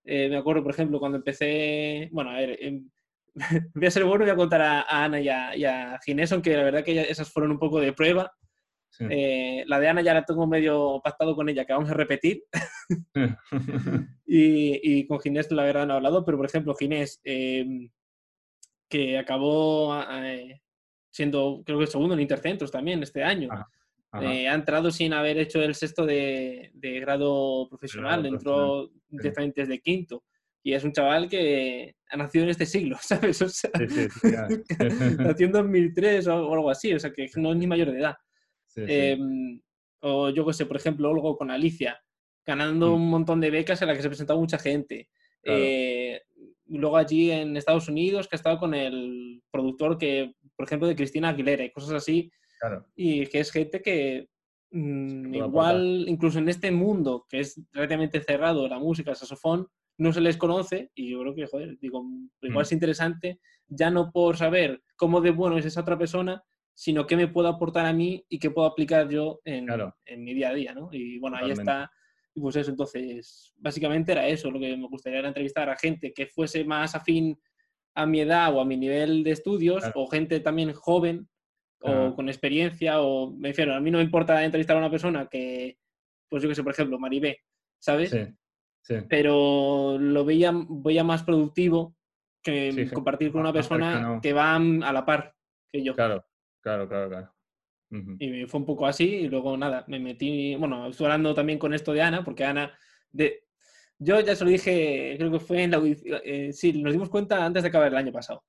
[0.07, 2.89] eh, me acuerdo, por ejemplo, cuando empecé, bueno, a ver, em,
[3.75, 6.55] voy a ser bueno, voy a contar a, Ana y a, y a, Ginés, aunque
[6.55, 8.31] la verdad que esas fueron un poco de prueba.
[8.99, 12.43] Eh, la de Ana ya la tengo medio pactado con ella, que vamos a repetir.
[14.25, 17.89] y, y, con Ginés la verdad no he hablado, pero por ejemplo, Ginés, em,
[18.89, 20.61] que acabó eh,
[21.11, 23.49] siendo, creo que segundo en Intercentros también este año.
[24.21, 26.71] Eh, ha entrado sin haber hecho el sexto de,
[27.01, 30.23] grado profesional, entró directamente desde quinto.
[30.63, 33.41] Y es un chaval que ha nacido en este siglo, ¿sabes?
[33.41, 33.71] O sea,
[35.19, 38.15] nació en 2003 o, algo así, o sea, que no es ni mayor de edad.
[38.75, 39.59] Em,
[40.01, 41.99] o yo qué sé, por ejemplo, algo con Alicia,
[42.45, 42.93] ganando mm.
[43.01, 45.09] un montón de becas en las que se presentado mucha gente.
[45.43, 46.21] Eh,
[46.65, 50.95] luego allí en Estados Unidos, que ha estado con el productor que, por ejemplo, de
[50.95, 52.31] Cristina Aguilera y cosas así,
[52.95, 54.29] y que es gente que
[54.71, 59.67] mm, igual, incluso en este mundo que es relativamente cerrado, la música, el saxofón,
[59.97, 62.05] no se les conoce y yo creo que, joder, digo,
[62.41, 62.67] igual mm.
[62.67, 66.43] es interesante, ya no por saber cómo de bueno es esa otra persona,
[66.73, 69.67] sino qué me puedo aportar a mí y qué puedo aplicar yo en,
[70.05, 70.89] en mi día a día, ¿no?
[70.91, 71.89] Y bueno, ahí está.
[72.35, 76.13] Y pues eso, entonces, básicamente era eso, lo que me gustaría era entrevistar a gente
[76.13, 77.39] que fuese más afín
[77.95, 81.27] a mi edad o a mi nivel de estudios, o gente también joven
[81.81, 85.27] o con experiencia, o me refiero, a mí no me importa entrevistar a una persona
[85.27, 85.77] que,
[86.29, 87.41] pues yo que sé, por ejemplo, Maribé,
[87.79, 88.09] ¿sabes?
[88.09, 88.25] Sí,
[88.81, 88.95] sí.
[89.07, 91.95] Pero lo veía, veía más productivo
[92.41, 95.35] que compartir con una persona que, va a la par
[95.69, 95.93] que yo.
[95.95, 96.25] Claro,
[96.61, 97.33] claro, claro, claro.
[98.19, 101.73] Y fue un poco así y luego nada, me metí, bueno, estuve hablando también con
[101.73, 102.77] esto de Ana, porque Ana,
[103.11, 103.45] de,
[103.97, 107.09] yo ya se lo dije, creo que fue en la audición, eh, sí, nos dimos
[107.09, 108.43] cuenta antes de acabar el año pasado,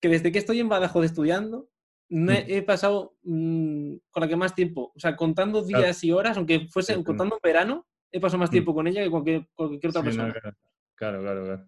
[0.00, 1.68] que desde que estoy en Badajoz estudiando,
[2.08, 2.30] Mm.
[2.30, 6.68] he pasado mm, con la que más tiempo, o sea, contando días y horas, aunque
[6.68, 8.52] fuese contando en verano, he pasado más mm.
[8.52, 10.32] tiempo con ella que con cualquier, otra persona.
[10.94, 11.66] claro, claro, claro.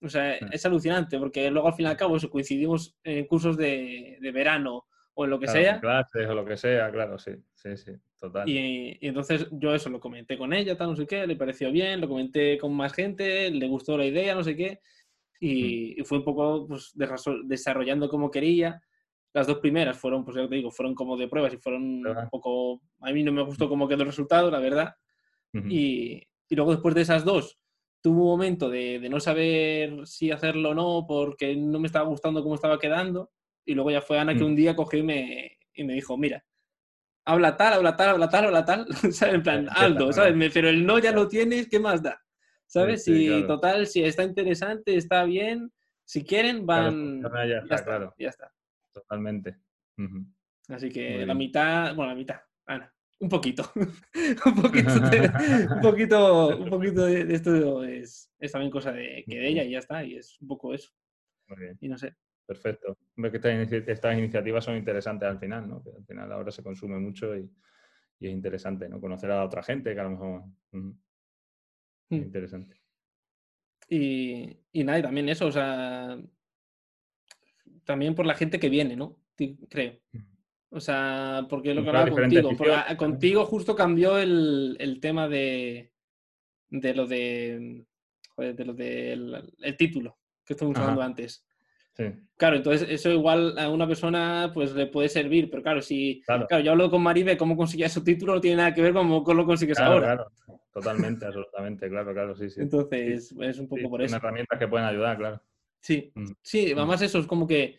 [0.00, 3.56] O sea, es alucinante, porque luego al fin y al cabo eso, coincidimos en cursos
[3.56, 5.80] de, de verano o en lo que sea.
[5.80, 8.48] Clases o lo que sea, claro, sí, sí, sí, total.
[8.48, 11.72] Y, y, entonces yo eso lo comenté con ella, tal, no sé qué, le pareció
[11.72, 14.80] bien, lo comenté con más gente, le gustó la idea, no sé qué,
[15.40, 16.94] y, y fue un poco pues,
[17.44, 18.80] desarrollando como quería
[19.32, 22.28] las dos primeras fueron, pues ya te digo, fueron como de pruebas y fueron un
[22.30, 22.80] poco...
[23.00, 24.94] A mí no me gustó cómo quedó el resultado, la verdad.
[25.52, 27.58] y, y, luego después de esas dos,
[28.00, 32.08] tuvo un momento de, de, no saber si hacerlo o no porque no me estaba
[32.08, 33.30] gustando cómo estaba quedando.
[33.64, 34.46] Y luego ya fue Ana que mm.
[34.46, 36.44] un día cogió y me, y me dijo, mira,
[37.24, 39.34] habla tal, habla tal, habla tal, habla tal, ¿sabes?
[39.34, 40.34] En plan, Aldo, ¿sabes?
[40.52, 42.20] Pero el no ya lo tienes, ¿qué más da?
[42.66, 43.08] ¿Sabes?
[43.08, 45.72] y total, si está interesante, está bien,
[46.04, 47.22] si quieren, van...
[47.22, 48.14] ya, está, claro.
[48.18, 48.52] ya está
[48.92, 49.58] totalmente.
[50.68, 53.70] Así que la mitad, bueno, la mitad, Ana, un poquito.
[53.74, 55.30] un poquito, de,
[55.74, 59.70] un poquito, un poquito de, esto es, es, también cosa de, que de ella y
[59.72, 60.90] ya está, y es un poco eso.
[61.48, 61.78] Muy bien.
[61.80, 62.14] Y no sé.
[62.46, 62.96] Perfecto.
[63.16, 65.82] Hombre, que estas, iniciativas son interesantes al final, ¿no?
[65.82, 67.50] Que al final ahora se consume mucho y,
[68.20, 69.00] y es interesante, ¿no?
[69.00, 70.44] Conocer a otra gente que a lo mejor...
[70.72, 70.90] Mm.
[72.10, 72.80] Interesante.
[73.88, 76.18] Y, y nada, y también eso, o sea,
[77.88, 79.16] también por la gente que viene, ¿no?
[79.70, 79.94] Creo.
[80.68, 82.50] O sea, porque lo que hablaba contigo.
[82.98, 85.90] contigo justo cambió el, el tema de,
[86.68, 87.86] de lo de,
[88.36, 91.46] joder, de lo del el título que estuvimos hablando antes.
[91.94, 92.04] Sí,
[92.36, 96.46] Claro, entonces eso igual a una persona pues le puede servir, pero claro, si claro.
[96.46, 99.08] claro, yo hablo con Maribe cómo conseguía su título, no tiene nada que ver con
[99.24, 100.06] cómo lo consigues Claro, ahora.
[100.14, 100.30] claro.
[100.74, 102.60] Totalmente, absolutamente, claro, claro, sí, sí.
[102.60, 104.16] Entonces es un poco Sí, por son eso.
[104.16, 105.42] herramientas que pueden ayudar, claro.
[105.80, 106.26] Sí, Mm.
[106.42, 107.78] sí, además eso es como que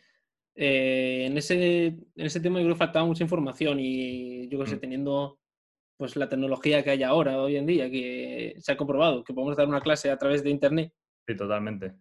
[0.55, 4.67] eh, en, ese, en ese tema yo creo que faltaba mucha información y yo que
[4.67, 4.79] sé, Mm.
[4.79, 5.39] teniendo
[5.97, 9.57] pues la tecnología que hay ahora, hoy en día, que se ha comprobado que podemos
[9.57, 10.93] dar una clase a través de internet,
[11.27, 11.93] Sí, totalmente.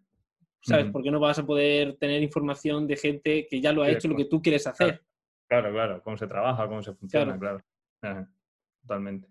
[0.61, 0.85] ¿sabes?
[0.85, 0.93] Ujú.
[0.93, 3.95] ¿Por qué no vas a poder tener información de gente que ya lo ha Sí,
[3.95, 5.03] hecho lo que tú quieres hacer?
[5.49, 7.63] Claro, claro, cómo se trabaja, cómo se funciona, claro.
[8.03, 8.31] Ajá,
[8.83, 9.29] Totalmente.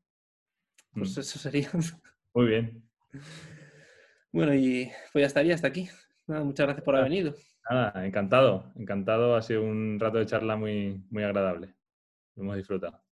[0.91, 0.99] Mm.
[0.99, 1.69] Pues eso sería.
[2.33, 2.83] Muy bien.
[4.33, 5.87] Bueno, y pues ya estaría hasta aquí.
[6.27, 7.33] Nada, muchas gracias por haber venido.
[7.69, 9.35] Nada, encantado, encantado.
[9.35, 11.73] Ha sido un rato de charla muy, muy agradable.
[12.35, 13.06] Lo hemos disfrutado.